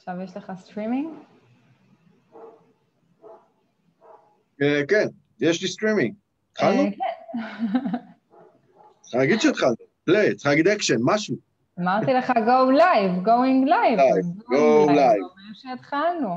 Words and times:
עכשיו 0.00 0.20
יש 0.20 0.36
לך 0.36 0.52
סטרימינג? 0.56 1.08
אה, 4.62 4.80
כן, 4.88 5.06
יש 5.40 5.62
לי 5.62 5.68
סטרימינג. 5.68 6.14
התחלנו? 6.52 6.80
אה, 6.80 6.90
כן. 6.90 7.38
צריך 9.00 9.14
להגיד 9.14 9.40
שהתחלנו. 9.40 9.74
play, 10.04 10.34
צריך 10.34 10.46
להגיד 10.46 10.68
אקשן, 10.68 10.96
משהו. 11.02 11.36
אמרתי 11.80 12.12
לך 12.12 12.30
go 12.30 12.78
live, 12.78 13.26
going 13.26 13.68
live. 13.68 14.00
Go 14.40 14.88
live. 14.88 14.94
זה 14.94 14.96
אומר 14.96 15.52
שהתחלנו. 15.54 16.28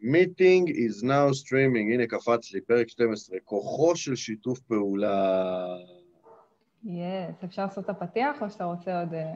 meeting 0.00 0.68
is 0.68 1.02
now 1.02 1.30
streaming, 1.42 1.92
הנה 1.94 2.06
קפץ 2.06 2.52
לי, 2.52 2.60
פרק 2.60 2.88
12, 2.88 3.38
כוחו 3.44 3.96
של 3.96 4.16
שיתוף 4.16 4.60
פעולה. 4.60 5.66
yes, 6.84 7.44
אפשר 7.44 7.62
לעשות 7.62 7.84
את 7.84 7.90
הפתיח 7.90 8.42
או 8.42 8.50
שאתה 8.50 8.64
רוצה 8.64 9.00
עוד 9.00 9.14
אה, 9.14 9.32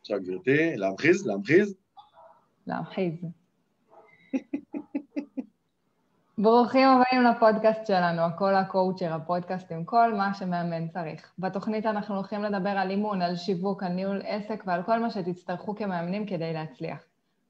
עכשיו 0.00 0.18
גברתי, 0.22 0.76
להמחיז, 0.76 1.26
להמחיז. 1.26 1.74
להמחיז? 2.66 3.14
ברוכים 6.38 6.88
הבאים 6.88 7.22
לפודקאסט 7.22 7.86
שלנו, 7.86 8.22
הכל 8.22 8.54
הקואוצ'ר, 8.54 9.12
הפודקאסט 9.12 9.72
עם 9.72 9.84
כל 9.84 10.14
מה 10.14 10.34
שמאמן 10.34 10.88
צריך. 10.88 11.32
בתוכנית 11.38 11.86
אנחנו 11.86 12.14
הולכים 12.14 12.42
לדבר 12.42 12.68
על 12.68 12.90
אימון, 12.90 13.22
על 13.22 13.36
שיווק, 13.36 13.82
על 13.82 13.92
ניהול 13.92 14.22
עסק 14.24 14.62
ועל 14.66 14.82
כל 14.82 15.00
מה 15.00 15.10
שתצטרכו 15.10 15.74
כמאמנים 15.74 16.26
כדי 16.26 16.52
להצליח. 16.52 16.98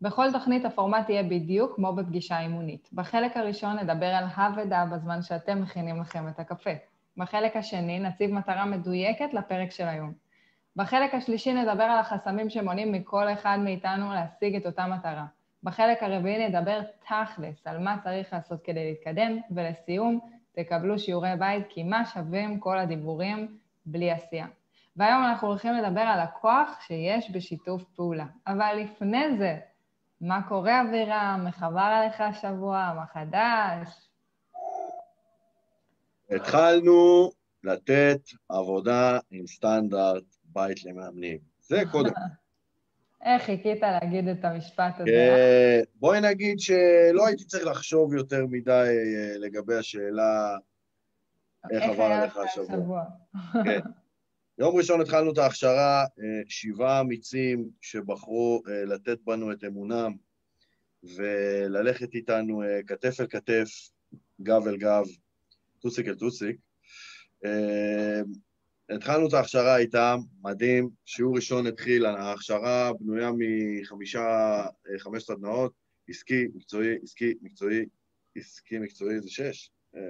בכל 0.00 0.32
תוכנית 0.32 0.64
הפורמט 0.64 1.08
יהיה 1.08 1.22
בדיוק 1.22 1.76
כמו 1.76 1.92
בפגישה 1.92 2.40
אימונית. 2.40 2.88
בחלק 2.92 3.36
הראשון 3.36 3.78
נדבר 3.78 4.06
על 4.06 4.24
הא 4.34 4.50
ודא 4.56 4.84
בזמן 4.84 5.22
שאתם 5.22 5.62
מכינים 5.62 6.00
לכם 6.00 6.28
את 6.28 6.40
הקפה. 6.40 6.70
בחלק 7.16 7.56
השני 7.56 8.00
נציב 8.00 8.30
מטרה 8.30 8.64
מדויקת 8.64 9.34
לפרק 9.34 9.70
של 9.70 9.88
היום. 9.88 10.23
בחלק 10.76 11.14
השלישי 11.14 11.52
נדבר 11.52 11.84
על 11.84 11.98
החסמים 11.98 12.50
שמונעים 12.50 12.92
מכל 12.92 13.32
אחד 13.32 13.58
מאיתנו 13.60 14.12
להשיג 14.12 14.56
את 14.56 14.66
אותה 14.66 14.86
מטרה. 14.86 15.26
בחלק 15.62 16.02
הרביעי 16.02 16.48
נדבר 16.48 16.80
תכלס 17.00 17.66
על 17.66 17.78
מה 17.78 17.96
צריך 18.04 18.32
לעשות 18.32 18.60
כדי 18.64 18.84
להתקדם, 18.84 19.38
ולסיום, 19.50 20.20
תקבלו 20.52 20.98
שיעורי 20.98 21.36
בית, 21.38 21.66
כי 21.68 21.82
מה 21.82 22.06
שווים 22.06 22.60
כל 22.60 22.78
הדיבורים 22.78 23.58
בלי 23.86 24.10
עשייה. 24.10 24.46
והיום 24.96 25.24
אנחנו 25.24 25.48
הולכים 25.48 25.74
לדבר 25.74 26.00
על 26.00 26.20
הכוח 26.20 26.80
שיש 26.86 27.30
בשיתוף 27.30 27.82
פעולה. 27.96 28.26
אבל 28.46 28.76
לפני 28.76 29.36
זה, 29.38 29.58
מה 30.20 30.42
קורה 30.48 30.82
אבירם? 30.82 31.46
עבר 31.60 31.80
עליך 31.80 32.20
השבוע? 32.20 32.92
מה 32.96 33.06
חדש? 33.06 33.88
התחלנו 36.30 37.30
לתת 37.64 38.20
עבודה 38.48 39.18
עם 39.30 39.46
סטנדרט 39.46 40.24
בית 40.54 40.84
למאמנים. 40.84 41.38
זה 41.60 41.82
קודם. 41.90 42.12
איך 43.24 43.42
חיכית 43.42 43.82
להגיד 43.82 44.28
את 44.28 44.44
המשפט 44.44 45.00
הזה? 45.00 45.10
אה, 45.10 45.80
בואי 45.94 46.20
נגיד 46.20 46.60
שלא 46.60 47.26
הייתי 47.26 47.44
צריך 47.44 47.66
לחשוב 47.66 48.14
יותר 48.14 48.46
מדי 48.46 48.70
אה, 48.70 49.38
לגבי 49.38 49.74
השאלה 49.74 50.56
איך 51.70 51.82
עבר 51.82 52.02
עליך 52.02 52.36
השבוע. 52.36 53.04
כן. 53.64 53.80
יום 54.58 54.76
ראשון 54.76 55.00
התחלנו 55.00 55.32
את 55.32 55.38
ההכשרה, 55.38 56.02
אה, 56.02 56.40
שבעה 56.48 57.00
אמיצים 57.00 57.70
שבחרו 57.80 58.62
לתת 58.86 59.18
בנו 59.24 59.52
את 59.52 59.64
אמונם 59.64 60.12
וללכת 61.02 62.14
איתנו 62.14 62.62
כתף 62.86 63.20
אל 63.20 63.26
כתף, 63.26 63.68
גב 64.42 64.66
אל 64.66 64.76
גב, 64.76 65.04
טוסיק 65.80 66.08
אל 66.08 66.14
טוסיק. 66.14 66.56
אה, 68.90 68.96
התחלנו 68.96 69.28
את 69.28 69.32
ההכשרה 69.32 69.76
איתם, 69.76 70.18
מדהים, 70.42 70.90
שיעור 71.04 71.36
ראשון 71.36 71.66
התחיל, 71.66 72.06
ההכשרה 72.06 72.92
בנויה 73.00 73.30
מחמישה, 73.38 74.20
אה, 74.90 74.98
חמש 74.98 75.22
סדנאות, 75.22 75.72
עסקי, 76.08 76.48
מקצועי, 76.54 76.96
עסקי, 77.02 77.34
מקצועי, 77.42 77.86
עסקי, 78.36 78.78
מקצועי 78.78 79.20
זה 79.20 79.30
שש. 79.30 79.70
אה, 79.96 80.00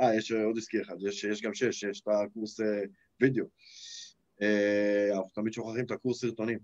אה, 0.00 0.14
יש 0.14 0.32
עוד 0.32 0.58
עסקי 0.58 0.82
אחד, 0.82 0.94
יש, 1.00 1.24
יש 1.24 1.42
גם 1.42 1.54
שש, 1.54 1.82
יש 1.82 2.00
את 2.00 2.08
הקורס 2.08 2.60
אה, 2.60 2.82
וידאו. 3.20 3.44
אה, 4.42 5.08
אנחנו 5.16 5.30
תמיד 5.34 5.52
שוכחים 5.52 5.84
את 5.84 5.90
הקורס 5.90 6.20
סרטונים. 6.20 6.58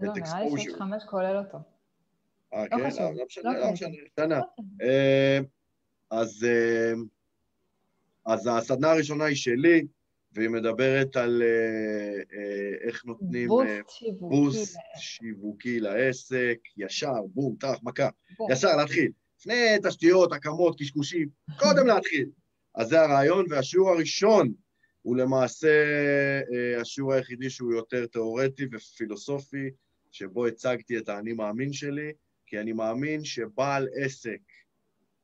לא, 0.00 0.12
נראה 0.12 0.44
לי 0.44 0.60
שיש. 0.60 0.74
חמש 0.74 1.04
כולל 1.04 1.36
אותו. 1.36 1.58
אה, 2.54 2.64
לא 2.64 2.68
כן? 2.68 2.90
חשוב, 2.90 3.00
לא, 3.00 3.14
לא 3.14 3.24
משנה, 3.26 3.52
לא 3.52 3.58
לא 3.58 3.72
חשוב. 3.72 3.88
משנה, 3.88 4.04
קטנה. 4.12 4.40
אה, 4.82 5.38
אז, 6.10 6.46
אה, 6.48 6.92
אז 8.26 8.48
הסדנה 8.52 8.90
הראשונה 8.90 9.24
היא 9.24 9.36
שלי, 9.36 9.86
והיא 10.38 10.48
מדברת 10.48 11.16
על 11.16 11.42
אה, 11.42 12.38
אה, 12.38 12.88
איך 12.88 13.04
נותנים 13.04 13.50
אה, 13.50 13.56
בוסט 13.56 13.98
שיווקי. 13.98 14.36
בוסט 14.36 14.78
שיווקי 14.96 15.80
לעסק, 15.80 16.58
ישר, 16.76 17.22
בום, 17.34 17.56
טח, 17.60 17.76
מכה. 17.82 18.08
ישר 18.50 18.76
להתחיל. 18.76 19.10
לפני 19.40 19.76
תשתיות, 19.82 20.32
הקמות, 20.32 20.80
קשקושים, 20.80 21.28
קודם 21.58 21.86
להתחיל. 21.90 22.28
אז 22.74 22.88
זה 22.88 23.00
הרעיון, 23.00 23.46
והשיעור 23.48 23.90
הראשון 23.90 24.52
הוא 25.02 25.16
למעשה 25.16 25.84
אה, 26.52 26.80
השיעור 26.80 27.12
היחידי 27.12 27.50
שהוא 27.50 27.72
יותר 27.72 28.06
תיאורטי 28.06 28.64
ופילוסופי, 28.72 29.70
שבו 30.10 30.46
הצגתי 30.46 30.98
את 30.98 31.08
האני 31.08 31.32
מאמין 31.32 31.72
שלי, 31.72 32.12
כי 32.46 32.60
אני 32.60 32.72
מאמין 32.72 33.24
שבעל 33.24 33.88
עסק 33.94 34.40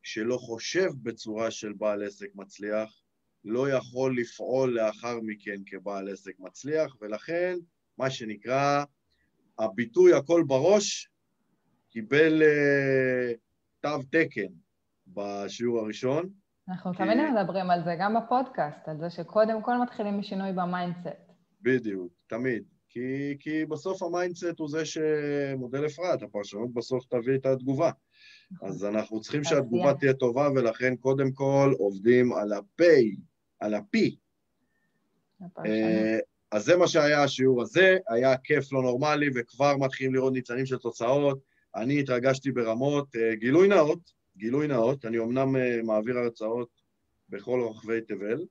שלא 0.03 0.37
חושב 0.37 0.91
בצורה 1.03 1.51
של 1.51 1.73
בעל 1.73 2.03
עסק 2.03 2.29
מצליח, 2.35 3.04
לא 3.45 3.71
יכול 3.71 4.19
לפעול 4.19 4.75
לאחר 4.75 5.21
מכן 5.23 5.57
כבעל 5.67 6.09
עסק 6.09 6.33
מצליח, 6.39 6.97
ולכן, 7.01 7.57
מה 7.99 8.11
שנקרא, 8.11 8.85
הביטוי 9.59 10.15
הכל 10.15 10.43
בראש 10.47 11.11
קיבל 11.91 12.43
אה, 12.43 13.33
תו 13.81 14.03
תקן 14.11 14.53
בשיעור 15.07 15.79
הראשון. 15.79 16.29
אנחנו 16.69 16.93
כי- 16.93 16.99
תמיד 16.99 17.19
מדברים 17.19 17.71
על 17.71 17.85
זה, 17.85 17.91
גם 18.01 18.15
בפודקאסט, 18.15 18.89
על 18.89 18.97
זה 18.99 19.11
שקודם 19.11 19.63
כל 19.63 19.73
מתחילים 19.83 20.19
משינוי 20.19 20.53
ב 20.53 20.59
mindset. 20.59 21.09
בדיוק, 21.63 22.13
תמיד. 22.27 22.65
כי, 22.89 23.37
כי 23.41 23.65
בסוף 23.65 24.03
ה 24.03 24.10
mindset 24.10 24.59
הוא 24.59 24.69
זה 24.69 24.85
שמודל 24.85 25.87
אפרת, 25.87 26.23
הפרשנות 26.23 26.75
בסוף 26.75 27.05
תביא 27.07 27.35
את 27.35 27.47
התגובה. 27.47 27.91
אז 28.63 28.85
אנחנו 28.85 29.21
צריכים 29.21 29.45
שהתגובה. 29.45 29.95
תהיה 29.95 30.15
טובה, 30.15 30.49
ולכן 30.57 30.97
קודם 30.97 31.33
כל 31.33 31.73
עובדים 31.79 32.33
על 32.33 32.53
ה-P, 32.53 32.83
על. 33.65 33.75
הפרשנות. 35.41 35.77
אה, 35.77 36.19
אז 36.53 36.65
זה 36.65 36.77
מה 36.77 36.89
שהיה 36.89 37.23
השיעור 37.23 37.63
הזה, 37.63 37.97
היה 38.09 38.37
כיף 38.37 38.73
לא 38.73 38.83
נורמלי, 38.83 39.31
וכבר 39.35 39.77
מתחילים 39.77 40.15
לראות 40.15 40.33
ניצנים 40.33 40.67
של 40.67 40.79
תוצאות. 40.79 41.39
אני 41.77 42.01
התרגשתי 42.01 42.53
ברמות. 42.53 43.17
אה, 43.17 43.35
גילוי 43.35 43.69
נאות, 43.69 44.13
גילוי 44.37 44.67
נאות, 44.67 45.05
אני 45.05 45.19
אמנם 45.19 45.57
אה, 45.57 45.83
מעביר 45.83 46.19
הרצאות 46.19 46.69
בכל 47.29 47.61
רחבי 47.71 48.01
תבל. 48.01 48.45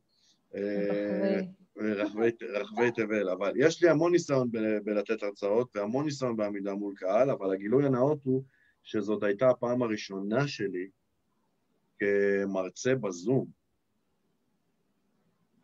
רחבי. 0.54 1.64
רחבי, 1.78 2.30
רחבי 2.54 2.92
תבל, 2.92 3.30
אבל 3.30 3.54
יש 3.56 3.84
לי 3.84 3.90
המון 3.90 4.12
ניסיון 4.12 4.52
ב- 4.52 4.78
בלתת 4.84 5.24
הרצאות 5.24 5.76
והמון 5.76 6.06
ניסיון 6.06 6.38
בעמידה 6.38 6.74
מול 6.74 6.94
קהל, 6.98 7.30
אבל 7.30 7.54
הגילוי 7.54 7.86
הנאות 7.86 8.20
הוא 8.24 8.44
שזאת 8.84 9.24
הייתה 9.24 9.50
הפעם 9.50 9.82
הראשונה 9.82 10.48
שלי 10.48 10.88
כמרצה 12.00 12.96
בזום. 12.96 13.63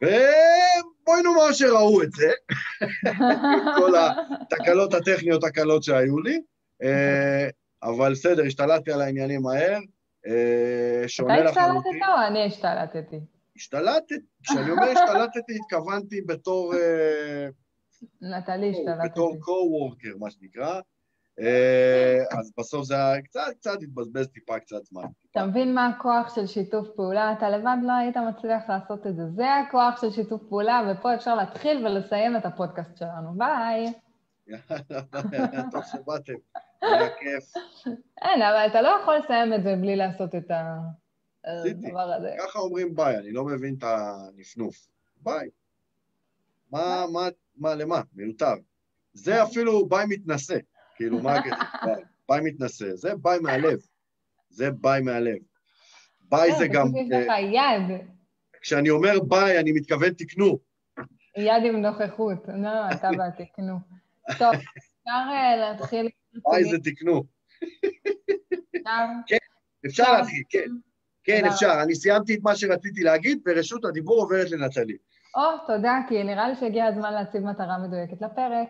ובואי 0.01 1.21
נאמר 1.23 1.51
שראו 1.51 2.03
את 2.03 2.11
זה, 2.11 2.31
כל 3.77 3.93
התקלות 3.95 4.93
הטכניות 4.93 5.43
הקלות 5.43 5.83
שהיו 5.83 6.19
לי, 6.19 6.41
אה, 6.83 7.49
אבל 7.83 8.11
בסדר, 8.11 8.43
השתלטתי 8.45 8.91
על 8.91 9.01
העניינים 9.01 9.41
מהר. 9.41 9.79
אה, 10.27 11.03
שונה 11.07 11.39
אתה 11.39 11.49
השתלטת 11.49 11.67
לחלוטין. 11.67 12.03
או 12.03 12.27
אני 12.27 12.45
השתלטתי? 12.45 13.19
השתלטתי, 13.55 14.15
כשאני 14.43 14.71
אומר 14.71 14.83
השתלטתי, 14.83 15.55
התכוונתי 15.55 16.21
בתור, 16.21 16.73
אה, 16.75 17.47
נטלי 18.21 18.69
השתלטתי. 18.69 19.09
בתור 19.09 19.33
co-worker, 19.33 20.17
מה 20.19 20.31
שנקרא. 20.31 20.79
אה, 21.39 22.39
אז 22.39 22.51
בסוף 22.57 22.83
זה 22.83 22.95
היה 22.95 23.21
קצת, 23.21 23.41
קצת 23.59 23.77
התבזבז 23.81 24.27
טיפה 24.27 24.59
קצת 24.59 24.83
זמן. 24.83 25.03
אתה 25.31 25.45
מבין 25.45 25.75
מה 25.75 25.87
הכוח 25.87 26.35
של 26.35 26.47
שיתוף 26.47 26.87
פעולה? 26.95 27.33
אתה 27.33 27.49
לבד 27.49 27.77
לא 27.83 27.93
היית 27.93 28.17
מצליח 28.17 28.63
לעשות 28.69 29.07
את 29.07 29.15
זה. 29.15 29.23
זה 29.35 29.55
הכוח 29.55 30.01
של 30.01 30.11
שיתוף 30.11 30.41
פעולה, 30.49 30.91
ופה 30.91 31.15
אפשר 31.15 31.35
להתחיל 31.35 31.87
ולסיים 31.87 32.37
את 32.37 32.45
הפודקאסט 32.45 32.97
שלנו. 32.97 33.33
ביי. 33.37 33.93
טוב 35.71 35.83
שבאתם, 35.91 36.33
היה 36.81 37.09
כיף. 37.19 37.53
אין, 38.21 38.41
אבל 38.41 38.67
אתה 38.67 38.81
לא 38.81 38.99
יכול 39.01 39.15
לסיים 39.15 39.53
את 39.53 39.63
זה 39.63 39.75
בלי 39.75 39.95
לעשות 39.95 40.35
את. 40.35 40.51
הדבר 41.45 41.99
הזה. 41.99 42.35
ככה 42.39 42.59
אומרים 42.59 42.95
ביי, 42.95 43.17
אני 43.17 43.31
לא 43.31 43.45
מבין 43.45 43.75
את 43.77 43.83
הנפנוף. 43.83 44.87
ביי. 45.23 45.49
מה, 46.71 47.05
מה, 47.13 47.27
מה, 47.57 47.75
למה? 47.75 48.01
מיותר. 48.13 48.53
זה 49.13 49.43
אפילו 49.43 49.85
ביי 49.85 50.05
מתנשא. 50.09 50.57
כאילו, 50.99 51.21
מה 51.21 51.35
הקטע? 51.35 51.55
ביי. 51.85 52.03
ביי 52.29 52.41
מתנשא. 52.43 52.95
זה 52.95 53.15
ביי 53.15 53.39
מהלב. 53.39 53.79
זה 54.49 54.71
ביי 54.71 55.01
מהלב. 55.01 55.37
ביי 56.21 56.51
זה 56.55 56.67
כן, 56.67 56.73
גם... 56.73 56.87
יש 56.95 57.11
אה, 57.11 57.19
לך 57.19 57.33
יד, 57.53 57.97
כשאני 58.61 58.89
אומר 58.89 59.19
ביי, 59.19 59.59
אני 59.59 59.71
מתכוון 59.71 60.09
תקנו. 60.09 60.59
יד 61.37 61.63
עם 61.65 61.75
נוכחות. 61.81 62.47
לא, 62.47 62.91
אתה 62.91 63.09
והתקנו. 63.17 63.77
טוב, 64.37 64.53
אפשר 64.77 65.31
אה, 65.31 65.55
להתחיל... 65.57 66.09
ביי 66.51 66.63
זה 66.63 66.77
תקנו. 66.83 67.23
כן, 69.27 69.37
אפשר 69.85 70.13
להתחיל, 70.13 70.43
כן. 70.49 70.69
כן, 71.23 71.45
אפשר. 71.45 71.79
אני 71.83 71.95
סיימתי 71.95 72.35
את 72.35 72.39
מה 72.43 72.55
שרציתי 72.55 73.03
להגיד, 73.03 73.41
ורשות 73.45 73.85
הדיבור 73.85 74.21
עוברת 74.21 74.51
לנטלי. 74.51 74.97
או, 75.35 75.41
תודה, 75.67 75.99
כי 76.09 76.23
נראה 76.23 76.49
לי 76.49 76.55
שהגיע 76.55 76.85
הזמן 76.85 77.13
להציב 77.13 77.43
מטרה 77.43 77.77
מדויקת 77.77 78.21
לפרק. 78.21 78.69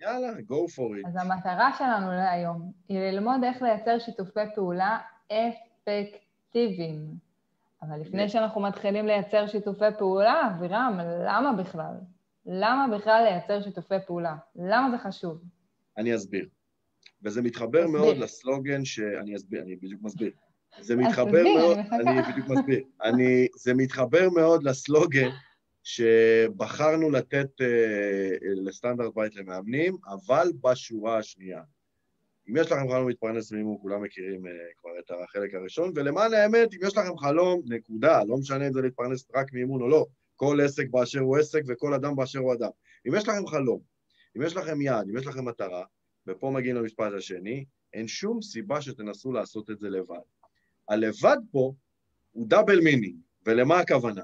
יאללה, 0.00 0.32
go 0.32 0.70
for 0.76 1.04
it. 1.04 1.08
אז 1.08 1.16
המטרה 1.16 1.72
שלנו 1.78 2.10
להיום 2.10 2.72
היא 2.88 2.98
ללמוד 2.98 3.44
איך 3.44 3.62
לייצר 3.62 3.98
שיתופי 3.98 4.40
פעולה 4.54 4.98
אפקטיביים. 5.26 7.28
אבל 7.82 8.00
לפני 8.00 8.28
שאנחנו 8.28 8.60
מתחילים 8.60 9.06
לייצר 9.06 9.46
שיתופי 9.46 9.84
פעולה, 9.98 10.42
אבירם, 10.46 11.00
למה 11.26 11.52
בכלל? 11.52 11.94
למה 12.46 12.96
בכלל 12.96 13.24
לייצר 13.24 13.62
שיתופי 13.62 13.94
פעולה? 14.06 14.36
למה 14.56 14.90
זה 14.90 14.98
חשוב? 14.98 15.42
אני 15.98 16.14
אסביר. 16.14 16.48
וזה 17.22 17.42
מתחבר 17.42 17.84
אסביר. 17.84 18.00
מאוד 18.00 18.16
לסלוגן 18.16 18.84
ש... 18.84 19.00
אני 19.00 19.36
אסביר, 19.36 19.62
אני 19.62 19.76
בדיוק 19.76 20.02
מסביר. 20.02 20.30
זה 20.80 20.96
מתחבר 20.96 21.42
מאוד... 21.58 21.78
אני 21.78 22.22
בדיוק 22.22 22.48
מסביר. 22.48 22.84
אני... 23.02 23.46
זה 23.56 23.74
מתחבר 23.74 24.28
מאוד 24.36 24.62
לסלוגן 24.62 25.28
שבחרנו 25.88 27.10
לתת 27.10 27.60
אה, 27.60 28.36
לסטנדרט 28.42 29.14
בית 29.14 29.36
למאמנים, 29.36 29.96
אבל 30.06 30.52
בשורה 30.62 31.18
השנייה. 31.18 31.62
אם 32.48 32.56
יש 32.56 32.72
לכם 32.72 32.88
חלום 32.88 33.08
להתפרנס 33.08 33.52
מימון, 33.52 33.76
כולם 33.80 34.02
מכירים 34.02 34.46
uh, 34.46 34.48
כבר 34.76 34.90
את 34.98 35.10
החלק 35.10 35.54
הראשון, 35.54 35.92
ולמען 35.94 36.34
האמת, 36.34 36.74
אם 36.74 36.78
יש 36.82 36.96
לכם 36.96 37.18
חלום, 37.18 37.62
נקודה, 37.64 38.24
לא 38.24 38.36
משנה 38.36 38.66
אם 38.66 38.72
זה 38.72 38.82
להתפרנס 38.82 39.26
רק 39.34 39.52
מאימון 39.52 39.82
או 39.82 39.88
לא, 39.88 40.06
כל 40.36 40.58
עסק 40.64 40.88
באשר 40.90 41.20
הוא 41.20 41.36
עסק 41.36 41.62
וכל 41.68 41.94
אדם 41.94 42.16
באשר 42.16 42.38
הוא 42.38 42.54
אדם. 42.54 42.70
אם 43.08 43.14
יש 43.14 43.28
לכם 43.28 43.46
חלום, 43.46 43.80
אם 44.36 44.42
יש 44.42 44.56
לכם 44.56 44.80
יעד, 44.80 45.08
אם 45.08 45.16
יש 45.16 45.26
לכם 45.26 45.44
מטרה, 45.44 45.84
ופה 46.26 46.50
מגיעים 46.50 46.76
למשפט 46.76 47.12
השני, 47.16 47.64
אין 47.92 48.08
שום 48.08 48.42
סיבה 48.42 48.82
שתנסו 48.82 49.32
לעשות 49.32 49.70
את 49.70 49.78
זה 49.78 49.88
לבד. 49.90 50.26
הלבד 50.88 51.36
פה 51.50 51.72
הוא 52.32 52.48
double 52.48 52.80
meaning, 52.80 53.16
ולמה 53.46 53.78
הכוונה? 53.78 54.22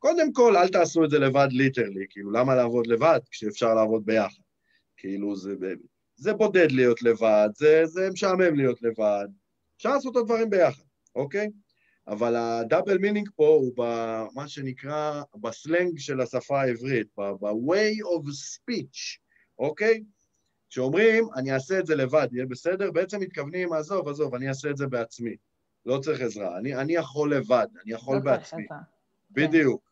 קודם 0.00 0.32
כל, 0.32 0.56
אל 0.56 0.68
תעשו 0.68 1.04
את 1.04 1.10
זה 1.10 1.18
לבד 1.18 1.48
literally, 1.50 2.06
כאילו, 2.10 2.30
למה 2.30 2.54
לעבוד 2.54 2.86
לבד 2.86 3.20
כשאפשר 3.30 3.74
לעבוד 3.74 4.06
ביחד? 4.06 4.42
כאילו, 4.96 5.36
זה, 5.36 5.54
זה 6.16 6.32
בודד 6.32 6.72
להיות 6.72 7.02
לבד, 7.02 7.48
זה, 7.54 7.86
זה 7.86 8.08
משעמם 8.12 8.54
להיות 8.54 8.82
לבד, 8.82 9.26
אפשר 9.76 9.94
לעשות 9.94 10.16
את 10.16 10.20
הדברים 10.20 10.50
ביחד, 10.50 10.82
אוקיי? 11.14 11.50
אבל 12.08 12.36
ה 12.36 12.45
double 12.45 12.98
meaning 12.98 13.28
פה 13.36 13.46
הוא 13.46 13.72
במה 13.76 14.48
שנקרא, 14.48 15.22
בסלנג 15.34 15.98
של 15.98 16.20
השפה 16.20 16.60
העברית, 16.60 17.06
ב-way 17.18 17.94
of 17.94 18.26
speech, 18.28 19.18
אוקיי? 19.58 20.02
כשאומרים, 20.70 21.24
אני 21.36 21.52
אעשה 21.52 21.78
את 21.78 21.86
זה 21.86 21.94
לבד, 21.94 22.28
יהיה 22.32 22.46
בסדר, 22.46 22.90
בעצם 22.90 23.20
מתכוונים, 23.20 23.72
עזוב, 23.72 24.08
עזוב, 24.08 24.34
אני 24.34 24.48
אעשה 24.48 24.70
את 24.70 24.76
זה 24.76 24.86
בעצמי. 24.86 25.36
לא 25.86 25.98
צריך 25.98 26.20
עזרה, 26.20 26.58
אני, 26.58 26.74
אני 26.74 26.92
יכול 26.92 27.34
לבד, 27.34 27.66
אני 27.84 27.92
יכול 27.92 28.16
לא 28.16 28.22
בעצמי. 28.22 28.68
כן. 28.68 28.74
בדיוק. 29.30 29.89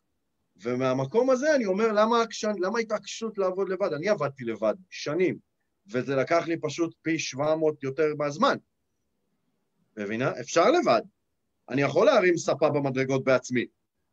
ומהמקום 0.61 1.29
הזה 1.29 1.55
אני 1.55 1.65
אומר, 1.65 1.91
למה, 1.91 2.23
למה 2.59 2.79
התעקשות 2.79 3.37
לעבוד 3.37 3.69
לבד? 3.69 3.93
אני 3.93 4.09
עבדתי 4.09 4.43
לבד 4.43 4.73
שנים, 4.89 5.37
וזה 5.91 6.15
לקח 6.15 6.47
לי 6.47 6.59
פשוט 6.61 6.95
פי 7.01 7.19
700 7.19 7.83
יותר 7.83 8.15
מהזמן. 8.17 8.57
מבינה? 9.97 10.31
אפשר 10.39 10.71
לבד. 10.71 11.01
אני 11.69 11.81
יכול 11.81 12.05
להרים 12.05 12.37
ספה 12.37 12.69
במדרגות 12.69 13.23
בעצמי, 13.23 13.65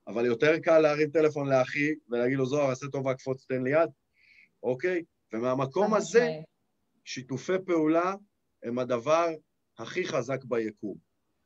אבל 0.06 0.26
יותר 0.26 0.58
קל 0.58 0.78
להרים 0.78 1.10
טלפון 1.10 1.48
לאחי 1.48 1.94
ולהגיד 2.08 2.38
לו, 2.38 2.46
זוהר, 2.46 2.70
עשה 2.70 2.86
טובה, 2.88 3.14
קפוץ, 3.14 3.44
תן 3.48 3.62
לי 3.62 3.70
יד, 3.70 3.90
אוקיי? 4.62 5.02
ומהמקום 5.32 5.94
הזה, 5.94 6.30
שיתופי 7.04 7.52
פעולה 7.66 8.14
הם 8.62 8.78
הדבר 8.78 9.28
הכי 9.78 10.04
חזק 10.04 10.44
ביקום. 10.44 10.96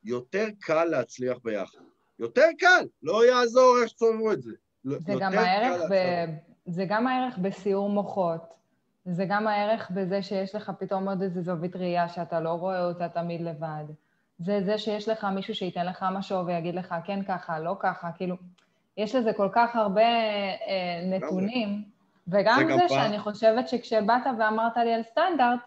יותר 0.04 0.46
קל 0.60 0.84
להצליח 0.84 1.38
ביחד. 1.44 1.78
יותר 2.18 2.46
קל, 2.58 2.86
לא 3.02 3.26
יעזור 3.26 3.78
איך 3.82 3.88
שתסובבו 3.88 4.32
את 4.32 4.42
זה. 4.42 4.52
זה 4.84 5.14
גם, 5.20 5.32
הערך 5.32 5.90
ב... 5.90 5.94
זה 6.66 6.84
גם 6.88 7.06
הערך 7.06 7.38
בסיור 7.38 7.90
מוחות, 7.90 8.54
זה 9.04 9.24
גם 9.28 9.46
הערך 9.48 9.90
בזה 9.90 10.22
שיש 10.22 10.54
לך 10.54 10.72
פתאום 10.78 11.08
עוד 11.08 11.22
איזו 11.22 11.42
זווית 11.42 11.76
ראייה 11.76 12.08
שאתה 12.08 12.40
לא 12.40 12.50
רואה 12.50 12.84
אותה 12.84 13.08
תמיד 13.08 13.40
לבד. 13.40 13.84
זה 14.38 14.60
זה 14.64 14.78
שיש 14.78 15.08
לך 15.08 15.24
מישהו 15.24 15.54
שייתן 15.54 15.86
לך 15.86 16.06
משהו 16.12 16.46
ויגיד 16.46 16.74
לך 16.74 16.94
כן 17.04 17.22
ככה, 17.22 17.58
לא 17.58 17.76
ככה, 17.78 18.10
כאילו, 18.16 18.36
יש 18.96 19.14
לזה 19.14 19.32
כל 19.32 19.48
כך 19.52 19.76
הרבה 19.76 20.02
אה, 20.02 21.02
נתונים, 21.06 21.82
וגם 22.28 22.62
זה, 22.68 22.76
זה 22.76 22.88
שאני 22.88 23.18
חושבת 23.18 23.68
שכשבאת 23.68 24.22
ואמרת 24.38 24.76
לי 24.76 24.94
על 24.94 25.02
סטנדרט, 25.02 25.60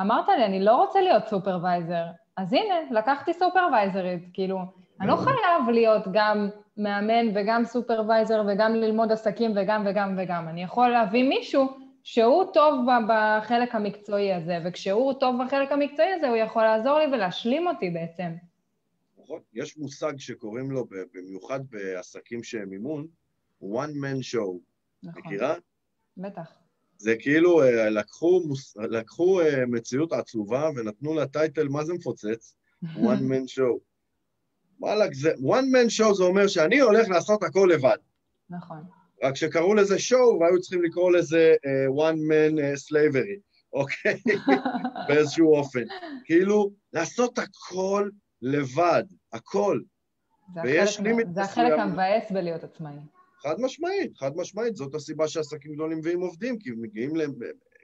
אמרת 0.00 0.28
לי, 0.28 0.44
אני 0.44 0.64
לא 0.64 0.76
רוצה 0.76 1.00
להיות 1.00 1.26
סופרוויזר, 1.26 2.04
אז 2.36 2.52
הנה, 2.52 2.74
לקחתי 2.90 3.32
סופרוויזרית, 3.32 4.28
כאילו, 4.32 4.60
אני 5.00 5.08
לא 5.08 5.16
חייב 5.16 5.68
להיות 5.72 6.02
גם 6.12 6.48
מאמן 6.76 7.26
וגם 7.34 7.64
סופרוויזר 7.64 8.42
וגם 8.48 8.74
ללמוד 8.74 9.12
עסקים 9.12 9.52
וגם 9.56 9.82
וגם 9.86 10.18
וגם. 10.18 10.48
אני 10.48 10.62
יכול 10.62 10.88
להביא 10.88 11.28
מישהו 11.28 11.66
שהוא 12.02 12.44
טוב 12.52 12.86
בחלק 13.08 13.74
המקצועי 13.74 14.32
הזה, 14.34 14.58
וכשהוא 14.64 15.12
טוב 15.12 15.36
בחלק 15.44 15.72
המקצועי 15.72 16.12
הזה, 16.12 16.28
הוא 16.28 16.36
יכול 16.36 16.62
לעזור 16.62 16.98
לי 16.98 17.04
ולהשלים 17.06 17.66
אותי 17.66 17.90
בעצם. 17.90 18.32
נכון. 19.22 19.40
יש 19.54 19.78
מושג 19.78 20.12
שקוראים 20.18 20.70
לו, 20.70 20.86
במיוחד 21.14 21.60
בעסקים 21.70 22.42
שהם 22.42 22.68
מימון, 22.68 23.06
one 23.62 23.94
man 24.02 24.34
show. 24.34 24.58
נכון. 25.02 25.22
מכירה? 25.22 25.54
בטח. 26.16 26.52
זה 26.98 27.16
כאילו 27.18 27.62
אה, 27.62 27.90
לקחו, 27.90 28.42
לקחו 28.76 29.40
אה, 29.40 29.66
מציאות 29.66 30.12
עצובה 30.12 30.68
ונתנו 30.76 31.14
לה 31.14 31.26
טייטל, 31.26 31.68
מה 31.68 31.84
זה 31.84 31.94
מפוצץ? 31.94 32.56
one 32.82 33.22
man 33.30 33.56
show. 33.56 33.91
וואלכ, 34.82 35.12
זה, 35.12 35.32
one 35.32 35.68
man 35.74 35.88
show 35.98 36.12
זה 36.14 36.24
אומר 36.24 36.46
שאני 36.48 36.80
הולך 36.80 37.08
לעשות 37.08 37.42
הכל 37.42 37.68
לבד. 37.72 37.96
נכון. 38.50 38.82
רק 39.22 39.36
שקראו 39.36 39.74
לזה 39.74 39.96
show 39.96 40.40
והיו 40.40 40.60
צריכים 40.60 40.82
לקרוא 40.82 41.12
לזה 41.12 41.54
uh, 41.66 42.00
one 42.00 42.16
man 42.16 42.58
uh, 42.58 42.88
slavery, 42.88 43.40
אוקיי? 43.72 44.20
באיזשהו 45.08 45.56
אופן. 45.56 45.82
כאילו, 46.24 46.70
לעשות 46.92 47.38
הכל 47.38 48.08
לבד, 48.42 49.02
הכל. 49.32 49.80
ויש 50.64 51.00
לימיט 51.00 51.26
מסוים. 51.26 51.34
זה 51.34 51.42
החלק 51.42 51.78
המבאס 51.78 52.30
בלהיות 52.30 52.64
עצמאי. 52.64 52.96
חד 53.42 53.54
משמעית, 53.60 54.16
חד 54.16 54.36
משמעית, 54.36 54.76
זאת 54.76 54.94
הסיבה 54.94 55.28
שעסקים 55.28 55.72
גדולים 55.74 55.98
מביאים 55.98 56.20
עובדים, 56.20 56.58
כי 56.58 56.70
מגיעים 56.70 57.16
ל... 57.16 57.22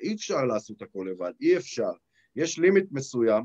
אי 0.03 0.15
אפשר 0.15 0.45
לעשות 0.45 0.83
הכל 0.83 1.07
לבד, 1.11 1.33
אי 1.41 1.57
אפשר. 1.57 1.91
יש 2.37 2.59
לימיט 2.59 2.87
מסוים, 2.91 3.45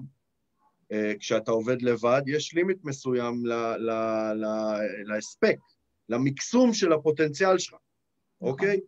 כשאתה 1.19 1.51
עובד 1.51 1.81
לבד, 1.81 2.21
יש 2.25 2.53
לימיט 2.53 2.77
מסוים 2.83 3.43
להספק, 5.05 5.57
למקסום 6.09 6.73
של 6.73 6.93
הפוטנציאל 6.93 7.57
שלך. 7.57 7.75
אוקיי? 8.41 8.79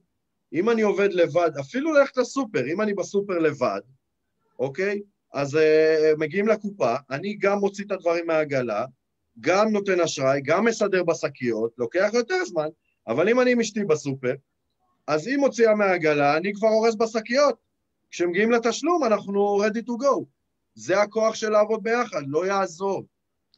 אם 0.53 0.69
אני 0.69 0.81
עובד 0.81 1.13
לבד, 1.13 1.51
אפילו 1.59 1.93
ללכת 1.93 2.17
לסופר, 2.17 2.67
אם 2.73 2.81
אני 2.81 2.93
בסופר 2.93 3.39
לבד, 3.39 3.81
אוקיי? 4.59 5.01
אז 5.33 5.55
uh, 5.55 5.59
מגיעים 6.17 6.47
לקופה, 6.47 6.95
אני 7.09 7.33
גם 7.33 7.57
מוציא 7.59 7.85
את 7.85 7.91
הדברים 7.91 8.27
מהעגלה, 8.27 8.85
גם 9.39 9.69
נותן 9.69 9.99
אשראי, 9.99 10.41
גם 10.41 10.65
מסדר 10.65 11.03
בשקיות, 11.03 11.71
לוקח 11.77 12.09
יותר 12.13 12.45
זמן, 12.45 12.67
אבל 13.07 13.29
אם 13.29 13.39
אני 13.39 13.51
עם 13.51 13.59
אשתי 13.59 13.83
בסופר, 13.83 14.33
אז 15.07 15.27
היא 15.27 15.37
מוציאה 15.37 15.75
מהעגלה, 15.75 16.37
אני 16.37 16.53
כבר 16.53 16.67
אורז 16.67 16.95
בשקיות. 16.95 17.55
כשמגיעים 18.11 18.51
לתשלום, 18.51 19.03
אנחנו 19.03 19.63
ready 19.65 19.81
to 19.81 20.03
go. 20.03 20.25
זה 20.75 21.01
הכוח 21.01 21.35
של 21.35 21.49
לעבוד 21.49 21.83
ביחד, 21.83 22.21
לא 22.27 22.45
יעזור. 22.47 23.03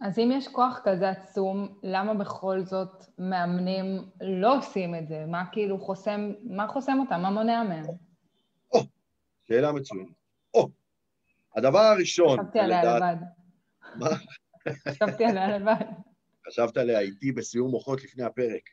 אז 0.01 0.19
אם 0.19 0.31
יש 0.33 0.47
כוח 0.47 0.79
כזה 0.83 1.09
עצום, 1.09 1.79
למה 1.83 2.13
בכל 2.13 2.63
זאת 2.63 3.05
מאמנים 3.17 4.09
לא 4.21 4.57
עושים 4.57 4.95
את 4.95 5.07
זה? 5.07 5.25
מה 5.27 5.43
כאילו 5.51 5.79
חוסם, 5.79 6.31
מה 6.43 6.67
חוסם 6.67 6.97
אותם? 6.99 7.21
מה 7.21 7.29
מונע 7.29 7.63
מהם? 7.63 7.85
או, 8.73 8.79
שאלה 9.47 9.71
מצוינת. 9.71 10.07
או, 10.53 10.69
הדבר 11.55 11.79
הראשון... 11.79 12.39
חשבתי 12.39 12.59
עליה 12.59 12.95
לבד. 12.95 13.15
מה? 13.95 14.09
חשבתי 14.87 15.25
עליה 15.25 15.57
לבד. 15.57 15.85
חשבת 16.47 16.77
עליה 16.77 16.99
איתי 16.99 17.31
בסיום 17.31 17.71
מוחות 17.71 18.03
לפני 18.03 18.23
הפרק. 18.23 18.69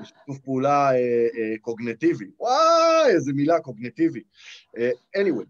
בשיתוף 0.00 0.38
פעולה 0.38 0.90
אה, 0.90 0.96
אה, 0.96 1.54
קוגנטיבי. 1.60 2.30
וואי, 2.38 3.10
איזה 3.14 3.32
מילה, 3.32 3.60
קוגנטיבי. 3.60 4.22
אה, 4.76 4.90
anyway, 5.16 5.46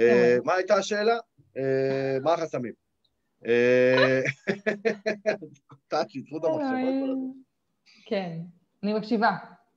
אה, 0.00 0.36
מה 0.44 0.54
הייתה 0.54 0.74
השאלה? 0.74 1.18
אה, 1.56 2.18
מה 2.22 2.34
החסמים? 2.34 2.72
לי 5.88 6.36
את 6.36 6.44
המחשבות. 6.44 7.18
כן, 8.06 8.38
אני 8.82 8.94
מקשיבה. 8.94 9.30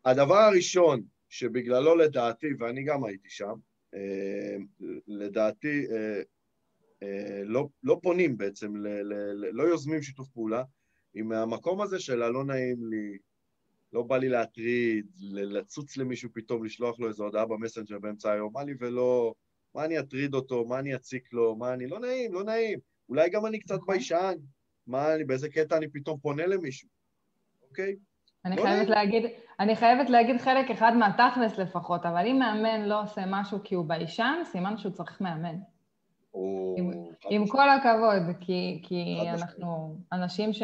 הדבר 0.06 0.38
הראשון 0.38 1.04
שבגללו 1.30 1.96
לדעתי, 1.96 2.48
ואני 2.60 2.84
גם 2.84 3.04
הייתי 3.04 3.30
שם, 3.30 3.54
אה, 3.94 4.56
לדעתי 5.08 5.86
אה, 5.92 6.22
לא, 7.44 7.68
לא 7.84 8.00
פונים 8.04 8.38
בעצם, 8.38 8.74
לא 9.52 9.64
יוזמים 9.64 10.02
שיתוף 10.02 10.30
פעולה, 10.30 10.64
עם 11.14 11.32
המקום 11.32 11.82
הזה 11.82 12.00
של 12.00 12.22
הלא 12.22 12.44
נעים 12.46 12.86
לי, 12.90 13.18
לא 13.94 14.04
בא 14.04 14.18
לי 14.18 14.30
להטריד, 14.30 15.06
לצוץ 15.32 15.98
למישהו 15.98 16.30
פתאום, 16.34 16.66
לשלוח 16.66 17.00
לו 17.00 17.08
איזו 17.08 17.24
הודעה 17.24 17.46
במסנג'ר 17.46 18.00
באמצע 18.00 18.32
היום, 18.32 18.54
מה 18.54 18.64
לי 18.64 18.74
ולא, 18.80 19.34
מה 19.76 19.86
אני 19.86 20.00
אטריד 20.00 20.34
אותו, 20.34 20.66
מה 20.66 20.80
אני 20.80 20.96
אציק 20.96 21.34
לו, 21.34 21.56
מה 21.56 21.74
אני... 21.74 21.88
לא 21.88 22.00
נעים, 22.00 22.34
לא 22.34 22.44
נעים. 22.44 22.80
אולי 23.10 23.30
גם 23.30 23.46
אני 23.46 23.60
קצת 23.60 23.80
ביישן, 23.88 24.34
מה, 24.88 25.16
אני, 25.16 25.24
באיזה 25.24 25.50
קטע 25.50 25.78
אני 25.78 25.88
פתאום 25.88 26.20
פונה 26.20 26.46
למישהו, 26.46 26.90
אוקיי? 27.70 27.96
אני 28.46 28.56
לא 28.56 28.62
חייבת 28.62 28.78
נעים. 28.78 28.90
להגיד, 28.90 29.24
אני 29.60 29.76
חייבת 29.76 30.10
להגיד 30.10 30.42
חלק 30.42 30.72
אחד 30.72 30.92
מהתכלס 30.96 31.58
לפחות, 31.58 32.06
אבל 32.06 32.28
אם 32.28 32.40
מאמן 32.40 32.86
לא 32.86 33.04
עושה 33.04 33.22
משהו 33.28 33.60
כי 33.64 33.76
הוא 33.76 33.86
ביישן, 33.86 34.42
סימן 34.46 34.78
שהוא 34.78 34.92
צריך 34.92 35.22
מאמן. 35.22 35.56
או... 36.34 36.76
עם- 36.78 36.92
עם. 37.30 37.48
כל 37.48 37.70
הכבוד, 37.70 38.36
כי, 38.42 38.82
כי. 38.84 39.18
אנחנו 39.30 39.98
אנשים 40.12 40.54
ש... 40.54 40.62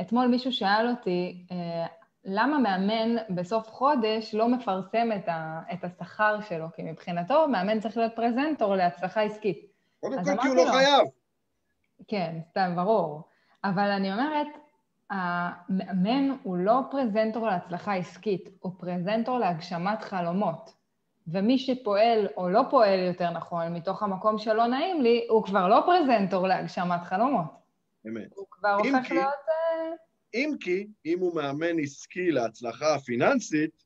אתמול 0.00 0.26
מישהו 0.26 0.52
שאל 0.52 0.88
אותי, 0.90 1.46
אה, 1.50 1.86
למה 2.24 2.58
מאמן 2.58 3.16
בסוף 3.34 3.68
חודש 3.68 4.34
לא 4.34 4.48
מפרסם 4.48 5.08
את, 5.16 5.28
ה... 5.28 5.60
את 5.72 5.84
השכר 5.84 6.40
שלו? 6.40 6.66
כי 6.74 6.82
מבחינתו 6.82 7.48
מאמן 7.48 7.80
צריך 7.80 7.96
להיות 7.96 8.16
פרזנטור 8.16 8.74
להצלחה 8.74 9.20
עסקית. 9.22 9.58
קודם 10.00 10.24
כל, 10.24 10.42
כי 10.42 10.48
הוא 10.48 10.56
לא. 10.56 10.70
חייב. 10.72 11.06
כן, 12.08 12.38
סתם, 12.50 12.72
ברור. 12.76 13.22
אבל 13.64 13.90
אני 13.90 14.12
אומרת, 14.12 14.46
המאמן 15.10 16.36
הוא 16.42 16.56
לא 16.56 16.80
פרזנטור 16.90 17.46
להצלחה 17.46 17.94
עסקית, 17.94 18.48
הוא 18.60 18.72
פרזנטור 18.78 19.38
להגשמת 19.38 20.02
חלומות. 20.02 20.74
ומי 21.26 21.58
שפועל, 21.58 22.26
או 22.36 22.48
לא 22.48 22.62
פועל 22.70 22.98
יותר 23.00 23.30
נכון, 23.30 23.74
מתוך 23.74 24.02
המקום 24.02 24.38
שלא 24.38 24.66
נעים 24.66 25.02
לי, 25.02 25.26
הוא 25.30 25.42
כבר 25.44 25.68
לא 25.68 25.82
פרזנטור 25.86 26.46
להגשמת 26.48 27.04
חלומות. 27.04 27.44
אמת. 28.08 28.32
הוא 28.34 28.46
כבר 28.50 28.74
הופך 28.74 29.08
כי- 29.08 29.14
להיות... 29.14 29.32
אם 30.34 30.54
כי, 30.60 30.86
אם 31.06 31.18
הוא 31.18 31.34
מאמן 31.34 31.78
עסקי 31.82 32.30
להצלחה 32.30 32.98
פיננסית, 32.98 33.84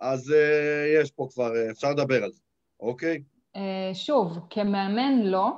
אז 0.00 0.30
uh, 0.30 1.02
יש 1.02 1.10
פה 1.10 1.28
כבר, 1.32 1.52
uh, 1.52 1.70
אפשר 1.70 1.90
לדבר 1.90 2.24
על 2.24 2.32
זה, 2.32 2.40
אוקיי? 2.80 3.22
אה, 3.56 3.90
שוב, 3.94 4.38
כמאמן 4.50 5.22
לא. 5.22 5.50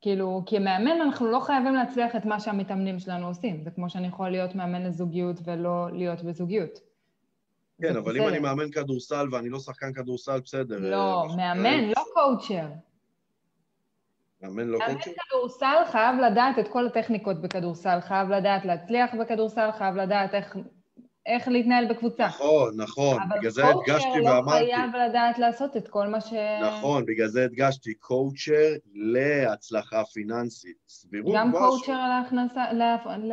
כאילו, 0.00 0.42
כמאמן 0.46 1.00
אנחנו 1.00 1.26
לא 1.26 1.40
חייבים 1.40 1.74
להצליח 1.74 2.16
את 2.16 2.24
מה 2.24 2.40
שהמתאמנים 2.40 2.98
שלנו 2.98 3.26
עושים. 3.26 3.62
זה 3.64 3.70
כמו 3.70 3.90
שאני 3.90 4.06
יכול 4.06 4.30
להיות 4.30 4.54
מאמן 4.54 4.82
לזוגיות 4.82 5.36
ולא 5.44 5.88
להיות 5.92 6.22
בזוגיות. 6.22 6.80
כן, 7.82 7.96
אבל 7.96 8.16
אם 8.16 8.22
בסדר. 8.22 8.28
אני 8.28 8.38
מאמן 8.38 8.70
כדורסל 8.70 9.26
ואני 9.32 9.48
לא 9.48 9.58
שחקן 9.58 9.92
כדורסל, 9.92 10.40
בסדר. 10.40 10.78
לא, 10.78 11.26
מאמן, 11.36 11.88
לא 11.88 12.04
קואוצ'ר. 12.14 12.66
מאמן 14.42 14.68
לא 14.68 14.78
מאמן 14.78 14.92
קואוצ'ר? 14.92 15.10
כדורסל 15.28 15.76
חייב 15.90 16.20
לדעת 16.20 16.58
את 16.58 16.68
כל 16.68 16.86
הטכניקות 16.86 17.40
בכדורסל, 17.42 18.00
חייב 18.00 18.28
לדעת 18.28 18.64
להצליח 18.64 19.14
בכדורסל, 19.14 19.70
חייב 19.78 19.96
לדעת 19.96 20.34
איך, 20.34 20.56
איך 21.26 21.48
להתנהל 21.48 21.88
בקבוצה. 21.88 22.26
נכון, 22.26 22.80
נכון, 22.80 23.16
בגלל 23.16 23.38
אבל 23.38 23.50
זה 23.50 23.62
קואוצ'ר 23.62 23.92
הדגשתי 23.92 24.20
לא 24.20 24.30
ואמרתי. 24.30 24.58
חייב 24.58 24.96
לדעת 24.96 25.38
לעשות 25.38 25.76
את 25.76 25.88
כל 25.88 26.06
מה 26.06 26.20
ש... 26.20 26.32
נכון, 26.62 27.06
בגלל 27.06 27.28
זה 27.28 27.44
הדגשתי, 27.44 27.94
קואוצ'ר 27.94 28.72
להצלחה 28.94 30.04
פיננסית. 30.04 30.76
סבירות 30.88 31.34
גם 31.36 31.52
קואוצ'ר 31.52 32.08
להכנסה, 32.08 32.72
ל... 32.72 32.82
ל... 33.18 33.32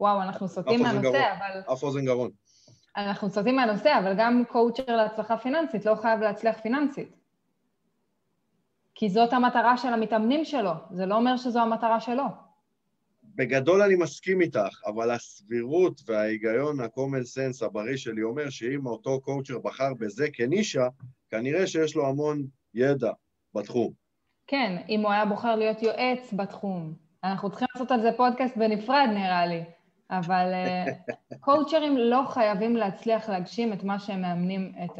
וואו, 0.00 0.22
אנחנו 0.22 0.48
סוטים 0.48 0.82
מהנושא. 0.82 1.08
אבל... 1.38 1.72
אף 1.72 1.82
אוזן 1.82 2.04
גרון. 2.04 2.30
אנחנו 2.96 3.30
סוטים 3.30 3.56
מהנושא, 3.56 3.98
אבל 3.98 4.14
גם 4.18 4.42
קואוצ'ר 4.48 4.96
להצלחה 4.96 5.36
פיננסית 5.36 5.86
לא 5.86 5.94
חייב 5.94 6.20
להצליח 6.20 6.60
פיננסית. 6.62 7.19
כי 9.00 9.08
זאת 9.08 9.32
המטרה 9.32 9.76
של 9.76 9.88
המתאמנים 9.88 10.44
שלו, 10.44 10.70
זה 10.90 11.06
לא 11.06 11.14
אומר 11.14 11.36
שזו 11.36 11.60
המטרה 11.60 12.00
שלו. 12.00 12.24
בגדול 13.22 13.82
אני 13.82 13.94
מסכים 13.94 14.40
איתך, 14.40 14.80
אבל 14.86 15.10
הסבירות 15.10 16.00
וההיגיון, 16.06 16.80
ה-common 16.80 17.24
sense 17.24 17.66
הבריא 17.66 17.96
שלי 17.96 18.22
אומר 18.22 18.50
שאם 18.50 18.86
אותו 18.86 19.20
קואוצ'ר 19.20 19.58
בחר 19.58 19.94
בזה 19.94 20.26
כנישה, 20.32 20.88
כנראה 21.30 21.66
שיש 21.66 21.96
לו 21.96 22.08
המון 22.08 22.46
ידע 22.74 23.10
בתחום. 23.54 23.92
כן, 24.46 24.76
אם 24.88 25.00
הוא 25.00 25.10
היה 25.10 25.24
בוחר 25.24 25.56
להיות 25.56 25.82
יועץ 25.82 26.32
בתחום. 26.32 26.94
אנחנו 27.24 27.50
צריכים 27.50 27.68
לעשות 27.74 27.90
על 27.90 28.00
זה 28.00 28.10
פודקאסט 28.16 28.56
בנפרד, 28.56 29.08
נראה 29.14 29.46
לי. 29.46 29.62
אבל 30.10 30.52
אה, 30.52 30.84
קואוצ'רים 31.44 31.96
לא 31.96 32.22
חייבים 32.28 32.76
להצליח 32.76 33.28
להגשים 33.28 33.72
את 33.72 33.84
מה 33.84 33.98
שהם 33.98 34.22
מאמנים 34.22 34.72
את 34.84 34.98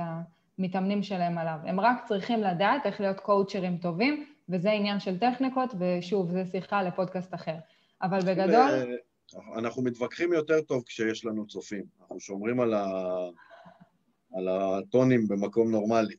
המתאמנים 0.61 1.03
שלהם 1.03 1.39
עליו. 1.39 1.59
הם 1.65 1.81
רק 1.81 2.05
צריכים 2.05 2.43
לדעת 2.43 2.87
איך 2.87 3.01
להיות 3.01 3.21
קואוצ'רים 3.21 3.77
טובים, 3.77 4.27
וזה 4.49 4.71
עניין 4.71 5.01
של 5.01 5.19
טכניקות, 5.19 5.75
ושוב, 5.79 6.31
זו 6.31 6.51
שיחה 6.51 6.83
לפודקאסט 6.83 7.35
אחר. 7.35 7.55
אבל 8.03 8.19
בגדול, 8.21 8.97
אנחנו 9.59 9.83
מתווכחים 9.83 10.33
יותר 10.33 10.61
טוב 10.61 10.83
כשיש 10.87 11.25
לנו 11.25 11.47
צופים. 11.47 11.85
אנחנו 12.01 12.21
שומרים 12.21 12.61
על, 12.61 12.75
ה... 12.75 12.87
על 14.35 14.49
הטונים 14.49 15.29
במקום 15.29 15.71
נורמלי. 15.71 16.15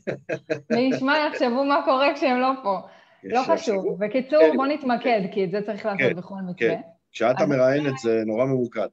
מי 0.74 0.80
ישמע 0.80 1.14
יחשבו 1.18 1.64
מה 1.64 1.82
קורה 1.84 2.14
כשהם 2.14 2.40
לא 2.40 2.52
פה. 2.62 2.78
לא. 3.24 3.42
חשוב. 3.46 4.04
בקיצור, 4.04 4.40
כן. 4.40 4.56
בוא 4.56 4.66
נתמקד, 4.66 5.20
כי 5.32 5.44
את 5.44 5.50
זה 5.50 5.62
צריך 5.66 5.86
לעשות 5.86 6.00
כן, 6.00 6.16
בכל 6.16 6.34
מקרה. 6.50 6.68
כן. 6.68 6.80
כשאת 7.12 7.40
המראיינת 7.40 7.98
זה 7.98 8.22
נורא 8.26 8.44
ממוקד. 8.44 8.88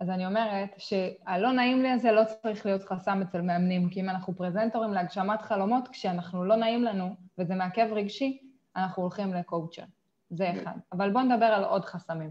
אז 0.00 0.10
אני 0.10 0.26
אומרת 0.26 0.74
שהלא 0.78 1.52
נעים 1.52 1.82
לי 1.82 1.90
הזה 1.90 2.12
לא 2.12 2.22
צריך 2.42 2.66
להיות 2.66 2.82
חסם 2.82 3.22
אצל 3.22 3.40
מאמנים, 3.40 3.90
כי 3.90 4.00
אם 4.00 4.08
אנחנו 4.08 4.36
פרזנטורים 4.36 4.92
להגשמת 4.92 5.42
חלומות, 5.42 5.88
כשאנחנו 5.88 6.44
לא 6.44 6.56
נעים 6.56 6.84
לנו, 6.84 7.14
וזה 7.38 7.54
מעכב 7.54 7.88
רגשי, 7.92 8.38
אנחנו 8.76 9.02
הולכים 9.02 9.34
לקואוצ'ר. 9.34 9.82
זה 10.30 10.50
אחד. 10.50 10.78
אבל 10.92 11.10
בואו 11.10 11.24
נדבר 11.24 11.44
על 11.44 11.64
עוד 11.64 11.84
חסמים. 11.84 12.30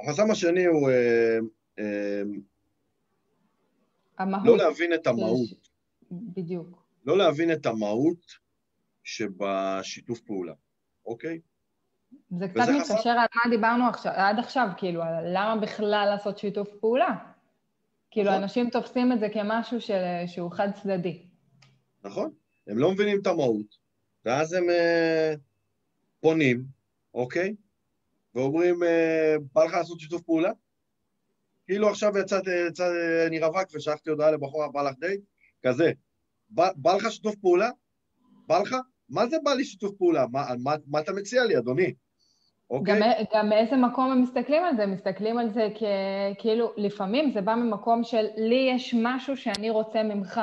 החסם 0.00 0.30
השני 0.30 0.64
הוא 0.64 0.90
אה, 0.90 1.38
אה, 1.78 2.22
המהות. 4.18 4.46
לא 4.46 4.56
להבין 4.56 4.94
את 4.94 5.06
המהות. 5.06 5.48
בדיוק. 6.10 6.82
לא 7.04 7.18
להבין 7.18 7.52
את 7.52 7.66
המהות 7.66 8.26
שבשיתוף 9.04 10.20
פעולה, 10.20 10.54
אוקיי? 11.06 11.40
זה 12.38 12.48
קצת. 12.48 12.68
מתקשר 12.80 13.10
על 13.10 13.26
מה 13.34 13.50
דיברנו 13.50 13.88
עכשיו, 13.88 14.12
עד 14.16 14.38
עכשיו, 14.38 14.68
כאילו, 14.76 15.02
על 15.02 15.24
למה 15.32 15.56
בכלל 15.56 16.06
לעשות 16.10 16.38
שיתוף 16.38 16.68
פעולה. 16.80 17.16
כאילו, 18.10 18.30
נכון. 18.30 18.42
אנשים 18.42 18.70
תופסים 18.70 19.12
את 19.12 19.20
זה 19.20 19.28
כמשהו 19.28 19.80
של, 19.80 20.02
שהוא 20.26 20.50
חד-צדדי. 20.50 21.22
נכון? 22.04 22.30
הם 22.66 22.78
לא 22.78 22.92
מבינים 22.92 23.20
את 23.20 23.26
המהות, 23.26 23.76
ואז 24.24 24.52
הם 24.52 24.70
אה, 24.70 25.34
פונים, 26.20 26.64
אוקיי? 27.14 27.54
ואומרים, 28.34 28.82
אה, 28.82 29.36
בא 29.52 29.64
לך 29.64 29.72
לעשות 29.72 30.00
שיתוף 30.00 30.22
פעולה? 30.22 30.50
כאילו 31.66 31.88
עכשיו 31.88 32.18
יצאת, 32.18 32.42
יצא, 32.68 32.92
אני 33.26 33.40
רווק 33.40 33.74
ושלחתי 33.74 34.10
הודעה 34.10 34.30
לבחורה, 34.30 34.68
בא 34.68 34.82
לך 34.82 34.94
דייט? 34.98 35.20
כזה. 35.66 35.92
בא, 36.50 36.70
בא 36.76 36.94
לך 36.94 37.12
שיתוף 37.12 37.34
פעולה? 37.36 37.70
בא 38.46 38.58
לך? 38.58 38.76
מה 39.08 39.26
זה 39.26 39.36
בא 39.44 39.54
לי 39.54 39.64
שיתוף 39.64 39.94
פעולה? 39.98 40.26
מה, 40.32 40.44
מה, 40.62 40.74
מה 40.86 41.00
אתה 41.00 41.12
מציע 41.12 41.44
לי, 41.44 41.58
אדוני? 41.58 41.94
אוקיי? 42.72 42.94
גם, 42.94 43.08
גם 43.34 43.48
מאיזה 43.48 43.76
מקום 43.76 44.12
הם 44.12 44.22
מסתכלים 44.22 44.64
על 44.64 44.76
זה? 44.76 44.86
מסתכלים 44.86 45.38
על 45.38 45.52
זה 45.52 45.68
כאילו, 46.38 46.72
לפעמים 46.76 47.30
זה 47.30 47.40
בא 47.40 47.54
ממקום 47.54 48.04
של 48.04 48.26
לי 48.36 48.68
יש 48.74 48.94
משהו 49.02 49.36
שאני 49.36 49.70
רוצה 49.70 50.02
ממך. 50.02 50.40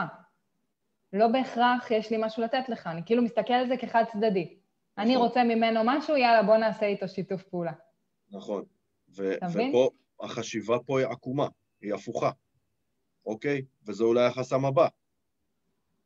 לא 1.13 1.27
בהכרח 1.27 1.91
יש 1.91 2.11
לי 2.11 2.17
משהו 2.19 2.43
לתת 2.43 2.69
לך, 2.69 2.87
אני 2.87 3.01
כאילו 3.05 3.23
מסתכל 3.23 3.53
על 3.53 3.67
זה 3.67 3.77
כחד 3.77 4.03
צדדי. 4.11 4.57
אני 4.97 5.15
נכון. 5.15 5.27
רוצה 5.27 5.43
ממנו 5.43 5.79
משהו, 5.85 6.17
יאללה, 6.17 6.43
בוא 6.43 6.57
נעשה 6.57 6.85
איתו 6.85 7.07
שיתוף 7.07 7.43
פעולה. 7.43 7.71
נכון. 8.31 8.63
ו-? 9.17 9.33
ופה, 9.53 9.89
החשיבה 10.19 10.77
פה 10.85 10.99
היא 10.99 11.07
עקומה, 11.07 11.47
היא 11.81 11.93
הפוכה, 11.93 12.31
אוקיי? 13.25 13.61
וזה 13.87 14.03
אולי 14.03 14.25
החסם 14.25 14.65
הבא. 14.65 14.87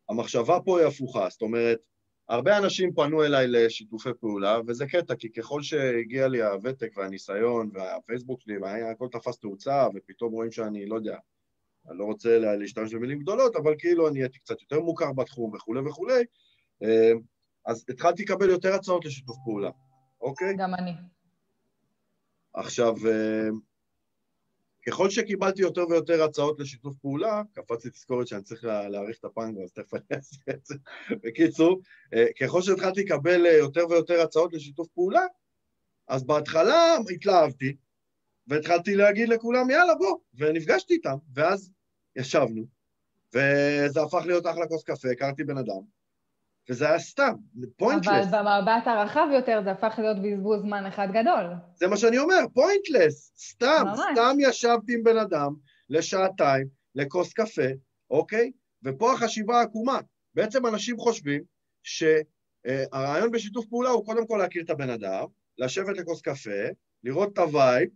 המחשבה 0.10 0.60
פה 0.66 0.80
היא 0.80 0.88
הפוכה, 0.88 1.30
זאת 1.30 1.42
אומרת, 1.42 1.80
הרבה 2.30 2.58
אנשים 2.58 2.94
פנו 2.94 3.24
אליי 3.24 3.48
לשיתופי 3.48 4.10
פעולה, 4.20 4.58
וזה 4.68 4.86
קטע, 4.86 5.16
כי 5.16 5.32
ככל 5.32 5.62
שהגיע 5.62 6.28
לי 6.28 6.44
הוותק 6.44 6.92
והניסיון 6.98 7.70
והפייסבוק 7.74 8.42
שלי, 8.42 8.58
והכל 8.58 9.08
תפס 9.12 9.40
תאוצה, 9.40 9.88
ופתאום 9.96 10.32
רואים 10.34 10.52
שאני, 10.52 10.86
לא 10.86 10.96
יודע, 10.96 11.18
אני 11.90 11.98
לא 11.98 12.04
רוצה 12.06 12.40
לה- 12.40 12.56
להשתמש 12.56 12.94
במילים 12.94 13.20
גדולות, 13.20 13.56
אבל 13.56 13.76
כאילו 13.78 14.08
אני 14.08 14.20
הייתי 14.22 14.40
קצת 14.40 14.62
יותר 14.62 14.80
מוכר 14.80 15.14
בתחום 15.14 15.56
וכולי 15.56 15.80
וכולי, 15.80 16.24
אה, 16.84 17.12
אז 17.66 17.86
התחלתי 17.90 18.24
לקבל 18.24 18.50
יותר 18.50 18.74
הצעות 18.74 19.06
לשיתוף 19.06 19.36
פעולה, 19.46 19.70
אוקיי? 20.22 20.56
גם 20.58 20.76
אני. 20.76 20.92
עכשיו, 22.54 22.96
אה, 23.08 23.50
ככל 24.88 25.10
שקיבלתי 25.10 25.62
יותר 25.62 25.88
ויותר 25.90 26.24
הצעות 26.24 26.60
לשיתוף 26.60 26.96
פעולה, 26.98 27.42
קפץ 27.54 27.86
לי 27.86 27.92
תזכורת 27.92 28.28
שאני 28.28 28.42
צריך 28.44 28.64
לה- 28.64 28.90
להאריך 28.90 29.20
את 29.20 29.26
הפנגו, 29.26 29.64
אז 29.64 29.72
תכף 29.72 29.94
אני 29.94 30.04
אעשה 30.14 30.38
את 30.50 30.66
זה. 30.66 30.76
בקיצור, 31.24 31.82
אה, 32.14 32.26
ככל 32.42 32.62
שהתחלתי 32.62 33.04
לקבל 33.04 33.46
אה, 33.46 33.54
יותר 33.54 33.90
ויותר 33.90 34.22
הצעות 34.22 34.54
לשיתוף 34.54 34.88
פעולה, 34.88 35.22
אז 36.08 36.24
בהתחלה 36.24 36.98
התלהבתי, 37.14 37.76
והתחלתי 38.48 38.96
להגיד 38.96 39.30
לכולם, 39.30 39.70
יאללה, 39.70 39.96
בוא, 39.96 40.18
ונפגשתי 40.34 40.94
איתם, 40.94 41.16
ואז 41.34 41.72
ישבנו, 42.16 42.66
וזה 43.34 44.02
הפך 44.02 44.24
להיות 44.26 44.46
אחלה 44.48 44.68
כוס 44.68 44.84
קפה, 44.84 45.12
הכרתי 45.12 45.44
בן 45.44 45.58
אדם, 45.58 46.03
וזה 46.70 46.90
היה 46.90 47.00
סתם, 47.00 47.34
אבל 47.60 47.68
pointless. 47.78 48.28
במבט 48.28 48.88
הרחב 48.88 49.28
יותר 49.34 49.62
זה 49.64 49.72
הפך 49.72 49.94
להיות 49.98 50.18
בזבוז 50.24 50.62
זמן 50.62 50.86
אחד 50.86 51.08
גדול. 51.12 51.54
זה 51.76 51.88
מה 51.88 51.98
שאני 51.98 52.18
אומר, 52.18 52.40
pointless, 52.54 53.34
סתם, 53.38 53.84
ממש. 53.86 54.00
סתם 54.14 54.38
ישבתי 54.40 54.94
עם 54.94 55.04
בן 55.04 55.18
אדם 55.18 55.54
לשעתיים, 55.90 56.68
לכוס 56.96 57.34
קפה, 57.34 57.68
אוקיי? 58.10 58.52
ופה 58.84 59.14
החשיבה 59.14 59.60
העקומה. 59.60 60.00
בעצם 60.36 60.66
אנשים 60.66 60.98
חושבים 60.98 61.44
אה, 62.68 62.84
הרעיון 62.92 63.32
בשיתוף 63.32 63.66
פעולה 63.66 63.90
הוא 63.90 64.06
קודם 64.06 64.28
כל 64.28 64.38
להכיר 64.38 64.64
את 64.64 64.70
הבן 64.70 64.90
אדם, 64.90 65.26
לשבת 65.58 65.98
לכוס 65.98 66.22
קפה, 66.22 66.70
לראות 67.04 67.34
את 67.34 67.38
ה 67.38 67.46
vibe, 67.46 67.90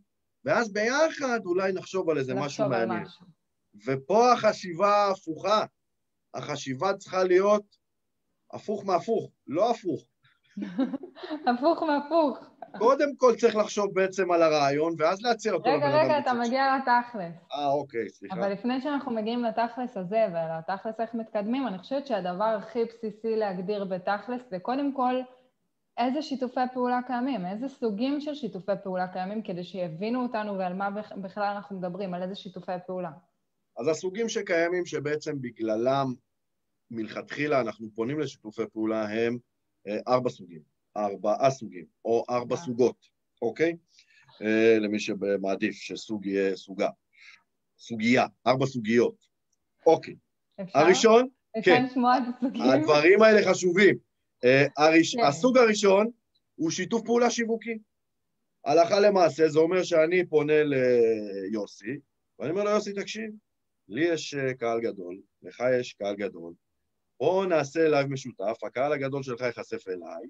ואז 0.46 0.74
ביחד 0.74 1.40
אולי 1.46 1.74
נחשוב 1.74 2.10
על 2.10 2.18
איזה 2.18 2.36
משהו 2.36 2.70
מעניין. 2.70 3.04
משהו. 3.04 3.26
ופה 3.86 4.32
החשיבה 4.34 5.10
הפוכה. 5.12 5.66
החשיבה 6.34 6.94
צריכה 6.94 7.24
להיות 7.24 7.77
הפוך 8.54 8.86
מהפוך, 8.86 9.32
לא 9.48 9.72
הפוך. 9.72 10.06
הפוך 11.48 11.84
מהפוך. 11.84 12.40
קודם 12.78 13.16
כל 13.18 13.36
צריך 13.36 13.56
לחשוב 13.56 13.94
בעצם 13.94 14.32
על 14.32 14.44
הרעיון, 14.44 14.94
ואז 14.98 15.22
להציע 15.22 15.54
אותו. 15.54 15.70
רגע, 15.70 15.88
רגע, 15.88 16.20
אתה 16.20 16.34
מגיע 16.34 16.78
לתכלס. 16.78 17.34
אה, 17.54 17.68
אוקיי, 17.72 18.10
סליחה. 18.10 18.36
אבל 18.36 18.52
לפני 18.52 18.82
שאנחנו 18.82 19.12
מגיעים 19.12 19.44
לתכלס 19.44 19.98
הזה, 19.98 20.26
ולתכלס 20.34 21.00
איך 21.00 21.14
מתקדמים, 21.14 21.68
אני 21.68 21.78
חושבת 21.78 22.08
שהדבר 22.08 22.44
הכי 22.44 22.86
בסיסי 22.86 23.36
להגדיר 23.36 23.86
בתכלס 23.86 24.42
זה 24.50 24.60
קודם 24.60 24.94
כל 24.94 25.16
איזה 25.98 26.22
שיתופי 26.22 26.60
פעולה 26.74 27.00
קיימים, 27.08 27.46
איזה 27.46 27.68
סוגים 27.68 28.22
של 28.22 28.36
שיתופי 28.36 28.72
פעולה 28.84 29.08
קיימים, 29.08 29.44
כדי 29.44 29.64
שיבינו 29.64 30.24
אותנו 30.24 30.58
ועל 30.58 30.74
מה 30.74 30.90
בכלל 31.22 31.56
אנחנו 31.56 31.78
מדברים, 31.78 32.14
על 32.14 32.24
איזה 32.24 32.36
שיתופי 32.36 32.72
פעולה. 32.88 33.12
אז 33.78 33.88
הסוגים 33.88 34.30
שקיימים 34.30 34.86
שבעצם 34.86 35.42
בגללם 35.42 36.14
מלכתחילה 36.92 37.62
אנחנו 37.62 37.88
פונים 37.96 38.20
לשיתופי 38.20 38.62
פעולה 38.74 39.10
הם 39.10 39.38
אה, 39.88 39.98
ארבע 40.08 40.30
סוגים, 40.30 40.62
ארבעה 40.98 41.52
סוגים, 41.52 41.86
או 42.06 42.26
ארבע 42.30 42.56
אה. 42.56 42.62
סוגות, 42.62 43.08
אוקיי? 43.42 43.78
אה, 44.42 44.80
למי 44.80 45.00
שמעדיף 45.00 45.76
שסוג 45.76 46.26
יהיה 46.26 46.56
סוגה. 46.56 46.90
סוגיה, 47.80 48.26
ארבע 48.48 48.66
סוגיות. 48.66 49.28
אוקיי. 49.86 50.16
אפשר? 50.62 50.80
הראשון, 50.80 51.28
אפשר 51.60 51.72
כן. 51.72 51.86
לשמוע 51.86 52.18
את 52.18 52.24
הסוגים? 52.38 52.62
הדברים 52.62 53.22
האלה 53.22 53.50
חשובים. 53.50 53.98
הראש... 54.78 55.16
כן. 55.16 55.24
הסוג 55.24 55.58
הראשון 55.58 56.08
הוא 56.56 56.72
שיתוף 56.72 57.02
פעולה 57.06 57.30
שיווקי. 57.30 57.78
הלכה 58.66 59.00
למעשה, 59.00 59.50
זה 59.50 59.60
אומר 59.60 59.84
שאני 59.84 60.26
פונה 60.26 60.54
ליוסי, 60.64 62.00
ואני 62.40 62.52
אומר 62.52 62.64
לו, 62.64 62.70
יוסי, 62.70 62.94
תקשיב, 62.94 63.32
לי 63.90 64.06
יש 64.06 64.36
קהל 64.60 64.82
גדול, 64.82 65.18
לך 65.42 65.64
יש 65.80 65.94
קהל 65.94 66.16
גדול, 66.16 66.54
בואו 67.20 67.46
נעשה 67.46 67.88
לייב 67.88 68.08
משותף, 68.08 68.64
הקהל 68.64 68.94
הגדול 68.94 69.24
שלך 69.24 69.42
ייחשף 69.42 69.88
אליי, 69.88 70.28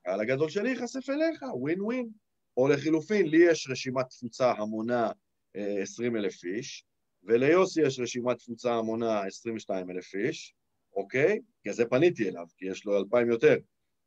הקהל 0.00 0.20
הגדול 0.20 0.50
שלי 0.50 0.70
ייחשף 0.70 1.10
אליך, 1.10 1.42
ווין 1.54 1.82
ווין. 1.82 2.10
או 2.56 2.68
לחילופין, 2.68 3.26
לי 3.26 3.50
יש 3.50 3.68
רשימת 3.70 4.08
תפוצה 4.08 4.52
המונה 4.52 5.10
20 5.54 6.16
אה, 6.16 6.20
אלף 6.20 6.44
איש, 6.44 6.84
וליוסי 7.22 7.82
יש 7.82 8.00
רשימת 8.00 8.38
תפוצה 8.38 8.74
המונה 8.74 9.20
22 9.26 9.90
אלף 9.90 10.14
איש, 10.14 10.54
אוקיי? 10.96 11.40
כי 11.62 11.72
זה 11.72 11.84
פניתי 11.86 12.28
אליו, 12.28 12.46
כי 12.56 12.66
יש 12.66 12.84
לו 12.84 12.98
2,000 12.98 13.30
יותר. 13.30 13.56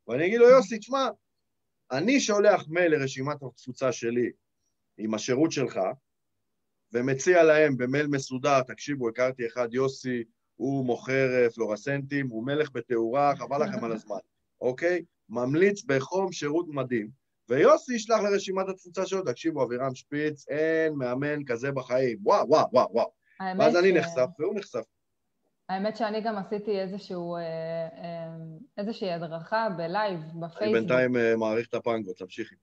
ואני 0.07 0.25
אגיד 0.25 0.39
לו, 0.39 0.50
יוסי, 0.50 0.77
תשמע, 0.79 1.07
אני 1.91 2.19
שולח 2.19 2.67
מייל 2.67 2.95
לרשימת 2.95 3.38
התפוצה 3.43 3.91
שלי 3.91 4.31
עם 4.98 5.13
השירות 5.13 5.51
שלך, 5.51 5.79
ומציע 6.93 7.43
להם 7.43 7.77
במייל 7.77 8.07
מסודר, 8.07 8.62
תקשיבו, 8.62 9.10
הכרתי 9.10 9.48
אחד, 9.48 9.74
יוסי, 9.74 10.24
הוא 10.55 10.85
מוכר 10.85 11.27
אה, 11.33 11.50
פלורסנטים, 11.50 12.29
הוא 12.29 12.45
מלך 12.45 12.69
בתאורה, 12.74 13.35
חבל 13.35 13.63
לכם 13.63 13.83
על 13.83 13.91
הזמן, 13.91 14.17
אוקיי? 14.62 15.03
ממליץ 15.29 15.83
בחום 15.83 16.31
שירות 16.31 16.65
מדהים. 16.69 17.09
ויוסי 17.50 17.95
ישלח 17.95 18.19
לרשימת 18.19 18.69
התפוצה 18.69 19.05
שלו, 19.05 19.21
תקשיבו, 19.21 19.63
אבירם 19.63 19.95
שפיץ, 19.95 20.50
אין 20.50 20.93
מאמן 20.93 21.43
כזה 21.45 21.71
בחיים, 21.71 22.17
וואו, 22.24 22.50
וואו, 22.50 22.67
וואו, 22.71 22.88
וואו. 22.91 23.12
ואז 23.59 23.77
אני 23.77 23.91
נחשף 23.91 24.27
והוא 24.39 24.55
נחשף. 24.55 24.83
האמת 25.69 25.97
שאני 25.97 26.21
גם 26.21 26.38
עשיתי 26.38 26.79
איזשהו, 26.79 27.35
אה, 27.35 27.41
אה, 27.41 28.35
איזושהי 28.77 29.12
הדרכה 29.12 29.67
בלייב 29.77 30.19
בפייסבוק. 30.19 30.62
אני 30.62 30.74
בינתיים 30.74 31.12
מעריך 31.39 31.67
את 31.67 31.74
הפנגו, 31.74 32.13
תמשיכי. 32.13 32.55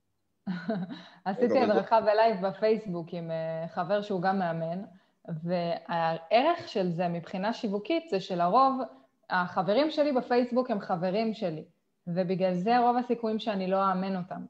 עשיתי 1.25 1.59
הדרכה 1.59 2.01
בלייב 2.01 2.47
בפייסבוק 2.47 3.07
עם 3.11 3.31
חבר 3.73 4.01
שהוא 4.01 4.21
גם 4.21 4.39
מאמן, 4.39 4.81
והערך 5.43 6.67
של 6.67 6.91
זה 6.91 7.07
מבחינה 7.07 7.53
שיווקית 7.53 8.09
זה 8.09 8.19
שלרוב 8.19 8.81
החברים 9.29 9.91
שלי 9.91 10.11
בפייסבוק 10.11 10.71
הם 10.71 10.79
חברים 10.79 11.33
שלי, 11.33 11.63
ובגלל 12.07 12.53
זה 12.53 12.79
רוב 12.79 12.97
הסיכויים 12.97 13.39
שאני 13.39 13.67
לא 13.67 13.91
אאמן 13.91 14.15
אותם. 14.15 14.45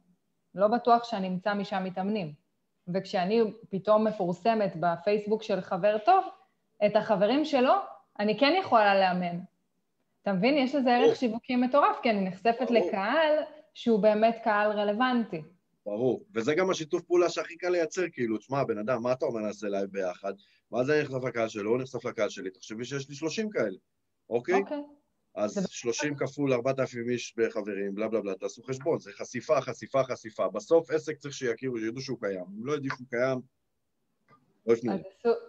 לא 0.55 0.67
בטוח 0.67 1.03
שאני 1.03 1.27
אמצא 1.27 1.53
משם 1.53 1.83
מתאמנים. 1.83 2.33
וכשאני 2.87 3.41
פתאום 3.69 4.07
מפורסמת 4.07 4.73
בפייסבוק 4.79 5.43
של 5.43 5.61
חבר 5.61 5.97
טוב, 6.05 6.25
את 6.85 6.95
החברים 6.95 7.45
שלו 7.45 7.73
אני 8.19 8.39
כן 8.39 8.53
יכולה 8.59 8.95
לאמן. 8.95 9.39
אתה 10.21 10.33
מבין? 10.33 10.57
יש 10.57 10.75
לזה 10.75 10.95
ערך 10.95 11.15
שיווקי 11.15 11.55
מטורף, 11.55 11.99
כי 12.03 12.09
אני 12.09 12.21
נחשפת 12.29 12.71
לקהל 12.71 13.37
שהוא 13.73 13.99
באמת 13.99 14.37
קהל 14.43 14.71
רלוונטי. 14.71 15.41
ברור, 15.85 16.23
וזה 16.33 16.55
גם 16.55 16.69
השיתוף 16.69 17.01
פעולה 17.01 17.29
שהכי 17.29 17.57
קל 17.57 17.69
לייצר, 17.69 18.01
כאילו, 18.11 18.37
תשמע, 18.37 18.63
בן 18.63 18.77
אדם, 18.77 19.03
מה 19.03 19.11
אתה 19.11 19.25
אומר 19.25 19.39
נעשה 19.39 19.67
לייב 19.67 19.89
ביחד? 19.89 20.33
ואז 20.73 20.89
אני 20.89 21.01
נחשף 21.01 21.23
לקהל 21.27 21.49
שלו, 21.49 21.71
הוא 21.71 21.81
נחשף 21.81 22.05
לקהל 22.05 22.29
שלי, 22.29 22.49
תחשבי 22.49 22.85
שיש 22.85 23.09
לי 23.09 23.15
30 23.15 23.49
כאלה, 23.49 23.77
אוקיי? 24.29 24.55
אוקיי. 24.55 24.81
אז 25.35 25.67
30 25.69 26.15
כפול 26.15 26.53
4,000 26.53 27.09
איש 27.09 27.33
בחברים, 27.37 27.95
בלה 27.95 28.07
בלה 28.07 28.21
בלה, 28.21 28.35
תעשו 28.35 28.63
חשבון, 28.63 28.99
זה 28.99 29.11
חשיפה, 29.11 29.61
חשיפה, 29.61 30.03
חשיפה. 30.03 30.49
בסוף 30.49 30.91
עסק 30.91 31.17
צריך 31.17 31.33
שיכירו, 31.33 31.77
שידעו 31.77 32.01
שהוא 32.01 32.17
קיים. 32.19 32.45
אם 32.59 32.65
לא 32.65 32.71
יודעים 32.71 32.91
שהוא 32.95 33.07
קיים, 33.09 33.39
לא 34.65 34.73
יפנו. 34.73 34.93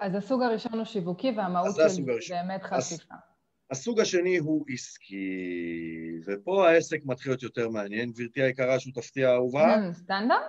אז 0.01 0.15
הסוג 0.15 0.43
הראשון 0.43 0.73
הוא 0.73 0.85
שיווקי, 0.85 1.31
והמהות 1.37 1.77
של 1.77 1.89
זה 1.89 2.03
באמת 2.29 2.63
חשיפה. 2.63 3.15
הסוג 3.71 4.01
השני 4.01 4.39
הוא 4.39 4.65
עסקי, 4.69 6.21
ופה 6.27 6.69
העסק 6.69 7.01
מתחיל 7.05 7.33
להיות 7.33 7.43
יותר 7.43 7.69
מעניין. 7.69 8.13
גברתי 8.13 8.43
היקרה, 8.43 8.81
שותפתי 8.81 9.25
האהובה. 9.25 9.75
Hmm, 9.75 9.93
סטנדרט? 9.93 10.41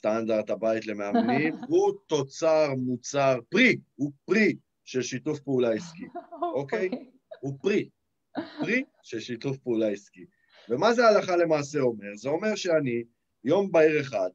סטנדרט 0.00 0.50
הבית 0.50 0.86
למאמנים, 0.86 1.54
הוא 1.70 1.92
תוצר 2.06 2.74
מוצר, 2.74 3.38
פרי, 3.48 3.76
הוא 3.94 4.12
פרי 4.24 4.56
של 4.84 5.02
שיתוף 5.02 5.40
פעולה 5.40 5.72
עסקי, 5.72 6.04
אוקיי? 6.58 6.88
Okay? 6.88 6.96
הוא 7.40 7.58
פרי, 7.62 7.88
פרי 8.60 8.84
של 9.02 9.20
שיתוף 9.20 9.58
פעולה 9.58 9.88
עסקי. 9.88 10.24
ומה 10.68 10.92
זה 10.92 11.06
הלכה 11.06 11.36
למעשה 11.36 11.80
אומר? 11.80 12.16
זה 12.16 12.28
אומר 12.28 12.54
שאני, 12.54 13.04
יום 13.44 13.72
בהיר 13.72 14.00
אחד, 14.00 14.28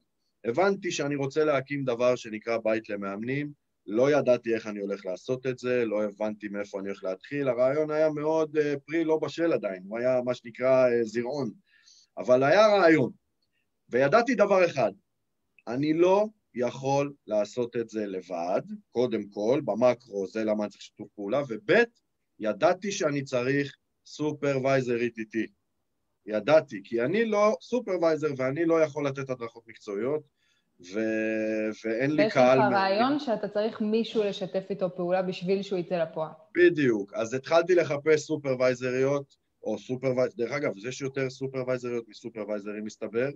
הבנתי 0.45 0.91
שאני 0.91 1.15
רוצה 1.15 1.43
להקים 1.43 1.83
דבר 1.83 2.15
שנקרא 2.15 2.57
בית 2.57 2.89
למאמנים, 2.89 3.51
לא 3.87 4.11
ידעתי 4.11 4.55
איך 4.55 4.67
אני 4.67 4.79
הולך 4.79 5.05
לעשות 5.05 5.45
את 5.47 5.59
זה, 5.59 5.85
לא 5.85 6.03
הבנתי 6.03 6.47
מאיפה 6.47 6.79
אני 6.79 6.87
הולך 6.87 7.03
להתחיל, 7.03 7.47
הרעיון 7.47 7.91
היה 7.91 8.09
מאוד 8.09 8.57
uh, 8.57 8.79
פרי 8.85 9.03
לא 9.03 9.17
בשל 9.17 9.53
עדיין, 9.53 9.83
הוא 9.87 9.99
היה 9.99 10.21
מה 10.25 10.33
שנקרא 10.33 10.87
uh, 10.87 11.03
זרעון, 11.03 11.51
אבל 12.17 12.43
היה 12.43 12.67
רעיון. 12.67 13.11
וידעתי 13.89 14.35
דבר 14.35 14.65
אחד, 14.65 14.91
אני 15.67 15.93
לא 15.93 16.25
יכול 16.53 17.13
לעשות 17.27 17.75
את 17.75 17.89
זה 17.89 18.05
לבד, 18.05 18.61
קודם 18.91 19.23
כל, 19.29 19.61
במקרו 19.65 20.27
זה 20.27 20.43
למה 20.43 20.63
אני 20.63 20.71
צריך 20.71 20.81
שיתוף 20.81 21.07
פעולה, 21.15 21.41
וב' 21.49 21.71
ידעתי 22.39 22.91
שאני 22.91 23.23
צריך 23.23 23.75
סופרוויזרית 24.05 25.17
איתי. 25.17 25.47
ידעתי, 26.25 26.81
כי 26.83 27.01
אני 27.01 27.25
לא 27.25 27.57
supervisor 27.61 28.27
ואני 28.37 28.65
לא 28.65 28.81
יכול 28.81 29.07
לתת 29.07 29.29
הדרכות 29.29 29.67
מקצועיות, 29.67 30.21
ו... 30.93 30.99
ואין 31.85 32.11
לי 32.11 32.29
קהל... 32.29 32.59
יש 32.59 32.65
לך 32.67 32.73
רעיון 32.73 33.19
שאתה 33.19 33.47
צריך 33.47 33.81
מישהו 33.81 34.23
לשתף 34.23 34.63
איתו 34.69 34.95
פעולה 34.95 35.21
בשביל 35.21 35.61
שהוא 35.61 35.79
יצא 35.79 35.95
לפועל. 35.95 36.31
בדיוק. 36.55 37.13
אז 37.13 37.33
התחלתי 37.33 37.75
לחפש 37.75 38.21
סופרוויזריות, 38.21 39.35
או 39.63 39.79
supervisor... 39.79 40.35
דרך 40.37 40.51
אגב, 40.51 40.71
יש 40.87 41.01
יותר 41.01 41.29
סופרוויזריות 41.29 42.09
מסופרוויזרים, 42.09 42.85
מסתבר, 42.85 43.29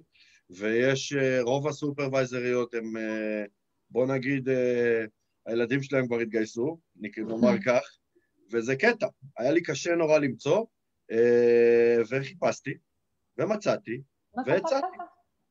ויש... 0.50 1.14
אה, 1.14 1.42
רוב 1.42 1.68
הסופרוויזריות 1.68 2.74
הם, 2.74 2.98
אה, 2.98 3.44
בוא 3.90 4.08
נגיד, 4.08 4.50
אה, 4.50 5.06
הילדים 5.46 5.84
שלהם 5.84 6.08
כבר 6.08 6.20
התגייסו, 6.20 6.80
נאמר 6.96 7.58
כך, 7.66 7.98
וזה 8.52 8.76
קטע. 8.76 9.08
היה 9.38 9.52
לי 9.52 9.64
קשה 9.64 9.96
נורא 9.96 10.20
למצוא, 10.20 10.66
וחיפשתי, 12.10 12.74
ומצאתי, 13.38 14.02
והצעתי. 14.46 14.98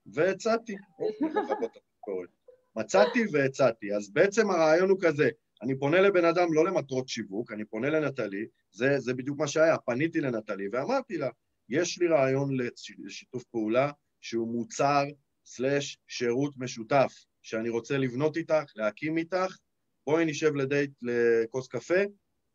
והצעתי. 0.07 0.77
מצאתי 2.77 3.21
והצעתי. 3.33 3.95
אז 3.95 4.11
בעצם 4.11 4.51
הרעיון 4.51 4.91
הוא 4.91 4.99
כזה, 5.01 5.29
אני 5.63 5.79
פונה 5.79 6.01
לבן 6.01 6.25
אדם 6.25 6.53
לא 6.53 6.65
למטרות 6.65 7.09
שיווק, 7.09 7.53
אני 7.53 7.65
פונה 7.65 7.91
לנטלי, 7.91 8.47
זה, 8.73 8.99
זה 8.99 9.15
בדיוק 9.15 9.39
מה 9.39 9.47
שהיה, 9.47 9.79
פניתי 9.79 10.21
לנטלי 10.21 10.69
ואמרתי 10.73 11.17
לה, 11.17 11.29
יש 11.69 11.99
לי 11.99 12.07
רעיון 12.07 12.57
לשיתוף 13.05 13.45
פעולה 13.45 13.91
שהוא 14.21 14.49
מוצר 14.49 15.05
סלש 15.47 15.99
שירות 16.09 16.55
משותף, 16.57 17.13
שאני 17.43 17.69
רוצה 17.69 17.99
לבנות 17.99 18.37
איתך, 18.37 18.73
להקים 18.77 19.19
איתך, 19.19 19.57
בואי 20.07 20.25
נשב 20.25 20.55
לדייט 20.55 20.91
לכוס 21.03 21.69
קפה 21.69 22.03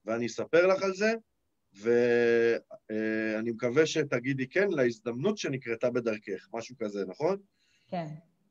ואני 0.06 0.26
אספר 0.26 0.67
לך 0.67 0.84
על 0.84 0.93
זה, 0.93 1.13
ואני 1.73 3.52
מקווה 3.52 3.86
שתגידי 3.86 4.47
כן 4.47 4.67
להזדמנות 4.69 5.38
שנקרתה 5.38 5.89
בדרכך, 5.89 6.47
משהו 6.54 6.76
כזה, 6.80 7.06
נכון? 7.08 7.38
כן. 7.88 8.06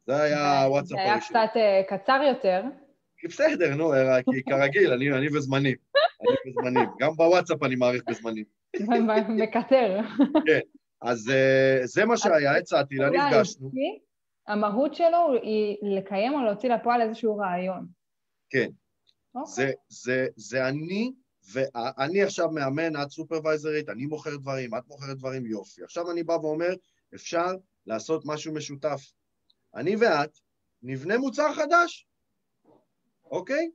זה 0.06 0.22
היה 0.22 0.62
הוואטסאפ 0.62 0.98
הראשון. 0.98 1.32
זה 1.32 1.38
היה 1.38 1.48
קצת 1.86 2.02
קצר 2.02 2.20
יותר. 2.28 2.62
בסדר, 3.24 3.74
נו, 3.74 3.92
כי 4.32 4.42
כרגיל, 4.42 4.92
אני, 4.92 5.12
אני 5.12 5.28
בזמנים. 5.28 5.76
אני 6.20 6.36
בזמנים. 6.46 6.88
גם 7.00 7.12
בוואטסאפ 7.12 7.62
אני 7.62 7.74
מעריך 7.74 8.02
בזמנים. 8.06 8.44
מקטר. 9.28 10.00
כן. 10.46 10.60
אז 11.02 11.28
uh, 11.28 11.86
זה 11.86 12.04
מה 12.04 12.16
שהיה, 12.16 12.56
הצעתי 12.56 12.94
לה, 12.94 13.10
נפגשנו. 13.10 13.70
המהות 14.48 14.94
שלו 14.94 15.32
היא 15.42 15.76
לקיים 15.82 16.34
או 16.34 16.42
להוציא 16.44 16.68
לפועל 16.68 17.02
איזשהו 17.02 17.36
רעיון. 17.36 17.86
כן. 18.50 18.68
אוקיי. 19.34 19.52
זה, 19.54 19.72
זה, 19.88 20.26
זה 20.36 20.68
אני, 20.68 21.12
ואני 21.52 22.22
עכשיו 22.22 22.50
מאמן, 22.50 23.02
את 23.02 23.10
סופרוויזרית, 23.10 23.88
אני 23.88 24.06
מוכר 24.06 24.36
דברים, 24.36 24.74
את 24.74 24.88
מוכרת 24.88 25.16
דברים, 25.18 25.46
יופי. 25.46 25.84
עכשיו 25.84 26.10
אני 26.10 26.22
בא 26.22 26.32
ואומר, 26.32 26.74
אפשר 27.14 27.46
לעשות 27.86 28.22
משהו 28.26 28.54
משותף. 28.54 29.12
אני 29.74 29.96
ואת 29.96 30.38
נבנה 30.82 31.18
מוצר 31.18 31.54
חדש, 31.54 32.06
אוקיי? 33.24 33.70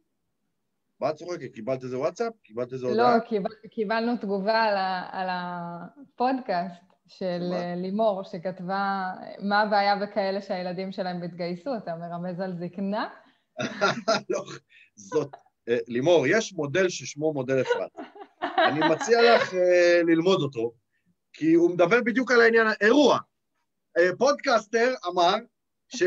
מה 0.99 1.09
את 1.09 1.15
צוחקת? 1.15 1.53
קיבלת 1.53 1.83
איזה 1.83 1.99
וואטסאפ? 1.99 2.33
קיבלת 2.43 2.73
איזה 2.73 2.87
הודעה? 2.87 3.17
לא, 3.17 3.19
קיבל, 3.19 3.49
קיבלנו 3.71 4.17
תגובה 4.17 4.63
על, 4.63 4.77
ה, 4.77 5.09
על 5.11 5.27
הפודקאסט 5.31 6.86
של 7.07 7.49
מה? 7.49 7.75
לימור, 7.75 8.23
שכתבה, 8.23 9.11
מה 9.39 9.61
הבעיה 9.61 9.95
בכאלה 9.95 10.41
שהילדים 10.41 10.91
שלהם 10.91 11.23
התגייסו? 11.23 11.77
אתה 11.77 11.95
מרמז 11.95 12.39
על 12.39 12.53
זקנה? 12.55 13.09
לא, 14.29 14.43
זאת... 14.95 15.35
אה, 15.69 15.77
לימור, 15.87 16.27
יש 16.27 16.53
מודל 16.53 16.89
ששמו 16.89 17.33
מודל 17.33 17.61
אפרת. 17.61 17.91
אני 18.41 18.79
מציע 18.89 19.35
לך 19.35 19.53
uh, 19.53 19.57
ללמוד 20.07 20.41
אותו, 20.41 20.73
כי 21.33 21.53
הוא 21.53 21.71
מדבר 21.71 22.01
בדיוק 22.01 22.31
על 22.31 22.41
העניין, 22.41 22.67
אירוע. 22.81 23.19
פודקאסטר 24.17 24.93
אמר 25.07 25.35
ש... 25.87 26.03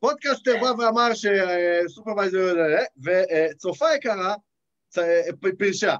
פודקאסטר 0.00 0.52
בא 0.62 0.72
ואמר 0.78 1.10
שסופרוויזר, 1.14 2.54
וצופה 3.04 3.94
יקרה 3.94 4.34
פרשה. 5.58 5.96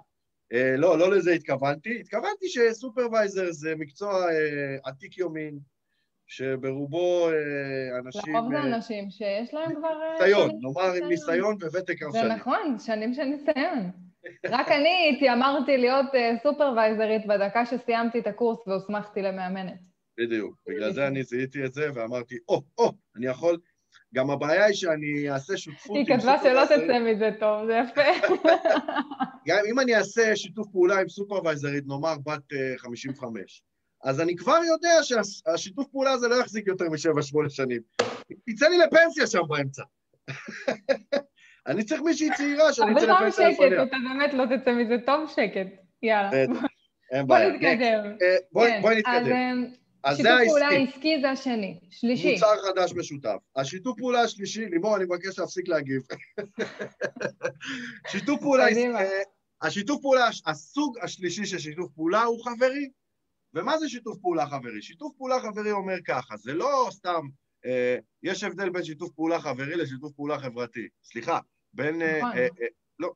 לא, 0.78 0.98
לא 0.98 1.10
לזה 1.10 1.32
התכוונתי. 1.32 2.00
התכוונתי 2.00 2.48
שסופרוויזר 2.48 3.50
זה 3.50 3.74
מקצוע 3.76 4.26
עתיק 4.84 5.18
יומין, 5.18 5.58
שברובו 6.26 7.28
אנשים... 7.98 8.34
לרוב 8.34 8.52
זה 8.52 8.60
אנשים 8.60 9.10
שיש 9.10 9.54
להם 9.54 9.74
כבר... 9.74 10.00
ניסיון, 10.12 10.50
נאמר 10.60 10.92
עם 10.92 11.08
ניסיון 11.08 11.56
וותק 11.60 12.02
רב 12.02 12.12
שנים. 12.12 12.28
זה 12.28 12.34
נכון, 12.34 12.76
שנים 12.78 13.14
של 13.14 13.24
ניסיון. 13.24 13.90
רק 14.56 14.68
אני 14.68 15.12
התיימרתי 15.16 15.76
להיות 15.76 16.06
סופרוויזרית 16.42 17.26
בדקה 17.26 17.66
שסיימתי 17.66 18.18
את 18.18 18.26
הקורס 18.26 18.58
והוסמכתי 18.66 19.22
למאמנת. 19.22 19.78
בדיוק. 20.18 20.54
בגלל 20.68 20.92
זה 20.92 21.06
אני 21.06 21.22
זיהיתי 21.22 21.64
את 21.64 21.72
זה 21.72 21.88
ואמרתי, 21.94 22.38
או, 22.48 22.62
או, 22.78 22.92
אני 23.16 23.26
יכול... 23.26 23.58
גם 24.14 24.30
הבעיה 24.30 24.64
היא 24.64 24.74
שאני 24.74 25.30
אעשה 25.30 25.56
שותפות. 25.56 25.96
היא 25.96 26.06
כתבה 26.06 26.36
שלא 26.42 26.64
תצא 26.64 26.98
מזה 26.98 27.30
טוב, 27.40 27.66
זה 27.66 27.80
יפה. 27.84 28.28
גם 29.48 29.58
אם 29.70 29.80
אני 29.80 29.96
אעשה 29.96 30.36
שיתוף 30.36 30.68
פעולה 30.72 31.00
עם 31.00 31.08
סופרוויזרית, 31.08 31.84
נאמר 31.86 32.14
בת 32.26 32.52
55, 32.76 33.62
אה, 34.04 34.10
אז 34.10 34.20
אני 34.20 34.36
כבר 34.36 34.60
יודע 34.66 34.90
שהשיתוף 35.02 35.86
פעולה 35.92 36.10
הזה 36.10 36.28
לא 36.28 36.34
יחזיק 36.34 36.66
יותר 36.66 36.88
משבע-שמונה 36.90 37.50
שנים. 37.50 37.80
תצא 38.46 38.68
לי 38.68 38.78
לפנסיה 38.78 39.26
שם 39.26 39.42
באמצע. 39.48 39.82
אני 41.66 41.84
צריך 41.84 42.02
מישהי 42.02 42.28
צעירה 42.36 42.72
שאני 42.72 42.92
אצא 42.92 43.06
לפנסיה 43.06 43.48
לפניה. 43.48 43.68
אבל 43.68 43.76
שקט, 43.76 43.88
אתה 43.88 43.96
באמת 44.08 44.34
לא 44.34 44.56
תצא 44.56 44.72
מזה 44.72 44.96
טוב 45.06 45.28
שקט. 45.28 45.66
יאללה. 46.02 46.30
אין 47.12 47.26
בעיה. 47.26 47.48
בוא 47.48 47.56
נתקדם. 47.56 48.16
אה, 48.22 48.36
בואי 48.80 48.98
נתקדם. 48.98 49.64
אז 50.04 50.16
שיתוף 50.16 50.32
פעולה 50.46 50.68
עסקי 50.68 51.20
זה 51.20 51.30
השני. 51.30 51.78
שלישי. 51.90 52.32
מוצר 52.32 52.56
חדש 52.68 52.92
משותף. 52.92 53.36
השיתוף 53.56 53.98
פעולה 53.98 54.20
השלישי, 54.20 54.66
לימור, 54.66 54.96
אני 54.96 55.04
מבקש 55.04 55.38
להפסיק 55.38 55.68
להגיב. 55.68 56.02
שיתוף 58.10 58.40
פעולה 58.40 58.66
עסקי, 58.66 58.88
השיתוף 59.62 60.02
פעולה, 60.02 60.28
הסוג 60.46 60.98
השלישי 61.02 61.46
של 61.46 61.58
שיתוף 61.58 61.90
פעולה 61.94 62.22
הוא 62.22 62.44
חברי. 62.44 62.90
ומה 63.54 63.78
זה 63.78 63.88
שיתוף 63.88 64.18
פעולה 64.18 64.46
חברי? 64.46 64.82
שיתוף 64.82 65.12
פעולה 65.18 65.40
חברי 65.40 65.72
אומר 65.72 65.96
ככה, 66.06 66.36
זה 66.36 66.54
לא 66.54 66.88
סתם, 66.90 67.26
אה, 67.66 67.96
יש 68.22 68.44
הבדל 68.44 68.70
בין 68.70 68.84
שיתוף 68.84 69.10
פעולה 69.10 69.40
חברי 69.40 69.76
לשיתוף 69.76 70.12
פעולה 70.12 70.38
חברתי. 70.38 70.88
סליחה, 71.04 71.38
בין... 71.74 72.02
אה, 72.02 72.18
נכון. 72.18 72.32
אה, 72.32 72.42
אה, 72.42 72.66
לא, 72.98 73.12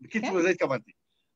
בקיצור, 0.00 0.30
כן. 0.30 0.36
לזה 0.36 0.48
התכוונתי. 0.48 0.90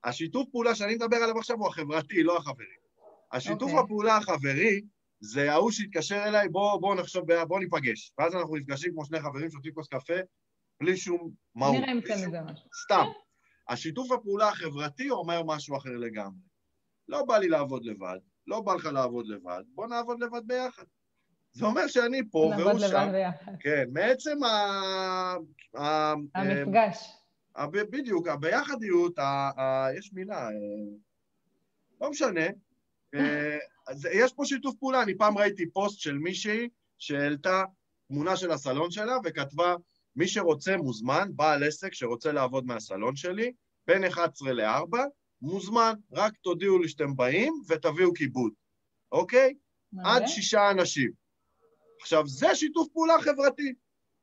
השיתוף 0.05 0.49
פעולה 0.51 0.75
שאני 0.75 0.95
מדבר 0.95 1.17
עליו 1.17 1.39
עכשיו 1.39 1.57
הוא 1.57 1.69
החברתי, 1.69 2.23
לא 2.23 2.37
החברי. 2.37 2.86
השיתוף 3.33 3.71
okay. 3.71 3.73
אוקיי. 3.73 3.85
הפעולה 3.85 4.17
החברי 4.17 4.81
זה 5.21 5.53
ההוא 5.53 5.71
שהתקשר 5.71 6.25
אליי, 6.25 6.49
בוא, 6.49 6.81
בוא 6.81 6.95
נחשוב, 6.95 7.25
בוא 7.49 7.61
ניפגש. 7.61 8.12
ואז 8.19 8.35
אנחנו 8.35 8.57
נפגשים 8.57 8.93
כמו 8.93 9.05
שני 9.05 9.21
חברים, 9.21 9.51
שותים 9.51 9.73
כוס 9.73 9.89
קפה, 9.89 10.15
בלי 10.81 10.97
שום 10.97 11.31
מהות. 11.55 11.77
נראה 11.77 11.93
אם 11.93 12.01
כן 12.01 12.15
מזה 12.15 12.41
משהו. 12.41 12.69
סתם. 12.85 13.07
השיתוף 13.69 14.12
הפעולה 14.12 14.49
החברתי 14.49 15.11
אומר 15.11 15.43
משהו 15.43 15.77
אחר 15.77 15.97
לגמרי. 15.97 16.41
לא 17.09 17.25
בא 17.25 17.39
לי 17.39 17.49
לעבוד 17.49 17.85
לבד, 17.85 18.19
לא 18.47 18.61
בא 18.61 18.75
לך 18.75 18.85
לעבוד 18.85 19.27
לבד, 19.29 19.62
בוא 19.75 19.87
נעבוד 19.87 20.21
לבד 20.21 20.47
ביחד. 20.47 20.85
זה 21.53 21.67
אומר 21.67 21.87
שאני 21.87 22.21
פה 22.31 22.39
והוא 22.39 22.53
שם. 22.53 22.59
נעבוד 22.59 22.83
לבד 22.83 23.12
ביחד. 23.12 23.53
כן, 23.61 23.85
מעצם 23.93 24.45
ה... 24.45 25.35
המפגש. 26.35 27.12
בדיוק, 27.73 28.29
הביחדיות, 28.29 29.19
יש 29.99 30.12
מילה, 30.12 30.47
אה, 30.47 30.51
לא 32.01 32.11
משנה, 32.11 32.41
אה, 32.41 32.51
אז 33.87 34.09
יש 34.12 34.33
פה 34.33 34.45
שיתוף 34.45 34.75
פעולה, 34.79 35.03
אני 35.03 35.19
פעם 35.19 35.38
ראיתי 35.38 35.71
פוסט 35.71 36.01
של 36.01 36.19
מישהי 36.19 36.69
שהעלתה 36.99 37.64
תמונה 38.09 38.37
של 38.37 38.51
הסלון 38.51 38.90
שלה 38.90 39.16
וכתבה, 39.25 39.75
מי 40.16 40.29
שרוצה 40.29 40.77
מוזמן, 40.77 41.29
בעל 41.35 41.64
עסק 41.64 41.95
שרוצה 41.95 42.33
לעבוד 42.33 42.66
מהסלון 42.66 43.16
שלי, 43.16 43.53
בין 43.87 44.05
11 44.05 44.53
ל-4, 44.53 44.97
מוזמן, 45.42 45.92
רק 46.12 46.33
תודיעו 46.37 46.79
לי 46.79 46.88
שאתם 46.88 47.16
באים 47.16 47.62
ותביאו 47.69 48.14
כיבוד, 48.14 48.53
אוקיי? 49.12 49.55
עד 50.05 50.27
שישה 50.27 50.71
אנשים. 50.71 51.11
עכשיו, 52.01 52.27
זה 52.27 52.55
שיתוף 52.55 52.88
פעולה 52.92 53.14
חברתי, 53.21 53.75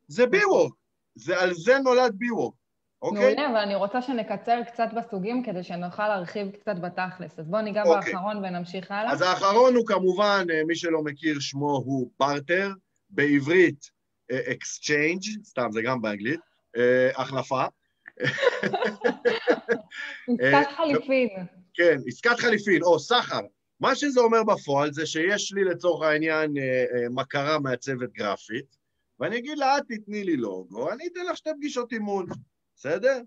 זה 0.08 0.26
בי-וורק, 0.26 0.74
זה 1.16 1.42
על 1.42 1.54
זה 1.54 1.80
נולד 1.80 2.16
B-Work. 2.18 2.56
אוקיי? 3.04 3.36
מעולה, 3.36 3.50
אבל 3.50 3.58
אני 3.58 3.76
רוצה 3.76 4.02
שנקצר 4.02 4.64
קצת 4.68 4.88
בסוגים 4.98 5.44
כדי 5.44 5.64
שנוכל 5.64 6.08
להרחיב 6.08 6.52
קצת 6.52 6.76
בתכלס. 6.82 7.40
אז 7.40 7.48
בואו 7.48 7.62
ניגע 7.62 7.84
אוקיי. 7.84 8.14
באחרון 8.14 8.38
ונמשיך 8.38 8.92
הלאה. 8.92 9.12
אז 9.12 9.22
האחרון 9.22 9.76
הוא 9.76 9.88
כמובן, 9.88 10.46
אה, 10.54 10.62
מי 10.68 10.76
שלא 10.76 11.04
מכיר, 11.04 11.40
שמו 11.40 11.72
הוא 11.86 12.12
בארטר, 12.20 12.72
בעברית 13.10 13.90
exchange, 14.32 15.22
אה, 15.24 15.44
סתם, 15.44 15.68
זה 15.72 15.82
גם 15.82 16.02
באנגלית, 16.02 16.40
אה, 16.78 17.10
החלפה. 17.16 17.64
עסקת 20.40 20.72
חליפין. 20.78 21.30
כן, 21.74 21.98
עסקת 22.08 22.40
חליפין, 22.40 22.84
או 22.84 23.00
סחר. 23.00 23.42
מה 23.80 23.96
שזה 23.96 24.22
אומר 24.22 24.44
בפועל 24.44 24.94
זה 24.94 25.06
שיש 25.06 25.54
לי 25.54 25.64
לצורך 25.64 26.08
העניין 26.08 26.54
מכרה 27.10 27.60
מעצבת 27.60 28.12
גרפית, 28.12 28.76
ואני 29.20 29.38
אגיד 29.38 29.58
לה, 29.58 29.78
את 29.78 29.84
תתני 29.90 30.24
לי 30.24 30.38
לוגו, 30.38 30.92
אני 30.92 31.08
אתן 31.08 31.26
לך 31.30 31.38
שתי 31.38 31.50
פגישות 31.58 31.94
אימון. 31.94 32.26
בסדר? 32.76 33.20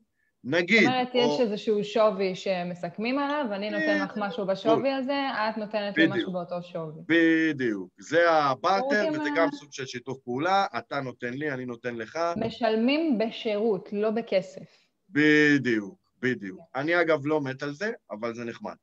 נגיד... 0.45 0.83
זאת 0.83 0.89
אומרת, 0.89 1.09
יש 1.15 1.41
איזשהו 1.41 1.85
שווי 1.85 2.35
שמסכמים 2.35 3.19
עליו, 3.19 3.47
אני 3.53 3.71
נותן 3.71 4.03
לך 4.03 4.13
משהו 4.17 4.47
בשווי 4.47 4.93
הזה, 4.93 5.27
את 5.35 5.59
נותנת 5.59 5.99
לי 5.99 6.07
משהו 6.07 6.33
באותו 6.33 6.63
שווי. 6.63 7.03
בדיוק. 7.09 7.89
זה 7.99 8.31
הבארטר, 8.31 9.09
וזה 9.13 9.29
גם 9.37 9.49
סוג 9.53 9.73
של 9.73 9.87
שיתוף 9.87 10.19
פעולה, 10.25 10.67
אתה 10.79 11.01
נותן 11.01 11.35
לי, 11.35 11.51
אני 11.51 11.65
נותן 11.65 11.95
לך. 11.97 12.19
משלמים 12.37 13.19
בשירות, 13.19 13.89
לא 13.93 14.11
בכסף. 14.11 14.87
בדיוק, 15.11 15.99
בדיוק. 16.23 16.61
אני 16.75 17.01
אגב 17.01 17.27
לא 17.27 17.41
מת 17.41 17.63
על 17.63 17.73
זה, 17.73 17.91
אבל 18.11 18.35
זה 18.35 18.45
נחמד. 18.45 18.75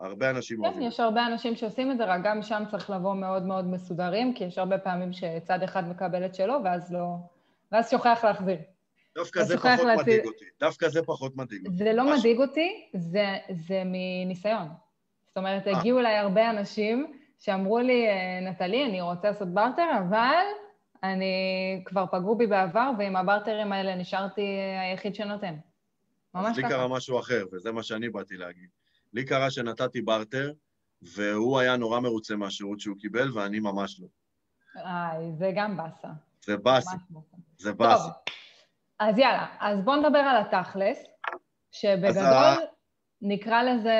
הרבה 0.00 0.30
אנשים 0.30 0.56
כן, 0.56 0.64
אוהבים. 0.64 0.80
כן, 0.82 0.86
יש 0.88 1.00
הרבה 1.00 1.26
אנשים 1.26 1.56
שעושים 1.56 1.90
את 1.90 1.96
זה, 1.96 2.04
רק 2.04 2.20
גם 2.24 2.42
שם 2.42 2.62
צריך 2.70 2.90
לבוא 2.90 3.14
מאוד 3.14 3.42
מאוד 3.42 3.64
מסודרים, 3.66 4.34
כי 4.34 4.44
יש 4.44 4.58
הרבה 4.58 4.78
פעמים 4.78 5.12
שצד 5.12 5.62
אחד 5.62 5.88
מקבל 5.88 6.24
את 6.26 6.34
שלו, 6.34 6.54
ואז 6.64 6.92
לא... 6.92 7.16
ואז 7.72 7.90
שוכח 7.90 8.24
להחזיר. 8.24 8.56
דווקא 9.14 9.42
זה 9.42 9.56
פחות 9.56 9.70
להציל... 9.70 9.94
מדאיג 9.94 10.26
אותי. 10.26 10.44
דווקא 10.60 10.88
זה 10.88 11.02
פחות 11.02 11.36
מדאיג 11.36 11.66
אותי. 11.66 11.76
זה 11.76 11.92
לא 11.92 12.04
משהו. 12.04 12.18
מדאיג 12.18 12.38
אותי, 12.38 12.90
זה, 12.94 13.36
זה 13.50 13.82
מניסיון. 13.84 14.68
זאת 15.28 15.36
אומרת, 15.36 15.66
아. 15.66 15.68
אה. 15.68 15.78
הגיעו 15.78 15.98
אליי 15.98 16.16
הרבה 16.16 16.50
אנשים 16.50 17.12
שאמרו 17.38 17.78
לי, 17.78 18.06
אה, 18.08 18.50
נטלי, 18.50 18.84
אני 18.84 19.00
רוצה 19.00 19.28
לעשות 19.28 19.48
בארטר, 19.48 19.90
אבל 20.08 20.44
אני 21.02 21.82
כבר 21.84 22.04
פגעו 22.06 22.36
בי 22.36 22.46
בעבר, 22.46 22.90
ועם 22.98 23.16
הברטרים 23.16 23.72
האלה 23.72 23.94
נשארתי 23.94 24.42
היחיד 24.80 25.14
שנותן. 25.14 25.54
ממש 26.34 26.58
ככה. 26.58 26.68
לי 26.68 26.74
קרה 26.74 26.88
משהו 26.88 27.18
אחר, 27.20 27.44
וזה 27.52 27.72
מה 27.72 27.82
שאני 27.82 28.08
באתי 28.08 28.36
להגיד. 28.36 28.68
לי 29.12 29.24
קרה 29.24 29.50
שנתתי 29.50 30.02
בארטר, 30.02 30.52
והוא 31.02 31.58
היה 31.58 31.76
נורא 31.76 32.00
מרוצה 32.00 32.36
מהשירות 32.36 32.80
שהוא 32.80 32.96
קיבל, 32.98 33.38
ואני 33.38 33.60
ממש 33.60 34.00
לא. 34.00 34.06
איי, 34.76 35.32
זה 35.38 35.52
גם 35.56 35.76
באסה. 35.76 36.08
זה 36.44 36.56
באסה. 36.56 36.96
זה 37.58 37.72
באסה. 37.72 38.08
אז 38.98 39.18
יאללה, 39.18 39.46
אז 39.60 39.80
בואו 39.84 39.96
נדבר 39.96 40.18
על 40.18 40.42
התכלס, 40.42 40.98
שבגדול 41.72 42.24
ה... 42.24 42.56
נקרא 43.22 43.62
לזה 43.62 43.96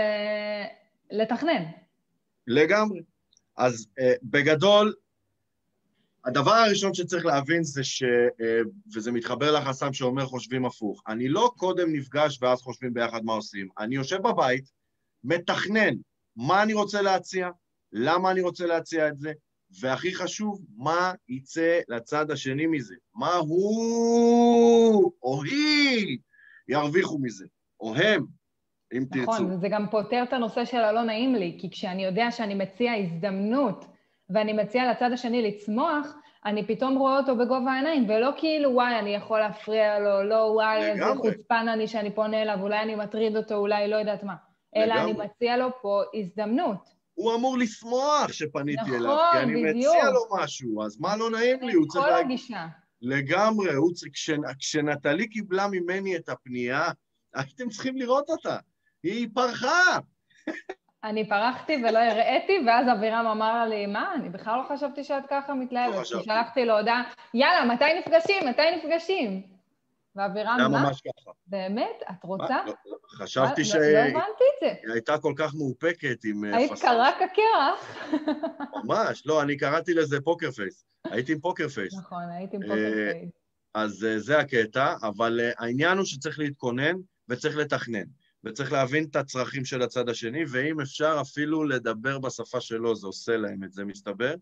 לתכנן. 1.11 1.63
לגמרי. 2.47 3.03
אז 3.57 3.87
uh, 4.01 4.03
בגדול, 4.23 4.95
הדבר 6.25 6.53
הראשון 6.53 6.95
שצריך 6.95 7.27
להבין 7.27 7.63
זה 7.63 7.85
ש... 7.85 8.03
Uh, 8.03 8.69
וזה 8.95 9.13
מתחבר 9.13 9.53
לחסם 9.53 9.93
שאומר 9.93 10.27
חושבים 10.27 10.67
הפוך. 10.67 11.03
אני 11.09 11.29
לא 11.29 11.53
קודם 11.57 11.93
נפגש 11.93 12.39
ואז 12.43 12.63
חושבים 12.63 12.95
ביחד 12.95 13.25
מה 13.25 13.33
עושים. 13.33 13.69
אני 13.79 13.95
יושב 13.95 14.23
בבית, 14.23 14.71
מתכנן 15.25 15.95
מה 16.37 16.63
אני 16.63 16.75
רוצה 16.75 17.03
להציע, 17.03 17.51
למה 17.93 18.31
אני 18.31 18.41
רוצה 18.41 18.67
להציע 18.67 19.09
את 19.09 19.19
זה, 19.19 19.33
והכי 19.81 20.15
חשוב, 20.15 20.61
מה 20.77 21.13
יצא 21.29 21.79
לצד 21.89 22.31
השני 22.31 22.67
מזה? 22.67 22.95
מה 23.15 23.35
הוא 23.35 25.13
או 25.23 25.43
היא 25.43 26.19
ירוויחו 26.69 27.19
מזה, 27.19 27.47
או 27.81 27.95
הם, 27.95 28.25
אם 28.93 29.05
נכון, 29.11 29.25
תרצו. 29.25 29.33
נכון, 29.33 29.53
וזה 29.53 29.69
גם 29.69 29.87
פותר 29.91 30.23
את 30.29 30.33
הנושא 30.33 30.65
של 30.65 30.81
הלא 30.81 31.03
נעים 31.03 31.35
לי, 31.35 31.57
כי 31.61 31.71
כשאני 31.71 32.05
יודע 32.05 32.31
שאני 32.31 32.55
מציע 32.55 32.93
הזדמנות 32.93 33.85
ואני 34.31 34.53
מציע 34.53 34.91
לצד 34.91 35.13
השני 35.13 35.43
לצמוח, 35.43 36.07
אני 36.45 36.67
פתאום 36.67 36.99
רואה 36.99 37.19
אותו 37.19 37.37
בגובה 37.37 37.73
העיניים, 37.73 38.11
ולא 38.11 38.31
כאילו, 38.37 38.71
וואי, 38.71 38.99
אני 38.99 39.15
יכול 39.15 39.39
להפריע 39.39 39.99
לו, 39.99 40.23
לא, 40.23 40.35
וואי, 40.35 40.91
איזה 40.91 41.05
חוצפן 41.17 41.69
אני 41.69 41.89
שאני 41.89 42.15
פונה 42.15 42.43
אליו, 42.43 42.59
אולי 42.63 42.83
אני 42.83 42.95
מטריד 42.95 43.37
אותו, 43.37 43.55
אולי 43.55 43.89
לא 43.89 43.97
יודעת 43.97 44.23
מה. 44.23 44.35
אלא 44.77 44.95
אני 44.95 45.13
מציע 45.13 45.57
לו 45.57 45.69
פה 45.83 46.03
הזדמנות. 46.15 47.02
הוא 47.15 47.35
אמור 47.35 47.59
לשמוח 47.59 48.33
שפניתי 48.33 48.83
נכון, 48.83 48.95
אליו, 48.95 49.19
כי 49.33 49.39
אני 49.39 49.65
בדיוק. 49.65 49.95
מציע 49.95 50.11
לו 50.11 50.21
משהו, 50.37 50.83
אז 50.83 51.01
מה 51.01 51.17
לא 51.17 51.31
נעים 51.31 51.63
לי? 51.63 51.73
הוא 51.73 51.87
צריך... 51.89 52.05
כל 52.05 52.13
הגישה. 52.13 52.67
לגמרי, 53.03 53.75
הוא 53.75 53.93
צריך... 53.93 54.13
כש... 54.13 54.31
כשנטלי 54.59 55.29
קיבלה 55.29 55.67
ממני 55.71 56.17
את 56.17 56.29
הפנייה, 56.29 56.91
הייתם 57.35 57.69
צריכים 57.69 57.97
לראות 57.97 58.29
אותה. 58.29 58.57
היא 59.03 59.29
פרחה. 59.35 59.99
אני 61.05 61.29
פרחתי 61.29 61.77
ולא 61.77 61.99
הראיתי, 61.99 62.53
ואז 62.67 62.87
אבירם 62.93 63.27
אמר 63.27 63.65
לי, 63.69 63.87
מה, 63.87 64.15
אני 64.15 64.29
בכלל 64.29 64.59
לא 64.59 64.77
חשבתי 64.77 65.05
שאת 65.05 65.23
ככה 65.31 65.55
מתלהבת. 65.55 65.95
לא. 65.95 66.05
שלחתי 66.05 66.65
לו 66.65 66.79
הודעה, 66.79 67.03
יאללה, 67.35 67.75
מתי 67.75 67.85
נפגשים? 67.99 68.49
מתי 68.49 68.63
נפגשים? 68.77 69.43
ואבירם, 70.17 70.57
מה? 70.59 70.69
ממש 70.69 71.01
ככה. 71.01 71.31
באמת? 71.47 72.03
את 72.11 72.25
רוצה? 72.25 72.59
לא, 72.67 72.75
לא, 72.87 72.97
חשבתי 73.09 73.65
ש... 73.65 73.75
לא, 73.75 73.81
לא 73.81 73.99
הבנתי 73.99 74.45
את 74.55 74.61
זה. 74.61 74.75
היא 74.83 74.93
הייתה 74.93 75.19
כל 75.19 75.35
כך 75.37 75.55
מאופקת 75.55 76.25
עם... 76.25 76.45
אה, 76.45 76.57
היית 76.57 76.73
קרה 76.81 77.11
כקרח. 77.13 77.97
ממש, 78.85 79.27
לא, 79.27 79.43
אני 79.43 79.57
קראתי 79.57 79.95
לזה 79.95 80.21
poker 80.21 80.51
face. 80.51 80.85
הייתי 81.05 81.33
עם 81.33 81.41
poker 81.41 81.69
face. 81.69 81.95
נכון, 81.95 82.23
הייתי 82.31 82.57
עם 82.57 82.63
פוקר 82.63 82.75
אה, 82.75 83.13
פייס. 83.13 83.31
אז 83.75 84.05
אה, 84.05 84.19
זה 84.19 84.39
הקטע, 84.39 84.95
אבל 85.03 85.41
העניין 85.59 85.99
הוא 85.99 86.07
שצריך 86.07 86.39
להתכונן 86.39 86.95
וצריך 87.29 87.57
לתכנן. 87.57 88.05
וצריך 88.45 88.73
להבין 88.73 89.05
את 89.05 89.17
הצרכים 89.17 89.65
של 89.65 89.83
הצד 89.83 90.09
השני, 90.09 90.45
ואם 90.49 90.81
אפשר 90.81 91.19
אפילו 91.21 91.65
לדבר 91.65 92.19
בשפה 92.19 92.61
שלו, 92.61 92.97
זה 92.97 93.07
עושה 93.07 93.37
להם 93.37 93.65
את 93.65 93.73
זה, 93.73 93.85
מסתבר. 93.85 94.35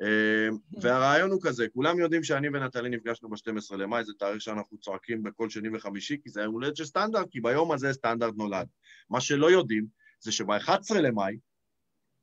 אמ, 0.00 0.56
והרעיון 0.80 1.30
הוא 1.30 1.40
כזה, 1.42 1.66
כולם 1.74 1.98
יודעים 1.98 2.24
שאני 2.24 2.48
ונטלי 2.48 2.88
נפגשנו 2.88 3.28
ב-12 3.28 3.76
למאי, 3.76 4.04
זה 4.04 4.12
תאריך 4.18 4.40
שאנחנו 4.40 4.78
צועקים 4.78 5.22
בכל 5.22 5.50
שני 5.50 5.68
וחמישי, 5.76 6.16
כי 6.22 6.30
זה 6.30 6.40
היום 6.40 6.54
הולדת 6.54 6.76
של 6.76 6.84
סטנדרט, 6.84 7.26
כי 7.30 7.40
ביום 7.40 7.72
הזה 7.72 7.92
סטנדרט 7.92 8.34
נולד. 8.36 8.66
מה 9.10 9.20
שלא 9.20 9.50
יודעים, 9.50 9.86
זה 10.20 10.32
שב-11 10.32 10.94
למאי, 10.94 11.36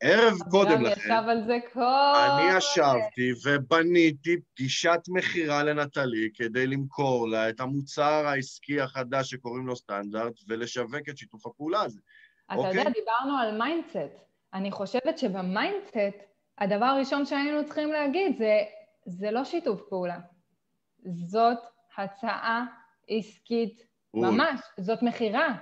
ערב 0.01 0.38
קודם 0.51 0.82
לכן, 0.82 1.01
ישב 1.01 1.23
על 1.29 1.43
זה 1.47 1.58
כל... 1.73 2.15
אני 2.15 2.58
ישבתי 2.58 3.32
ובניתי 3.45 4.38
פגישת 4.53 4.99
מכירה 5.08 5.63
לנטלי 5.63 6.29
כדי 6.34 6.67
למכור 6.67 7.29
לה 7.29 7.49
את 7.49 7.60
המוצר 7.60 8.27
העסקי 8.27 8.82
החדש 8.82 9.29
שקוראים 9.29 9.67
לו 9.67 9.75
סטנדרט 9.75 10.34
ולשווק 10.47 11.10
את 11.10 11.17
שיתוף 11.17 11.45
הפעולה 11.45 11.82
הזה. 11.82 11.99
אתה 12.45 12.55
אוקיי? 12.55 12.77
יודע, 12.77 12.89
דיברנו 12.89 13.38
על 13.38 13.58
mindset. 13.58 14.15
אני 14.53 14.71
חושבת 14.71 15.17
שב 15.17 15.51
mindset 15.51 16.29
הדבר 16.60 16.86
הראשון 16.86 17.26
שהיינו 17.26 17.65
צריכים 17.65 17.91
להגיד 17.91 18.38
זה, 18.38 18.60
זה 19.06 19.32
לא 19.32 19.43
שיתוף 19.43 19.82
פעולה. 19.89 20.19
זאת 21.06 21.58
הצעה 21.98 22.65
עסקית 23.10 23.84
ממש, 24.13 24.60
זאת 24.80 25.04
מכירה. 25.04 25.56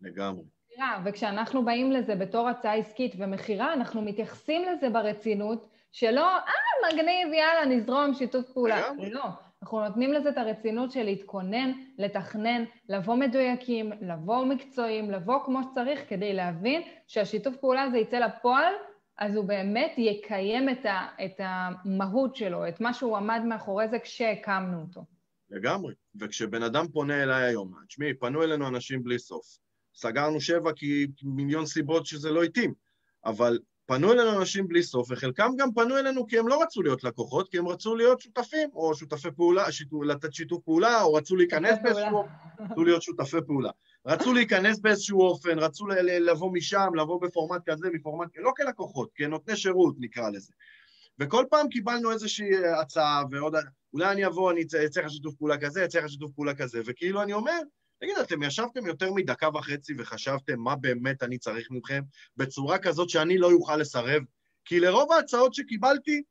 לגמרי. 0.00 0.44
מכירה, 0.70 0.98
וכשאנחנו 1.04 1.64
באים 1.64 1.92
לזה 1.92 2.14
בתור 2.14 2.48
הצעה 2.48 2.74
עסקית 2.74 3.14
ומכירה, 3.18 3.72
אנחנו 3.72 4.02
מתייחסים 4.02 4.62
לזה 4.64 4.90
ברצינות, 4.90 5.68
שלא, 5.92 6.36
אה, 6.36 6.92
מגניב, 6.92 7.32
יאללה, 7.32 7.64
נזרום, 7.76 8.14
שיתוף 8.14 8.52
פעולה. 8.52 8.80
לגמרי. 8.80 9.10
לא. 9.10 9.24
אנחנו 9.62 9.84
נותנים 9.84 10.12
לזה 10.12 10.28
את 10.28 10.38
הרצינות 10.38 10.92
של 10.92 11.02
להתכונן, 11.02 11.72
לתכנן, 11.98 12.64
לבוא 12.88 13.14
מדויקים, 13.14 13.92
לבוא 14.00 14.44
מקצועיים, 14.44 15.10
לבוא 15.10 15.44
כמו 15.44 15.62
שצריך, 15.62 16.08
כדי 16.08 16.32
להבין 16.32 16.82
שהשיתוף 17.06 17.56
פעולה 17.56 17.82
הזה 17.82 17.98
יצא 17.98 18.18
לפועל 18.18 18.72
אז 19.18 19.36
הוא 19.36 19.44
באמת 19.44 19.92
יקיים 19.96 20.68
את, 20.68 20.86
ה, 20.86 21.06
את 21.24 21.34
המהות 21.38 22.36
שלו, 22.36 22.68
את 22.68 22.80
מה 22.80 22.94
שהוא 22.94 23.16
עמד 23.16 23.40
מאחורי 23.48 23.88
זה 23.88 23.98
כשהקמנו 23.98 24.80
אותו. 24.80 25.04
לגמרי. 25.50 25.94
וכשבן 26.20 26.62
אדם 26.62 26.88
פונה 26.88 27.22
אליי 27.22 27.44
היום, 27.44 27.72
תשמעי, 27.88 28.14
פנו 28.14 28.42
אלינו 28.42 28.68
אנשים 28.68 29.02
בלי 29.02 29.18
סוף. 29.18 29.58
סגרנו 29.94 30.40
שבע 30.40 30.72
כי 30.72 31.06
מיליון 31.22 31.66
סיבות 31.66 32.06
שזה 32.06 32.30
לא 32.30 32.42
התאים, 32.42 32.74
אבל 33.24 33.58
פנו 33.86 34.12
אלינו 34.12 34.38
אנשים 34.40 34.68
בלי 34.68 34.82
סוף, 34.82 35.10
וחלקם 35.10 35.50
גם 35.58 35.72
פנו 35.74 35.98
אלינו 35.98 36.26
כי 36.26 36.38
הם 36.38 36.48
לא 36.48 36.62
רצו 36.62 36.82
להיות 36.82 37.04
לקוחות, 37.04 37.48
כי 37.48 37.58
הם 37.58 37.68
רצו 37.68 37.96
להיות 37.96 38.20
שותפים, 38.20 38.68
או 38.74 38.94
שותפי 38.94 39.28
פעולה, 39.36 39.72
שיתוף, 39.72 40.04
לתת 40.04 40.34
שיתוף 40.34 40.62
פעולה, 40.64 41.02
או 41.02 41.14
רצו 41.14 41.36
להיכנס 41.36 41.78
באיזשהו... 41.82 42.24
רצו 42.70 42.84
להיות 42.84 43.02
שותפי 43.02 43.36
פעולה. 43.46 43.70
רצו 44.06 44.32
להיכנס 44.32 44.78
באיזשהו 44.78 45.20
אופן, 45.20 45.58
רצו 45.58 45.86
לבוא 46.02 46.52
משם, 46.52 46.88
לבוא 46.94 47.20
בפורמט 47.20 47.62
כזה, 47.66 47.88
בפורמט 47.94 48.28
כזה, 48.32 48.42
לא 48.42 48.52
כלקוחות, 48.56 49.10
כנותני 49.14 49.56
שירות 49.56 49.94
נקרא 49.98 50.30
לזה. 50.30 50.52
וכל 51.18 51.44
פעם 51.50 51.68
קיבלנו 51.68 52.12
איזושהי 52.12 52.66
הצעה, 52.80 53.22
ועוד... 53.30 53.54
אולי 53.92 54.12
אני 54.12 54.26
אבוא, 54.26 54.52
אני 54.52 54.62
אצא 54.62 55.00
לך 55.00 55.10
שיתוף 55.10 55.34
פעולה 55.34 55.58
כזה, 55.58 55.84
אצא 55.84 55.98
לך 55.98 56.08
שיתוף 56.08 56.32
פעולה 56.32 56.54
כזה, 56.54 56.80
וכאילו 56.86 57.22
אני 57.22 57.32
אומר, 57.32 57.58
תגיד, 58.00 58.16
אתם 58.18 58.42
ישבתם 58.42 58.86
יותר 58.86 59.12
מדקה 59.12 59.48
וחצי 59.54 59.94
וחשבתם 59.98 60.60
מה 60.60 60.76
באמת 60.76 61.22
אני 61.22 61.38
צריך 61.38 61.68
מכם, 61.70 62.02
בצורה 62.36 62.78
כזאת 62.78 63.10
שאני 63.10 63.38
לא 63.38 63.52
אוכל 63.52 63.76
לסרב? 63.76 64.22
כי 64.64 64.80
לרוב 64.80 65.12
ההצעות 65.12 65.54
שקיבלתי, 65.54 66.22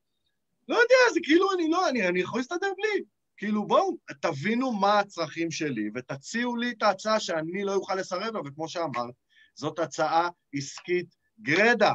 לא 0.67 0.75
יודע, 0.75 1.13
זה 1.13 1.19
כאילו 1.23 1.53
אני 1.53 1.69
לא, 1.69 1.89
אני, 1.89 2.07
אני 2.07 2.19
יכול 2.19 2.39
להסתדר 2.39 2.73
בלי. 2.77 3.03
כאילו, 3.37 3.67
בואו, 3.67 3.95
תבינו 4.19 4.71
מה 4.71 4.99
הצרכים 4.99 5.51
שלי, 5.51 5.89
ותציעו 5.95 6.55
לי 6.55 6.71
את 6.71 6.83
ההצעה 6.83 7.19
שאני 7.19 7.63
לא 7.63 7.75
אוכל 7.75 7.95
לסרב 7.95 8.33
לה, 8.33 8.39
וכמו 8.45 8.69
שאמרת, 8.69 9.13
זאת 9.55 9.79
הצעה 9.79 10.29
עסקית 10.53 11.15
גרדה, 11.41 11.93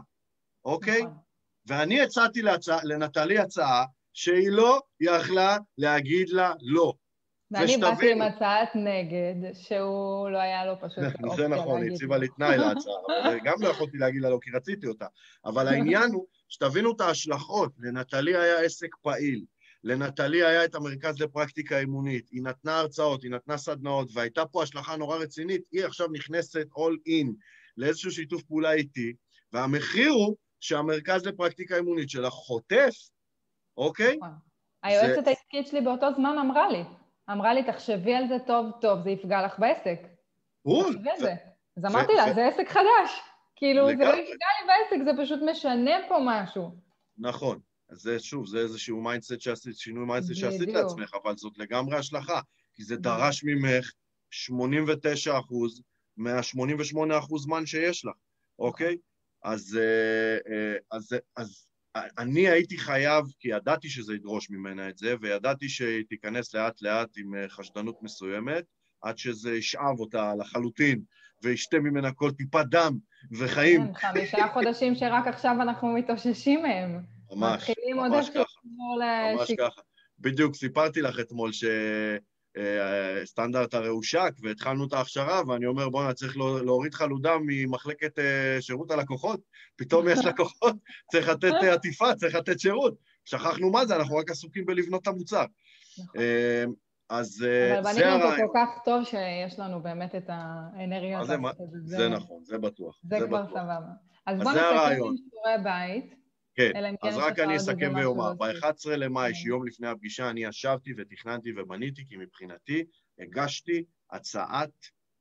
אוקיי? 0.64 1.02
נכון. 1.02 1.14
ואני 1.66 2.00
הצעתי 2.00 2.42
להצע, 2.42 2.78
לנטלי 2.82 3.38
הצעה 3.38 3.84
שהיא 4.12 4.50
לא 4.50 4.80
יכלה 5.00 5.58
להגיד 5.78 6.28
לה 6.28 6.52
לא. 6.60 6.92
ואני 7.50 7.76
באתי 7.76 8.12
עם 8.12 8.22
הצעת 8.22 8.68
נגד, 8.74 9.54
שהוא 9.54 10.30
לא 10.30 10.38
היה 10.38 10.66
לו 10.66 10.74
פשוט 10.80 11.04
אופציה 11.04 11.36
זה 11.36 11.48
נכון, 11.48 11.82
היא 11.82 11.92
הציבה 11.92 12.18
לי 12.18 12.28
תנאי 12.28 12.58
להצעה, 12.58 12.94
גם 13.44 13.54
לא 13.60 13.68
יכולתי 13.68 13.98
להגיד 13.98 14.22
לה 14.22 14.30
לא, 14.30 14.38
כי 14.42 14.50
רציתי 14.50 14.86
אותה. 14.86 15.06
אבל 15.44 15.68
העניין 15.68 16.10
הוא 16.12 16.26
שתבינו 16.48 16.92
את 16.92 17.00
ההשלכות. 17.00 17.72
לנטלי 17.78 18.36
היה 18.36 18.60
עסק 18.60 18.96
פעיל, 19.02 19.44
לנטלי 19.84 20.44
היה 20.44 20.64
את 20.64 20.74
המרכז 20.74 21.22
לפרקטיקה 21.22 21.78
אימונית, 21.78 22.28
היא 22.30 22.42
נתנה 22.42 22.78
הרצאות, 22.78 23.22
היא 23.22 23.30
נתנה 23.30 23.56
סדנאות, 23.56 24.08
והייתה 24.12 24.46
פה 24.46 24.62
השלכה 24.62 24.96
נורא 24.96 25.16
רצינית, 25.16 25.62
היא 25.72 25.84
עכשיו 25.84 26.08
נכנסת 26.12 26.66
all 26.76 27.08
in 27.08 27.26
לאיזשהו 27.76 28.10
שיתוף 28.10 28.42
פעולה 28.42 28.72
איתי, 28.72 29.12
והמחיר 29.52 30.10
הוא 30.10 30.36
שהמרכז 30.60 31.26
לפרקטיקה 31.26 31.76
אימונית 31.76 32.10
שלה 32.10 32.30
חוטף, 32.30 32.94
אוקיי? 33.76 34.16
נכון. 34.16 34.28
היועצת 34.82 35.26
העסקית 35.26 35.66
שלי 35.66 35.80
באותו 35.80 36.06
זמן 36.16 36.38
אמרה 36.38 36.68
לי, 36.68 36.82
אמרה 37.30 37.54
לי, 37.54 37.64
תחשבי 37.64 38.14
על 38.14 38.28
זה 38.28 38.36
טוב 38.46 38.66
טוב, 38.80 39.02
זה 39.02 39.10
יפגע 39.10 39.46
לך 39.46 39.58
בעסק. 39.58 39.98
בול. 40.64 40.98
אז 41.76 41.84
אמרתי 41.84 42.12
לה, 42.12 42.34
זה 42.34 42.46
עסק 42.46 42.68
חדש. 42.68 43.20
כאילו, 43.56 43.86
זה 43.86 43.94
לא 44.04 44.10
יפגע 44.10 44.48
לי 44.60 44.66
בעסק, 44.66 45.04
זה 45.04 45.22
פשוט 45.22 45.40
משנה 45.50 45.90
פה 46.08 46.18
משהו. 46.24 46.70
נכון. 47.18 47.58
אז 47.90 47.98
זה, 47.98 48.18
שוב, 48.20 48.46
זה 48.46 48.58
איזשהו 48.58 49.02
mindset 49.02 49.40
שעשית, 49.40 49.76
שינוי 49.76 50.06
mindset 50.06 50.34
שעשית 50.34 50.68
לעצמך, 50.68 51.14
אבל 51.22 51.36
זאת 51.36 51.58
לגמרי 51.58 51.96
השלכה, 51.96 52.40
כי 52.74 52.84
זה 52.84 52.96
דרש 52.96 53.44
ממך 53.44 53.92
89 54.30 55.38
אחוז 55.38 55.82
מה-88 56.16 57.18
אחוז 57.18 57.42
זמן 57.42 57.66
שיש 57.66 58.04
לך, 58.04 58.14
אוקיי? 58.58 58.96
אז, 59.44 59.78
אה, 59.80 60.52
אה, 60.52 60.76
אז, 60.92 61.16
אז 61.36 61.66
אני 62.18 62.48
הייתי 62.48 62.78
חייב, 62.78 63.24
כי 63.38 63.48
ידעתי 63.48 63.88
שזה 63.88 64.14
ידרוש 64.14 64.50
ממנה 64.50 64.88
את 64.88 64.98
זה, 64.98 65.14
וידעתי 65.20 65.68
שהיא 65.68 66.04
תיכנס 66.08 66.54
לאט-לאט 66.54 67.08
עם 67.16 67.34
אה, 67.34 67.48
חשדנות 67.48 68.02
מסוימת, 68.02 68.64
עד 69.02 69.18
שזה 69.18 69.56
ישאב 69.56 70.00
אותה 70.00 70.34
לחלוטין, 70.34 71.00
וישתה 71.42 71.78
ממנה 71.78 72.12
כל 72.12 72.30
טיפת 72.30 72.64
דם 72.70 72.98
וחיים. 73.38 73.86
כן, 73.86 73.94
חמישה 73.94 74.48
חודשים 74.52 74.94
שרק 74.94 75.26
עכשיו 75.26 75.56
אנחנו 75.62 75.88
מתאוששים 75.88 76.62
מהם. 76.62 77.17
ממש, 77.30 77.70
ממש 77.96 78.30
ככה. 78.30 78.58
ממש 79.34 79.52
ככה. 79.58 79.80
בדיוק, 80.18 80.54
סיפרתי 80.54 81.02
לך 81.02 81.20
אתמול 81.20 81.50
שסטנדרט 83.22 83.74
הרי 83.74 83.88
הושק 83.88 84.32
והתחלנו 84.42 84.86
את 84.86 84.92
ההכשרה, 84.92 85.42
ואני 85.48 85.66
אומר, 85.66 85.88
בואנה, 85.88 86.14
צריך 86.14 86.36
להוריד 86.36 86.94
חלודה 86.94 87.32
ממחלקת 87.46 88.18
אה, 88.18 88.56
שירות 88.60 88.90
הלקוחות, 88.90 89.40
פתאום 89.76 90.08
יש 90.08 90.18
לקוחות, 90.28 90.76
צריך 91.10 91.28
לתת 91.28 91.52
אה, 91.62 91.74
עטיפה, 91.74 92.14
צריך 92.14 92.34
לתת 92.34 92.60
שירות. 92.60 92.94
שכחנו 93.24 93.70
מה 93.70 93.86
זה, 93.86 93.96
אנחנו 93.96 94.16
רק 94.16 94.30
עסוקים 94.30 94.66
בלבנות 94.66 95.02
את 95.02 95.06
המוצר. 95.06 95.44
נכון. 95.98 96.20
אה, 96.20 96.64
אז 97.10 97.26
זה 97.28 97.74
הרעיון. 97.78 97.86
אבל 97.86 97.94
בנינו 97.94 98.24
אותו 98.24 98.36
כל 98.36 98.58
כך 98.58 98.68
טוב 98.84 99.04
שיש 99.04 99.58
לנו 99.58 99.82
באמת 99.82 100.14
את 100.14 100.24
האנרגיה. 100.28 101.24
זה, 101.24 101.36
זה 101.84 102.08
נכון, 102.08 102.44
זה 102.44 102.58
בטוח. 102.58 103.00
זה, 103.02 103.16
זה 103.18 103.26
כבר. 103.26 103.46
סבבה. 103.48 103.78
אז 104.26 104.38
בוא 104.38 104.50
הרעיון. 104.50 105.08
עם 105.08 105.16
שיעורי 105.16 105.64
בית. 105.64 106.14
כן, 106.58 106.72
כן 107.02 107.08
אז 107.08 107.16
רק 107.16 107.38
אני 107.38 107.56
אסכם 107.56 107.92
ואומר, 107.96 108.32
להוסיף. 108.40 108.64
ב-11 108.64 108.96
למאי, 108.96 109.28
כן. 109.28 109.34
שיום 109.34 109.66
לפני 109.66 109.88
הפגישה, 109.88 110.30
אני 110.30 110.44
ישבתי 110.44 110.92
ותכננתי 110.96 111.52
ובניתי, 111.56 112.04
כי 112.08 112.16
מבחינתי 112.16 112.84
הגשתי 113.18 113.84
הצעת, 114.10 114.70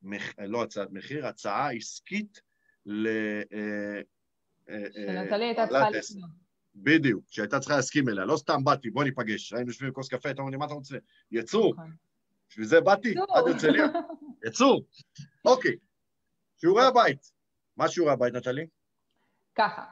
מח- 0.01 0.39
לא 0.39 0.63
הצעת 0.63 0.87
מחיר, 0.91 1.27
הצעה 1.27 1.71
עסקית 1.71 2.41
ל... 2.85 3.07
אה, 3.07 3.41
אה, 3.53 4.01
אה, 4.69 4.85
שנטלי 4.93 5.45
הייתה 5.45 5.67
צריכה. 5.67 5.89
לקנות. 5.89 6.29
בדיוק, 6.75 7.23
שהייתה 7.27 7.59
צריכה 7.59 7.75
להסכים 7.75 8.09
אליה, 8.09 8.25
לא 8.25 8.37
סתם 8.37 8.63
באתי, 8.63 8.89
בוא 8.89 9.03
ניפגש, 9.03 9.53
היינו 9.53 9.67
יושבים 9.67 9.87
עם 9.87 9.93
כוס 9.93 10.07
קפה, 10.09 10.31
אתה 10.31 10.41
אומר 10.41 10.51
לי, 10.51 10.57
מה 10.57 10.65
אתה 10.65 10.73
רוצה? 10.73 10.97
יצור, 11.31 11.73
נכון. 11.73 11.91
בשביל 12.49 12.65
זה 12.65 12.81
באתי. 12.81 13.15
עד 13.35 13.47
הרצליה, 13.47 13.85
יצור. 14.47 14.85
אוקיי, 15.45 15.75
שיעורי 16.57 16.83
הבית. 16.85 17.31
מה 17.77 17.87
שיעורי 17.87 18.13
הבית, 18.13 18.33
נטלי? 18.33 18.67
ככה, 19.55 19.83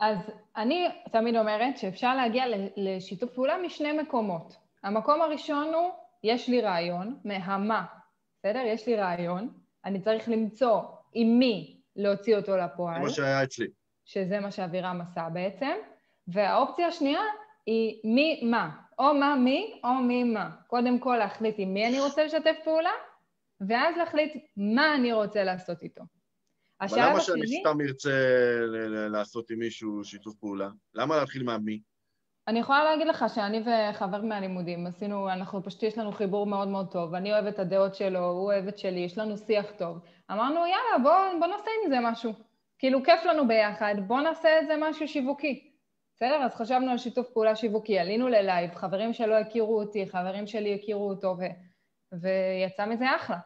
אז 0.00 0.18
אני 0.56 0.88
תמיד 1.12 1.36
אומרת 1.36 1.78
שאפשר 1.78 2.16
להגיע 2.16 2.44
לשיתוף 2.76 3.30
פעולה 3.32 3.58
משני 3.58 3.92
מקומות. 3.92 4.56
המקום 4.82 5.22
הראשון 5.22 5.74
הוא, 5.74 5.90
יש 6.22 6.48
לי 6.48 6.60
רעיון, 6.60 7.18
מהמה, 7.24 7.84
בסדר? 8.38 8.62
יש 8.66 8.86
לי 8.86 8.96
רעיון, 8.96 9.48
אני 9.84 10.00
צריך 10.00 10.28
למצוא 10.28 10.80
עם 11.12 11.38
מי 11.38 11.76
להוציא 11.96 12.36
אותו 12.36 12.56
לפועל, 12.56 13.02
מה 13.02 13.10
שהיה 13.10 13.42
אצלי. 13.42 13.66
שזה 14.04 14.40
מה 14.40 14.50
שאבירם 14.50 15.00
עשה 15.00 15.28
בעצם, 15.32 15.72
והאופציה 16.28 16.86
השנייה 16.86 17.20
היא 17.66 18.00
מי 18.04 18.40
מה, 18.50 18.70
או 18.98 19.14
מה 19.14 19.36
מי 19.36 19.80
או 19.84 19.94
מי 19.94 20.24
מה. 20.24 20.50
קודם 20.66 20.98
כל 20.98 21.16
להחליט 21.18 21.54
עם 21.58 21.74
מי 21.74 21.86
אני 21.86 22.00
רוצה 22.00 22.24
לשתף 22.24 22.56
פעולה, 22.64 22.90
ואז 23.60 23.96
להחליט 23.96 24.32
מה 24.56 24.94
אני 24.94 25.12
רוצה 25.12 25.44
לעשות 25.44 25.82
איתו. 25.82 26.02
השלב 26.80 26.98
למה 26.98 27.20
שאני 27.20 27.42
השני... 27.42 27.60
סתם 27.60 27.80
ארצה 27.80 28.10
לעשות 29.10 29.50
עם 29.50 29.58
מישהו 29.58 30.04
שיתוף 30.04 30.34
פעולה? 30.34 30.68
למה 30.94 31.16
להתחיל 31.16 31.42
מהמי? 31.42 31.80
אני 32.48 32.58
יכולה 32.58 32.84
להגיד 32.84 33.06
לך 33.06 33.24
שאני 33.34 33.62
וחבר 33.66 34.22
מהלימודים 34.22 34.86
עשינו, 34.86 35.30
אנחנו 35.30 35.62
פשוט, 35.62 35.82
יש 35.82 35.98
לנו 35.98 36.12
חיבור 36.12 36.46
מאוד 36.46 36.68
מאוד 36.68 36.90
טוב. 36.90 37.14
אני 37.14 37.32
אוהבת 37.32 37.54
את 37.54 37.58
הדעות 37.58 37.94
שלו, 37.94 38.30
הוא 38.30 38.44
אוהב 38.44 38.66
את 38.68 38.78
שלי, 38.78 39.00
יש 39.00 39.18
לנו 39.18 39.36
שיח 39.36 39.66
טוב. 39.78 39.98
אמרנו, 40.30 40.54
יאללה, 40.54 40.98
בוא, 41.02 41.40
בוא 41.40 41.46
נעשה 41.46 41.70
עם 41.84 41.90
זה 41.90 41.96
משהו. 42.02 42.32
כאילו, 42.78 43.04
כיף 43.04 43.24
לנו 43.24 43.48
ביחד, 43.48 43.94
בוא 44.06 44.20
נעשה 44.20 44.60
את 44.60 44.66
זה 44.66 44.74
משהו 44.80 45.08
שיווקי. 45.08 45.70
בסדר? 46.16 46.42
אז 46.44 46.54
חשבנו 46.54 46.90
על 46.90 46.98
שיתוף 46.98 47.30
פעולה 47.30 47.56
שיווקי, 47.56 47.98
עלינו 47.98 48.28
ללייב, 48.28 48.74
חברים 48.74 49.12
שלא 49.12 49.34
הכירו 49.34 49.80
אותי, 49.80 50.06
חברים 50.06 50.46
שלי 50.46 50.74
הכירו 50.74 51.08
אותו, 51.08 51.36
ו... 51.38 51.42
ויצא 52.12 52.86
מזה 52.86 53.16
אחלה. 53.16 53.38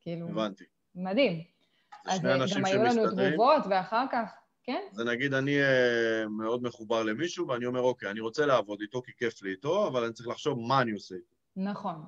כאילו, 0.00 0.28
הבנתי. 0.28 0.64
מדהים. 0.94 1.57
אז 2.08 2.26
אנשים 2.26 2.58
גם 2.58 2.64
היו 2.64 2.82
לנו. 2.82 3.10
תגובות, 3.10 3.62
ואחר 3.70 4.04
כך, 4.12 4.30
כן? 4.62 4.80
זה 4.92 5.04
נגיד 5.04 5.34
אני 5.34 5.62
אה, 5.62 6.28
מאוד 6.28 6.62
מחובר 6.62 7.02
למישהו, 7.02 7.48
ואני 7.48 7.66
אומר, 7.66 7.80
אוקיי, 7.80 8.10
אני 8.10 8.20
רוצה 8.20 8.46
לעבוד 8.46 8.80
איתו 8.80 9.02
כי 9.02 9.12
כיף 9.16 9.42
לי 9.42 9.50
איתו, 9.50 9.88
אבל 9.88 10.04
אני 10.04 10.12
צריך 10.12 10.28
לחשוב 10.28 10.58
מה 10.60 10.80
אני 10.80 10.92
עושה 10.92 11.14
איתו. 11.14 11.34
נכון. 11.56 12.04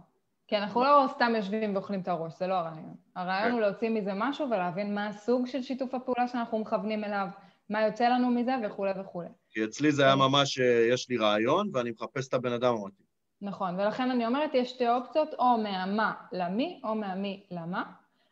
כי 0.47 0.57
אנחנו 0.57 0.85
לא 0.85 1.07
סתם 1.15 1.33
יושבים 1.37 1.75
ואוכלים 1.75 2.01
את 2.01 2.09
הראש, 2.09 2.39
זה 2.39 2.47
לא 2.47 2.55
הרעיון. 2.55 2.95
הרעיון 3.17 3.49
כן. 3.49 3.53
הוא 3.53 3.61
להוציא 3.61 3.91
מזה 3.91 4.11
משהו 4.15 4.47
ולהבין 4.51 4.95
מה 4.95 5.07
הסוג 5.07 5.47
של 5.47 5.63
שיתוף 5.63 5.95
הפעולה 5.95 6.29
שאנחנו 6.29 6.59
מכוונים 6.59 7.05
אליו, 7.05 7.27
מה 7.69 7.83
יוצא 7.83 8.09
לנו 8.09 8.31
מזה 8.31 8.53
וכולי 8.65 8.91
וכולי. 9.01 9.29
כי 9.51 9.65
אצלי 9.65 9.93
זה 9.93 10.05
היה 10.05 10.17
ממש, 10.17 10.61
אה, 10.61 10.89
יש 10.93 11.09
לי 11.09 11.17
רעיון, 11.17 11.71
ואני 11.73 11.91
מחפש 11.91 12.29
את 12.29 12.35
הבן 12.35 12.53
אדם 12.53 12.75
המתאים. 12.75 13.07
נכון, 13.43 13.81
ולכן 13.81 14.11
אני 14.11 14.27
אומרת, 14.27 14.51
יש 14.55 14.71
שתי 14.71 14.89
אופציות, 14.89 15.35
או 15.39 15.59
מהמה 15.59 16.13
למי, 16.33 16.81
או 16.85 16.95
מהמי 16.95 17.47
למה, 17.51 17.83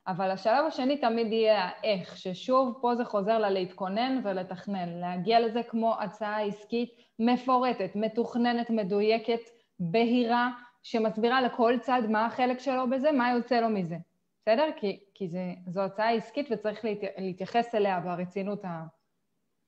אבל 0.09 0.31
השלב 0.31 0.65
השני 0.67 0.97
תמיד 0.97 1.33
יהיה 1.33 1.65
האיך, 1.65 2.17
ששוב, 2.17 2.79
פה 2.81 2.95
זה 2.95 3.05
חוזר 3.05 3.39
ללהתכונן 3.39 4.21
ולתכנן, 4.25 4.89
להגיע 4.89 5.41
לזה 5.41 5.63
כמו 5.63 5.95
הצעה 6.01 6.43
עסקית 6.43 6.91
מפורטת, 7.19 7.91
מתוכננת, 7.95 8.71
מדויקת, 8.71 9.41
בהירה, 9.81 10.51
שמסבירה 10.83 11.43
לכל 11.43 11.75
צד 11.81 12.03
מה 12.09 12.27
החלק 12.27 12.59
שלו 12.59 12.91
בזה, 12.91 13.13
מה 13.13 13.31
יוצא 13.31 13.61
לו 13.61 13.69
מזה, 13.69 13.97
בסדר? 14.43 14.69
כי, 14.77 15.01
כי 15.15 15.29
זה, 15.29 15.55
זו 15.67 15.81
הצעה 15.81 16.13
עסקית 16.13 16.49
וצריך 16.51 16.85
להת, 16.85 16.99
להתייחס 17.19 17.75
אליה 17.75 18.01
ברצינות 18.01 18.65
ה, 18.65 18.85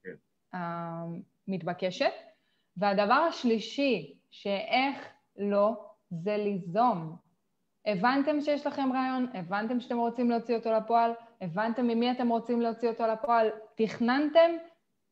כן. 0.04 0.10
המתבקשת. 0.52 2.12
והדבר 2.76 3.14
השלישי, 3.28 4.14
שאיך 4.30 5.08
לא, 5.36 5.72
זה 6.10 6.36
ליזום. 6.36 7.16
הבנתם 7.86 8.40
שיש 8.40 8.66
לכם 8.66 8.92
רעיון, 8.92 9.26
הבנתם 9.34 9.80
שאתם 9.80 9.98
רוצים 9.98 10.30
להוציא 10.30 10.56
אותו 10.56 10.72
לפועל, 10.72 11.12
הבנתם 11.40 11.86
ממי 11.86 12.10
אתם 12.10 12.28
רוצים 12.28 12.60
להוציא 12.60 12.88
אותו 12.88 13.06
לפועל, 13.06 13.48
תכננתם, 13.74 14.50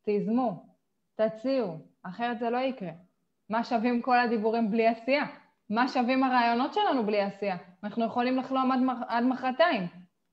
תיזמו, 0.04 0.66
תציעו, 1.14 1.76
אחרת 2.02 2.38
זה 2.38 2.50
לא 2.50 2.58
יקרה. 2.58 2.90
מה 3.50 3.64
שווים 3.64 4.02
כל 4.02 4.18
הדיבורים 4.18 4.70
בלי 4.70 4.86
עשייה? 4.86 5.24
מה 5.70 5.88
שווים 5.88 6.24
הרעיונות 6.24 6.74
שלנו 6.74 7.06
בלי 7.06 7.20
עשייה? 7.20 7.56
אנחנו 7.84 8.04
יכולים 8.04 8.36
לחלום 8.36 8.72
עד, 8.72 8.78
מח- 8.80 9.02
עד 9.08 9.24
מחרתיים. 9.24 9.86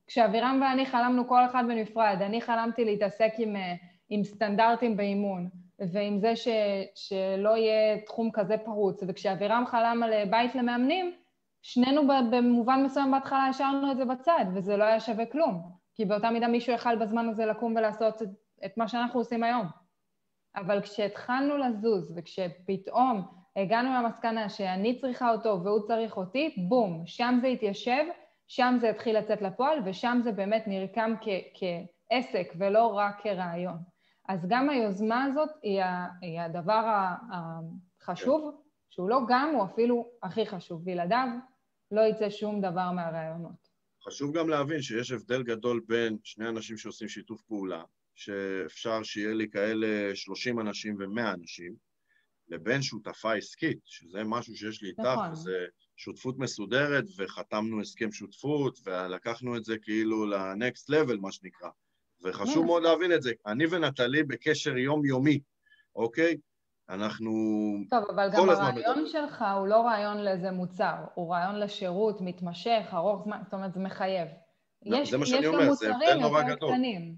כשאבירם 0.08 0.62
ואני 0.62 0.86
חלמנו 0.86 1.28
כל 1.28 1.46
אחד 1.46 1.64
בנפרד, 1.68 2.18
אני 2.22 2.42
חלמתי 2.42 2.86
להתעסק 2.86 3.32
עם, 3.38 3.56
אה, 3.56 3.74
עם 4.10 4.24
סטנדרטים 4.24 4.98
באימון, 4.98 5.50
ועם 5.92 6.20
זה 6.20 6.36
ש, 6.36 6.48
שלא 6.96 7.58
יהיה 7.58 8.02
תחום 8.06 8.32
כזה 8.32 8.58
פרוץ, 8.58 9.04
וכשאבירם 9.08 9.64
חלם 9.68 10.04
על 10.04 10.14
אה, 10.14 10.24
בית 10.30 10.56
למאמנים, 10.56 11.14
שנינו 11.68 12.02
במובן 12.32 12.84
מסוים 12.84 13.12
בהתחלה 13.12 13.46
השארנו 13.46 13.92
את 13.92 13.98
זה 13.98 14.06
בצד, 14.06 14.46
וזה 14.56 14.78
לא 14.78 14.84
היה 14.84 15.00
שווה 15.00 15.26
כלום. 15.26 15.72
כי 15.96 16.06
באותה 16.06 16.30
מידה 16.30 16.48
מישהו 16.48 16.74
יכל 16.74 16.96
בזמן 16.96 17.30
הזה 17.30 17.46
לקום 17.46 17.76
ולעשות 17.76 18.22
את, 18.22 18.28
את 18.66 18.78
מה 18.78 18.88
שאנחנו 18.88 19.20
עושים 19.20 19.44
היום. 19.44 19.66
אבל 20.56 20.82
כשהתחלנו 20.82 21.58
לזוז, 21.58 22.14
וכשפתאום 22.18 23.22
הגענו 23.56 23.94
למסקנה 23.94 24.50
שאני 24.50 24.98
צריכה 24.98 25.32
אותו 25.32 25.64
והוא 25.64 25.80
צריך 25.88 26.18
אותי, 26.18 26.66
בום, 26.70 27.04
שם 27.06 27.38
זה 27.42 27.48
התיישב, 27.48 28.04
שם 28.48 28.76
זה 28.82 28.90
התחיל 28.90 29.18
לצאת 29.18 29.42
לפועל, 29.42 29.80
ושם 29.86 30.20
זה 30.24 30.32
באמת 30.32 30.64
נרקם 30.68 31.14
כ- 31.22 31.60
כעסק 32.10 32.54
ולא 32.58 32.86
רק 32.98 33.22
כרעיון. 33.24 33.78
אז 34.30 34.46
גם 34.50 34.70
היוזמה 34.70 35.24
הזאת 35.24 35.50
היא, 35.64 35.82
ה- 35.84 36.08
היא 36.22 36.40
הדבר 36.42 37.06
החשוב, 38.02 38.62
שהוא 38.90 39.10
לא 39.10 39.20
גם, 39.28 39.50
הוא 39.56 39.64
אפילו 39.66 40.06
הכי 40.24 40.46
חשוב. 40.46 40.86
בלעדיו 40.86 41.28
לא 41.92 42.02
יצא 42.02 42.30
שום 42.30 42.62
דבר 42.62 42.92
מהרעיונות. 42.92 43.70
חשוב 44.08 44.38
גם 44.38 44.50
להבין 44.50 44.82
שיש 44.82 45.12
הבדל 45.12 45.44
גדול 45.44 45.82
בין 45.88 46.18
שני 46.24 46.50
אנשים 46.50 46.78
שעושים 46.78 47.08
שיתוף 47.08 47.42
פעולה, 47.42 47.84
שאפשר 48.16 49.04
שיהיה 49.04 49.34
לי 49.34 49.50
כאלה 49.50 50.16
30 50.16 50.60
אנשים 50.60 50.96
ו-100 51.00 51.34
אנשים, 51.34 51.76
לבין 52.48 52.82
שותפה 52.82 53.34
עסקית, 53.34 53.80
שזה 53.86 54.24
משהו 54.24 54.56
שיש 54.56 54.82
לי 54.82 54.90
איתך, 54.90 55.00
נכון. 55.00 55.32
וזה 55.32 55.66
שותפות 55.96 56.38
מסודרת, 56.38 57.04
וחתמנו 57.18 57.82
הסכם 57.82 58.12
שותפות, 58.12 58.80
ולקחנו 58.86 59.58
את 59.58 59.66
זה 59.66 59.78
כאילו 59.78 60.26
ל-next 60.26 60.94
level, 60.94 61.18
מה 61.22 61.32
שנקרא. 61.32 61.70
וחשוב 62.24 62.62
כן. 62.62 62.66
מאוד 62.66 62.84
להבין 62.84 63.14
את 63.14 63.22
זה. 63.22 63.32
אני 63.46 63.66
ונטלי 63.68 64.24
בקשר 64.24 64.78
יומיומי, 64.78 65.40
אוקיי? 65.96 66.38
אנחנו... 66.90 67.32
טוב, 67.90 68.04
אבל 68.16 68.30
גם 68.34 68.50
הרעיון 68.50 68.98
מדבר. 68.98 69.06
שלך 69.06 69.46
הוא 69.58 69.68
לא 69.68 69.82
רעיון 69.82 70.18
לאיזה 70.18 70.52
מוצר, 70.52 70.96
הוא 71.14 71.34
רעיון 71.34 71.60
לשירות 71.60 72.22
מתמשך, 72.22 72.82
ארוך 72.94 73.24
זמן, 73.24 73.42
זאת 73.44 73.54
אומרת, 73.54 73.74
זה 73.74 73.80
מחייב. 73.80 74.28
לא, 74.86 74.98
יש, 74.98 75.12
זה 75.12 75.18
מה 75.18 75.26
שאני 75.26 75.48
אומר, 75.48 75.74
זה 75.74 75.96
הבדל 75.96 76.18
נורא 76.20 76.42
גדול. 76.42 76.72
קטנים. 76.72 77.16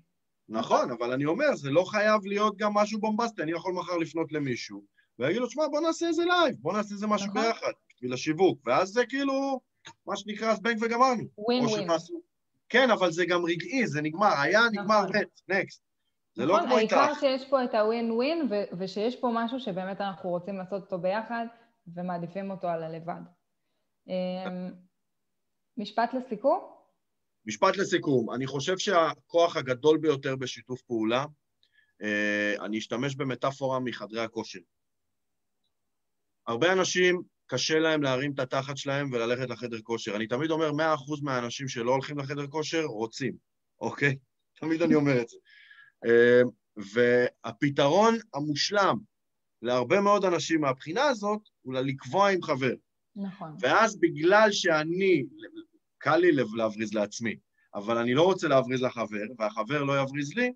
נכון, 0.49 0.91
אבל 0.91 1.13
אני 1.13 1.25
אומר, 1.25 1.55
זה 1.55 1.69
לא 1.69 1.83
חייב 1.83 2.25
להיות 2.25 2.57
גם 2.57 2.73
משהו 2.73 2.99
בומבסטי. 2.99 3.41
אני 3.41 3.51
יכול 3.51 3.73
מחר 3.73 3.97
לפנות 3.97 4.31
למישהו, 4.31 4.83
ולהגיד 5.19 5.41
לו, 5.41 5.49
שמע, 5.49 5.67
בוא 5.67 5.81
נעשה 5.81 6.07
איזה 6.07 6.25
לייב, 6.25 6.55
בוא 6.59 6.73
נעשה 6.73 6.93
איזה 6.93 7.07
משהו 7.07 7.27
נכון. 7.27 7.41
ביחד, 7.41 7.71
בשביל 7.93 8.13
השיווק. 8.13 8.59
ואז 8.65 8.89
זה 8.89 9.05
כאילו, 9.05 9.59
מה 10.07 10.17
שנקרא, 10.17 10.55
זבנג 10.55 10.77
וגמרנו. 10.81 11.23
ווין 11.37 11.65
ווין. 11.65 11.83
שנעשו... 11.83 12.21
כן, 12.69 12.91
אבל 12.91 13.11
זה 13.11 13.25
גם 13.25 13.45
רגעי, 13.45 13.87
זה 13.87 14.01
נגמר, 14.01 14.33
היה, 14.41 14.61
נגמר, 14.71 15.05
נכון. 15.05 15.21
next. 15.49 15.81
זה 16.37 16.45
לא 16.45 16.55
נכון, 16.55 16.67
כמו 16.67 16.77
העיקר 16.77 17.07
איתך. 17.09 17.19
שיש 17.19 17.49
פה 17.49 17.63
את 17.63 17.73
הווין 17.73 18.11
ווין, 18.11 18.49
ושיש 18.77 19.15
פה 19.15 19.29
משהו 19.33 19.59
שבאמת 19.59 20.01
אנחנו 20.01 20.29
רוצים 20.29 20.57
לעשות 20.57 20.83
אותו 20.83 20.99
ביחד, 20.99 21.45
ומעדיפים 21.95 22.51
אותו 22.51 22.67
על 22.67 22.83
הלבד. 22.83 23.21
אמ, 24.07 24.71
משפט 25.77 26.13
לסיכום? 26.13 26.59
משפט 27.45 27.77
לסיכום, 27.77 28.33
אני 28.33 28.47
חושב 28.47 28.77
שהכוח 28.77 29.57
הגדול 29.57 29.97
ביותר 29.97 30.35
בשיתוף 30.35 30.81
פעולה, 30.81 31.25
אה, 32.01 32.65
אני 32.65 32.77
אשתמש 32.77 33.15
במטאפורה 33.15 33.79
מחדרי 33.79 34.21
הכושר. 34.21 34.59
הרבה 36.47 36.73
אנשים, 36.73 37.21
קשה 37.45 37.79
להם 37.79 38.03
להרים 38.03 38.31
את 38.33 38.39
התחת 38.39 38.77
שלהם 38.77 39.11
וללכת 39.11 39.49
לחדר 39.49 39.81
כושר. 39.83 40.15
אני 40.15 40.27
תמיד 40.27 40.51
אומר, 40.51 40.71
100% 40.71 41.21
מהאנשים 41.23 41.67
שלא 41.67 41.91
הולכים 41.91 42.17
לחדר 42.17 42.47
כושר 42.47 42.83
רוצים, 42.83 43.33
אוקיי? 43.79 44.15
תמיד 44.59 44.81
אני 44.81 44.95
אומר 44.95 45.21
את 45.21 45.29
זה. 45.29 45.37
והפתרון 46.77 48.15
המושלם 48.33 48.97
להרבה 49.61 50.01
מאוד 50.01 50.25
אנשים 50.25 50.61
מהבחינה 50.61 51.03
הזאת, 51.03 51.41
הוא 51.61 51.73
לקבוע 51.73 52.29
עם 52.29 52.41
חבר. 52.43 52.73
נכון. 53.15 53.55
ואז 53.59 53.99
בגלל 53.99 54.51
שאני, 54.51 55.25
קל 55.97 56.17
לי 56.17 56.31
להבריז 56.31 56.93
לעצמי, 56.93 57.35
אבל 57.75 57.97
אני 57.97 58.13
לא 58.13 58.23
רוצה 58.23 58.47
להבריז 58.47 58.81
לחבר, 58.81 59.25
והחבר 59.37 59.83
לא 59.83 60.01
יבריז 60.01 60.33
לי, 60.33 60.53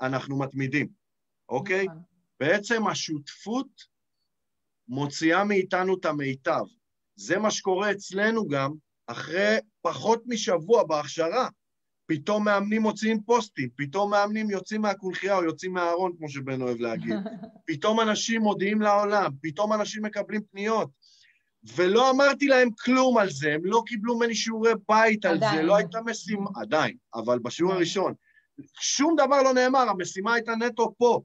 אנחנו 0.00 0.38
מתמידים, 0.38 0.88
אוקיי? 1.48 1.84
נכון. 1.84 2.02
בעצם 2.40 2.86
השותפות 2.86 3.94
מוציאה 4.88 5.44
מאיתנו 5.44 5.98
את 5.98 6.04
המיטב. 6.04 6.64
זה 7.16 7.38
מה 7.38 7.50
שקורה 7.50 7.90
אצלנו 7.92 8.48
גם 8.48 8.72
אחרי 9.06 9.56
פחות 9.80 10.22
משבוע 10.26 10.84
בהכשרה. 10.84 11.48
פתאום 12.06 12.44
מאמנים 12.44 12.82
מוציאים 12.82 13.22
פוסטים, 13.22 13.68
פתאום 13.76 14.10
מאמנים 14.10 14.50
יוצאים 14.50 14.80
מהקונכייה 14.80 15.36
או 15.36 15.44
יוצאים 15.44 15.72
מהארון, 15.72 16.12
כמו 16.18 16.28
שבן 16.28 16.62
אוהב 16.62 16.80
להגיד. 16.80 17.14
פתאום 17.66 18.00
אנשים 18.00 18.42
מודיעים 18.42 18.80
לעולם, 18.82 19.32
פתאום 19.42 19.72
אנשים 19.72 20.02
מקבלים 20.02 20.40
פניות. 20.50 20.90
ולא 21.76 22.10
אמרתי 22.10 22.46
להם 22.46 22.68
כלום 22.70 23.18
על 23.18 23.30
זה, 23.30 23.52
הם 23.54 23.60
לא 23.64 23.82
קיבלו 23.86 24.16
ממני 24.16 24.34
שיעורי 24.34 24.72
בית 24.88 25.24
על 25.24 25.36
עדיין. 25.36 25.56
זה, 25.56 25.62
לא 25.62 25.76
הייתה 25.76 25.98
משימה, 26.06 26.50
עדיין, 26.56 26.96
אבל 27.14 27.38
בשיעור. 27.38 27.72
הראשון. 27.72 28.14
שום 28.80 29.14
דבר 29.16 29.42
לא 29.42 29.54
נאמר, 29.54 29.88
המשימה 29.88 30.34
הייתה 30.34 30.52
נטו 30.56 30.94
פה. 30.98 31.20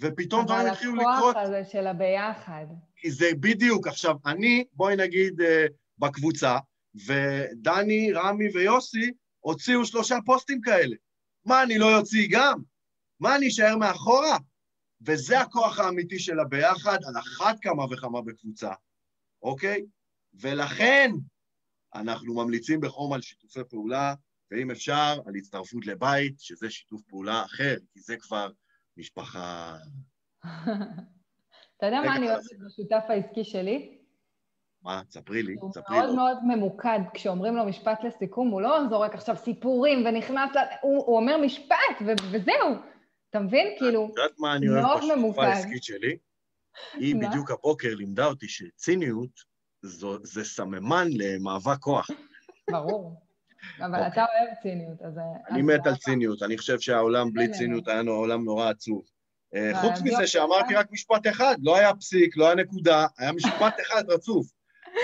ופתאום 0.00 0.44
דברים 0.44 0.60
אבל 0.60 0.70
התחילו 0.70 1.02
הכוח 1.02 1.18
לקרות, 1.18 1.36
הזה 1.36 1.62
של 1.64 1.86
הביחד. 1.86 2.66
כי 2.96 3.10
זה 3.10 3.30
בדיוק. 3.40 3.86
עכשיו, 3.86 4.16
אני, 4.26 4.64
בואי 4.72 4.96
נגיד, 4.96 5.40
אה, 5.40 5.66
בקבוצה, 5.98 6.58
ודני, 7.06 8.12
רמי 8.12 8.48
ויוסי 8.54 9.10
הוציאו 9.48 9.86
שלושה 9.86 10.16
פוסטים 10.26 10.60
כאלה. 10.60 10.96
מה, 11.44 11.62
אני 11.62 11.78
לא 11.78 11.98
אוציא 11.98 12.28
גם? 12.30 12.62
מה, 13.20 13.36
אני 13.36 13.48
אשאר 13.48 13.76
מאחורה? 13.76 14.38
וזה 15.00 15.40
הכוח 15.40 15.78
האמיתי 15.78 16.18
של 16.18 16.40
הביחד, 16.40 16.98
על 17.04 17.14
אחת 17.18 17.56
כמה 17.60 17.84
וכמה 17.84 18.22
בקבוצה, 18.22 18.72
אוקיי? 19.42 19.84
ולכן 20.34 21.10
אנחנו 21.94 22.34
ממליצים 22.34 22.80
בחום 22.80 23.12
על 23.12 23.20
שיתופי 23.20 23.60
פעולה, 23.68 24.14
ואם 24.50 24.70
אפשר, 24.70 25.20
על 25.26 25.34
הצטרפות 25.36 25.86
לבית, 25.86 26.40
שזה 26.40 26.70
שיתוף 26.70 27.02
פעולה 27.02 27.44
אחר, 27.44 27.76
כי 27.92 28.00
זה 28.00 28.16
כבר 28.16 28.50
משפחה... 28.96 29.76
אתה 31.76 31.86
יודע 31.86 32.00
מה 32.06 32.16
אני 32.16 32.30
אוהבת 32.30 32.44
בשותף 32.66 33.04
העסקי 33.08 33.44
שלי? 33.44 33.97
מה? 34.82 35.02
ספרי 35.10 35.42
לי, 35.42 35.54
הוא 35.60 35.72
ספרי 35.72 35.96
מאוד 35.98 36.08
לו. 36.08 36.16
מאוד 36.16 36.36
ממוקד. 36.44 36.98
כשאומרים 37.14 37.56
לו 37.56 37.64
משפט 37.64 38.04
לסיכום, 38.04 38.48
הוא 38.48 38.60
לא 38.60 38.80
זורק 38.90 39.14
עכשיו 39.14 39.36
סיפורים 39.36 40.06
ונכנס 40.06 40.50
ל... 40.54 40.58
הוא, 40.80 41.04
הוא 41.06 41.16
אומר 41.16 41.36
משפט 41.38 41.76
ו- 42.06 42.12
וזהו. 42.32 42.74
אתה 43.30 43.40
מבין? 43.40 43.66
כאילו, 43.78 44.04
את 44.12 44.16
יודעת 44.16 44.38
מה 44.38 44.54
אני 44.56 44.68
אוהב 44.68 44.82
מאוד 44.82 45.16
ממוקד. 45.16 45.38
העסקית 45.42 45.84
שלי? 45.84 46.16
היא? 46.94 47.14
בדיוק 47.16 47.50
הבוקר 47.50 47.94
לימדה 47.94 48.26
אותי 48.26 48.48
שציניות 48.48 49.30
זו- 49.82 50.18
זה 50.24 50.44
סממן 50.44 51.08
למאבק 51.10 51.78
כוח. 51.80 52.10
ברור. 52.70 53.20
אבל 53.80 53.94
אוקיי. 53.94 54.06
אתה 54.06 54.20
אוהב 54.24 54.54
ציניות, 54.62 55.02
אז... 55.02 55.18
אני 55.50 55.62
מת 55.62 55.86
על 55.86 55.92
זה- 55.92 55.98
ציניות, 55.98 56.42
אני 56.42 56.58
חושב 56.58 56.80
שהעולם 56.80 57.32
בלי. 57.32 57.52
ציניות 57.52 57.88
היה 57.88 57.98
לנו 57.98 58.12
עולם 58.12 58.44
נורא 58.44 58.68
עצוב. 58.70 59.02
אה, 59.54 59.70
אה, 59.72 59.80
חוץ 59.82 60.00
מזה 60.04 60.26
שאמרתי 60.26 60.74
אה? 60.74 60.80
רק 60.80 60.92
משפט 60.92 61.26
אחד, 61.26 61.56
לא 61.62 61.76
היה 61.76 61.94
פסיק, 61.94 62.36
לא 62.36 62.46
היה 62.46 62.54
נקודה, 62.54 63.06
היה 63.18 63.32
משפט 63.32 63.76
אחד 63.86 64.10
רצוף. 64.10 64.46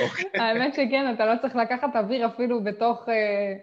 אוקיי? 0.02 0.40
האמת 0.40 0.74
שכן, 0.74 1.14
אתה 1.14 1.26
לא 1.26 1.32
צריך 1.42 1.56
לקחת 1.56 1.96
אוויר 1.96 2.26
אפילו 2.26 2.64
בתוך... 2.64 3.08
אה, 3.08 3.54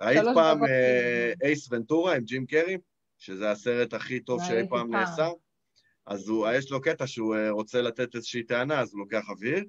ראית 0.00 0.18
פעם 0.34 0.56
דקות 0.56 0.68
אה, 0.68 1.32
כאילו. 1.34 1.48
אייס 1.48 1.72
ונטורה 1.72 2.14
עם 2.14 2.22
ג'ים 2.22 2.46
קרי? 2.46 2.78
שזה 3.18 3.50
הסרט 3.50 3.94
הכי 3.94 4.20
טוב 4.20 4.40
שאי 4.44 4.68
פעם 4.68 4.68
פעם. 4.68 4.90
נעשה? 4.90 5.28
אז 6.06 6.28
הוא, 6.28 6.48
יש 6.50 6.70
לו 6.70 6.80
קטע 6.80 7.06
שהוא 7.06 7.36
אה, 7.36 7.50
רוצה 7.50 7.82
לתת 7.82 8.14
איזושהי 8.14 8.42
טענה, 8.42 8.80
אז 8.80 8.92
הוא 8.92 9.00
לוקח 9.00 9.28
אוויר. 9.28 9.64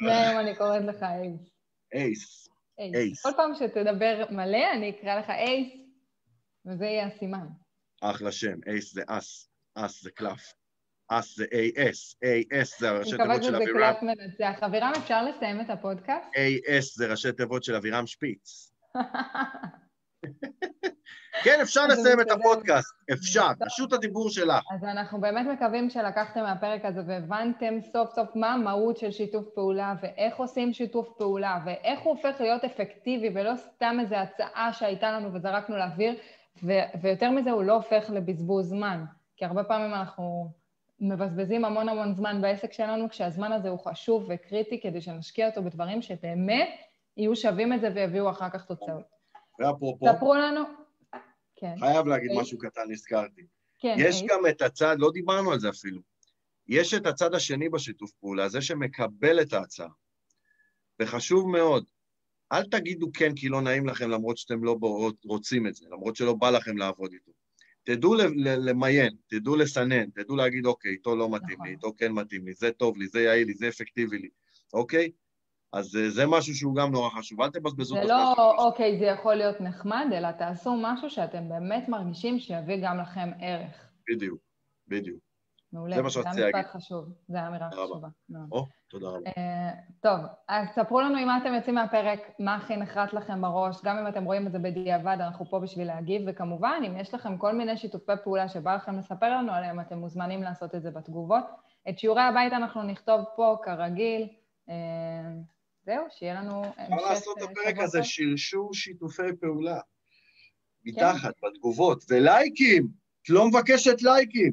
מהיום 0.00 0.38
אני 0.38 0.56
קוראת 0.56 0.82
לך. 0.82 1.02
אייס, 1.94 2.48
אייס. 2.78 2.94
אייס. 2.94 3.22
כל 3.22 3.30
פעם 3.36 3.54
שתדבר 3.54 4.24
מלא, 4.30 4.72
אני 4.72 4.90
אקרא 4.90 5.18
לך 5.18 5.30
אייס, 5.30 5.68
וזה 6.66 6.84
יהיה 6.84 7.06
הסימן. 7.06 7.46
אחלה 8.00 8.32
שם, 8.32 8.58
אייס 8.66 8.94
זה 8.94 9.02
אס, 9.06 9.48
אס 9.74 10.02
זה 10.02 10.10
קלף. 10.10 10.52
אס 11.18 11.36
זה 11.36 11.44
AS, 11.44 12.16
AS 12.24 12.78
זה 12.78 12.88
אני 12.88 12.96
הראשי 12.96 13.14
מקווה 13.14 13.38
תיבות 13.38 13.42
של 13.42 13.48
שזה 13.48 13.56
אבירם, 13.56 13.78
קלף 13.78 14.02
מנצח. 14.02 14.62
אבירם, 14.62 14.92
אפשר 14.98 15.24
לסיים 15.24 15.60
את 15.60 15.70
הפודקאסט? 15.70 16.26
AS 16.34 16.96
זה 16.96 17.06
ראשי 17.06 17.32
תיבות 17.32 17.64
של 17.64 17.74
אבירם 17.74 18.06
שפיץ. 18.06 18.72
כן, 21.44 21.58
אפשר 21.62 21.86
לסיים 21.86 22.20
אני 22.20 22.32
את. 22.32 22.36
הפודקאסט, 22.36 22.94
אפשר. 23.12 23.48
רשות 23.60 23.92
הדיבור 23.92 24.30
שלך. 24.30 24.64
אז 24.74 24.84
אנחנו 24.84 25.20
באמת 25.20 25.46
מקווים 25.46 25.90
שלקחתם 25.90 26.40
מהפרק 26.40 26.84
הזה 26.84 27.00
והבנתם 27.06 27.80
סוף 27.92 28.10
סוף 28.14 28.28
מה 28.34 28.52
המהות 28.52 28.96
של 28.96 29.10
שיתוף 29.10 29.46
פעולה 29.54 29.94
ואיך 30.02 30.36
עושים 30.36 30.72
שיתוף 30.72 31.08
פעולה 31.18 31.58
ואיך 31.64 32.00
הוא 32.00 32.16
הופך 32.16 32.40
להיות 32.40 32.64
אפקטיבי 32.64 33.30
ולא 33.34 33.56
סתם 33.56 33.96
איזו 34.00 34.16
הצעה 34.16 34.72
שהייתה 34.72 35.12
לנו 35.12 35.34
וזרקנו 35.34 35.76
לאוויר, 35.76 36.14
ויותר 37.02 37.30
מזה 37.30 37.50
הוא 37.50 37.62
לא 37.62 37.72
הופך 37.72 38.10
לבזבוז 38.10 38.68
זמן, 38.68 39.04
כי 39.36 39.44
הרבה 39.44 39.64
פעמים 39.64 39.94
אנחנו 39.94 40.52
מבזבזים 41.02 41.64
המון 41.64 41.88
המון 41.88 42.14
זמן 42.14 42.42
בעסק 42.42 42.72
שלנו, 42.72 43.10
כשהזמן 43.10 43.52
הזה 43.52 43.68
הוא 43.68 43.78
חשוב 43.78 44.26
וקריטי 44.28 44.80
כדי 44.80 45.00
שנשקיע 45.00 45.48
אותו 45.48 45.62
בדברים 45.62 46.02
שבאמת 46.02 46.68
יהיו 47.16 47.36
שווים 47.36 47.72
את 47.72 47.80
זה 47.80 47.88
ויביאו 47.94 48.30
אחר 48.30 48.50
כך 48.50 48.64
תוצאות. 48.64 49.04
ואפרופו, 49.58 50.06
ספרו 50.06 50.34
לנו... 50.34 50.60
כן, 51.56 51.74
חייב 51.78 52.06
להגיד 52.06 52.30
אייס. 52.30 52.40
משהו 52.40 52.58
קטן, 52.58 52.80
נזכרתי. 52.88 53.42
כן, 53.78 53.94
יש 53.98 54.22
אייס. 54.22 54.30
גם 54.30 54.46
את 54.46 54.62
הצד, 54.62 54.96
לא 54.98 55.10
דיברנו 55.12 55.52
על 55.52 55.60
זה 55.60 55.68
אפילו, 55.68 56.00
יש 56.68 56.94
את 56.94 57.06
הצד 57.06 57.34
השני 57.34 57.68
בשיתוף 57.68 58.12
פעולה, 58.12 58.48
זה 58.48 58.62
שמקבל 58.62 59.40
את 59.40 59.52
ההצעה. 59.52 59.88
וחשוב 61.00 61.48
מאוד, 61.48 61.84
אל 62.52 62.64
תגידו 62.64 63.06
כן 63.14 63.34
כי 63.34 63.48
לא 63.48 63.62
נעים 63.62 63.86
לכם 63.86 64.10
למרות 64.10 64.38
שאתם 64.38 64.64
לא 64.64 64.76
רוצים 65.24 65.66
את 65.66 65.74
זה, 65.74 65.86
למרות 65.90 66.16
שלא 66.16 66.34
בא 66.34 66.50
לכם 66.50 66.76
לעבוד 66.76 67.12
איתו. 67.12 67.32
תדעו 67.84 68.14
למיין, 68.36 69.14
תדעו 69.26 69.56
לסנן, 69.56 70.10
תדעו 70.10 70.36
להגיד, 70.36 70.66
אוקיי, 70.66 70.90
איתו 70.90 71.16
לא 71.16 71.30
מתאים 71.30 71.54
נכון. 71.54 71.66
לי, 71.66 71.72
איתו 71.72 71.92
כן 71.96 72.12
מתאים 72.12 72.46
לי, 72.46 72.54
זה 72.54 72.70
טוב 72.70 72.96
לי, 72.96 73.06
זה 73.08 73.20
יעיל 73.22 73.46
לי, 73.46 73.54
זה 73.54 73.68
אפקטיבי 73.68 74.18
לי, 74.18 74.28
אוקיי? 74.72 75.10
אז 75.72 75.96
אה, 75.96 76.10
זה 76.10 76.26
משהו 76.26 76.54
שהוא 76.54 76.76
גם 76.76 76.92
נורא 76.92 77.10
חשוב, 77.10 77.40
אל 77.40 77.50
תבזבזו 77.50 77.94
זה 77.94 78.02
את 78.02 78.08
לא, 78.08 78.14
הזמן 78.14 78.34
שלכם. 78.34 78.62
אוקיי, 78.62 78.98
זה 78.98 79.04
יכול 79.04 79.34
להיות 79.34 79.60
נחמד, 79.60 80.06
אלא 80.12 80.32
תעשו 80.32 80.76
משהו 80.82 81.10
שאתם 81.10 81.48
באמת 81.48 81.88
מרגישים 81.88 82.38
שיביא 82.38 82.76
גם 82.82 82.98
לכם 82.98 83.30
ערך. 83.40 83.88
בדיוק, 84.10 84.40
בדיוק. 84.88 85.31
מעולה. 85.72 85.96
זה 85.96 86.02
מה 86.02 86.10
שרציתי 86.10 86.34
זה 86.34 86.40
להגיד. 86.40 86.56
משפט 86.56 86.70
חשוב, 86.76 87.04
זו 87.28 87.38
אמירה. 87.48 87.70
חשובה. 87.70 88.08
או, 88.52 88.66
תודה 88.88 89.08
רבה. 89.08 89.30
אה, 89.36 89.70
טוב, 90.00 90.20
אז 90.48 90.68
ספרו 90.74 91.00
לנו 91.00 91.26
מה 91.26 91.38
אתם 91.38 91.54
יוצאים 91.54 91.74
מהפרק, 91.74 92.20
מה 92.38 92.54
הכי 92.54 92.76
נחרט 92.76 93.12
לכם 93.12 93.42
בראש, 93.42 93.76
גם 93.84 93.98
אם 93.98 94.08
אתם 94.08 94.24
רואים 94.24 94.46
את 94.46 94.52
זה 94.52 94.58
בדיעבד, 94.58 95.16
אנחנו 95.20 95.44
פה 95.50 95.60
בשביל 95.60 95.86
להגיב, 95.86 96.22
וכמובן, 96.26 96.82
אם 96.86 96.96
יש 96.96 97.14
לכם 97.14 97.38
כל 97.38 97.54
מיני 97.54 97.76
שיתופי 97.76 98.12
פעולה 98.24 98.48
שבא 98.48 98.74
לכם 98.74 98.98
לספר 98.98 99.30
לנו 99.30 99.52
עליהם, 99.52 99.80
אתם 99.80 99.98
מוזמנים 99.98 100.42
לעשות 100.42 100.74
את 100.74 100.82
זה 100.82 100.90
בתגובות. 100.90 101.44
את 101.88 101.98
שיעורי 101.98 102.22
הבית 102.22 102.52
אנחנו 102.52 102.82
נכתוב 102.82 103.20
פה, 103.36 103.56
כרגיל. 103.64 104.28
אה, 104.68 104.74
זהו, 105.86 106.04
שיהיה 106.10 106.34
לנו 106.34 106.62
המשך... 106.64 106.94
אפשר 106.94 107.08
לעשות 107.08 107.38
את 107.38 107.42
אה, 107.42 107.48
הפרק 107.50 107.78
הזה, 107.78 107.98
טוב. 107.98 108.06
שרשור 108.06 108.74
שיתופי 108.74 109.36
פעולה. 109.40 109.80
מתחת, 110.84 111.34
בתגובות, 111.42 112.04
ולייקים! 112.10 112.88
את 113.22 113.30
לא 113.30 113.48
מבקשת 113.48 114.02
לייקים. 114.02 114.52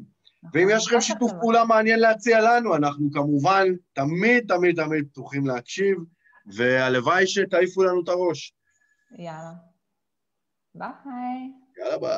ואם 0.54 0.68
נכון, 0.68 0.78
יש 0.78 0.88
לכם 0.88 1.02
שיתוף. 1.02 1.32
פעולה 1.40 1.66
מעניין 1.66 2.00
להציע 2.00 2.42
לנו, 2.42 2.76
אנחנו 2.76 3.12
כמובן 3.12 3.66
תמיד, 3.94 4.46
תמיד, 4.48 4.84
תמיד 4.84 5.08
פתוחים 5.12 5.48
להקשיב, 5.48 5.98
והלוואי 6.56 7.28
שתעיפו 7.28 7.84
לנו 7.84 8.04
את 8.04 8.10
הראש. 8.10 8.54
יאללה. 9.18 9.54
ביי. 10.76 11.52
יאללה 11.78 11.98
ביי. 11.98 12.10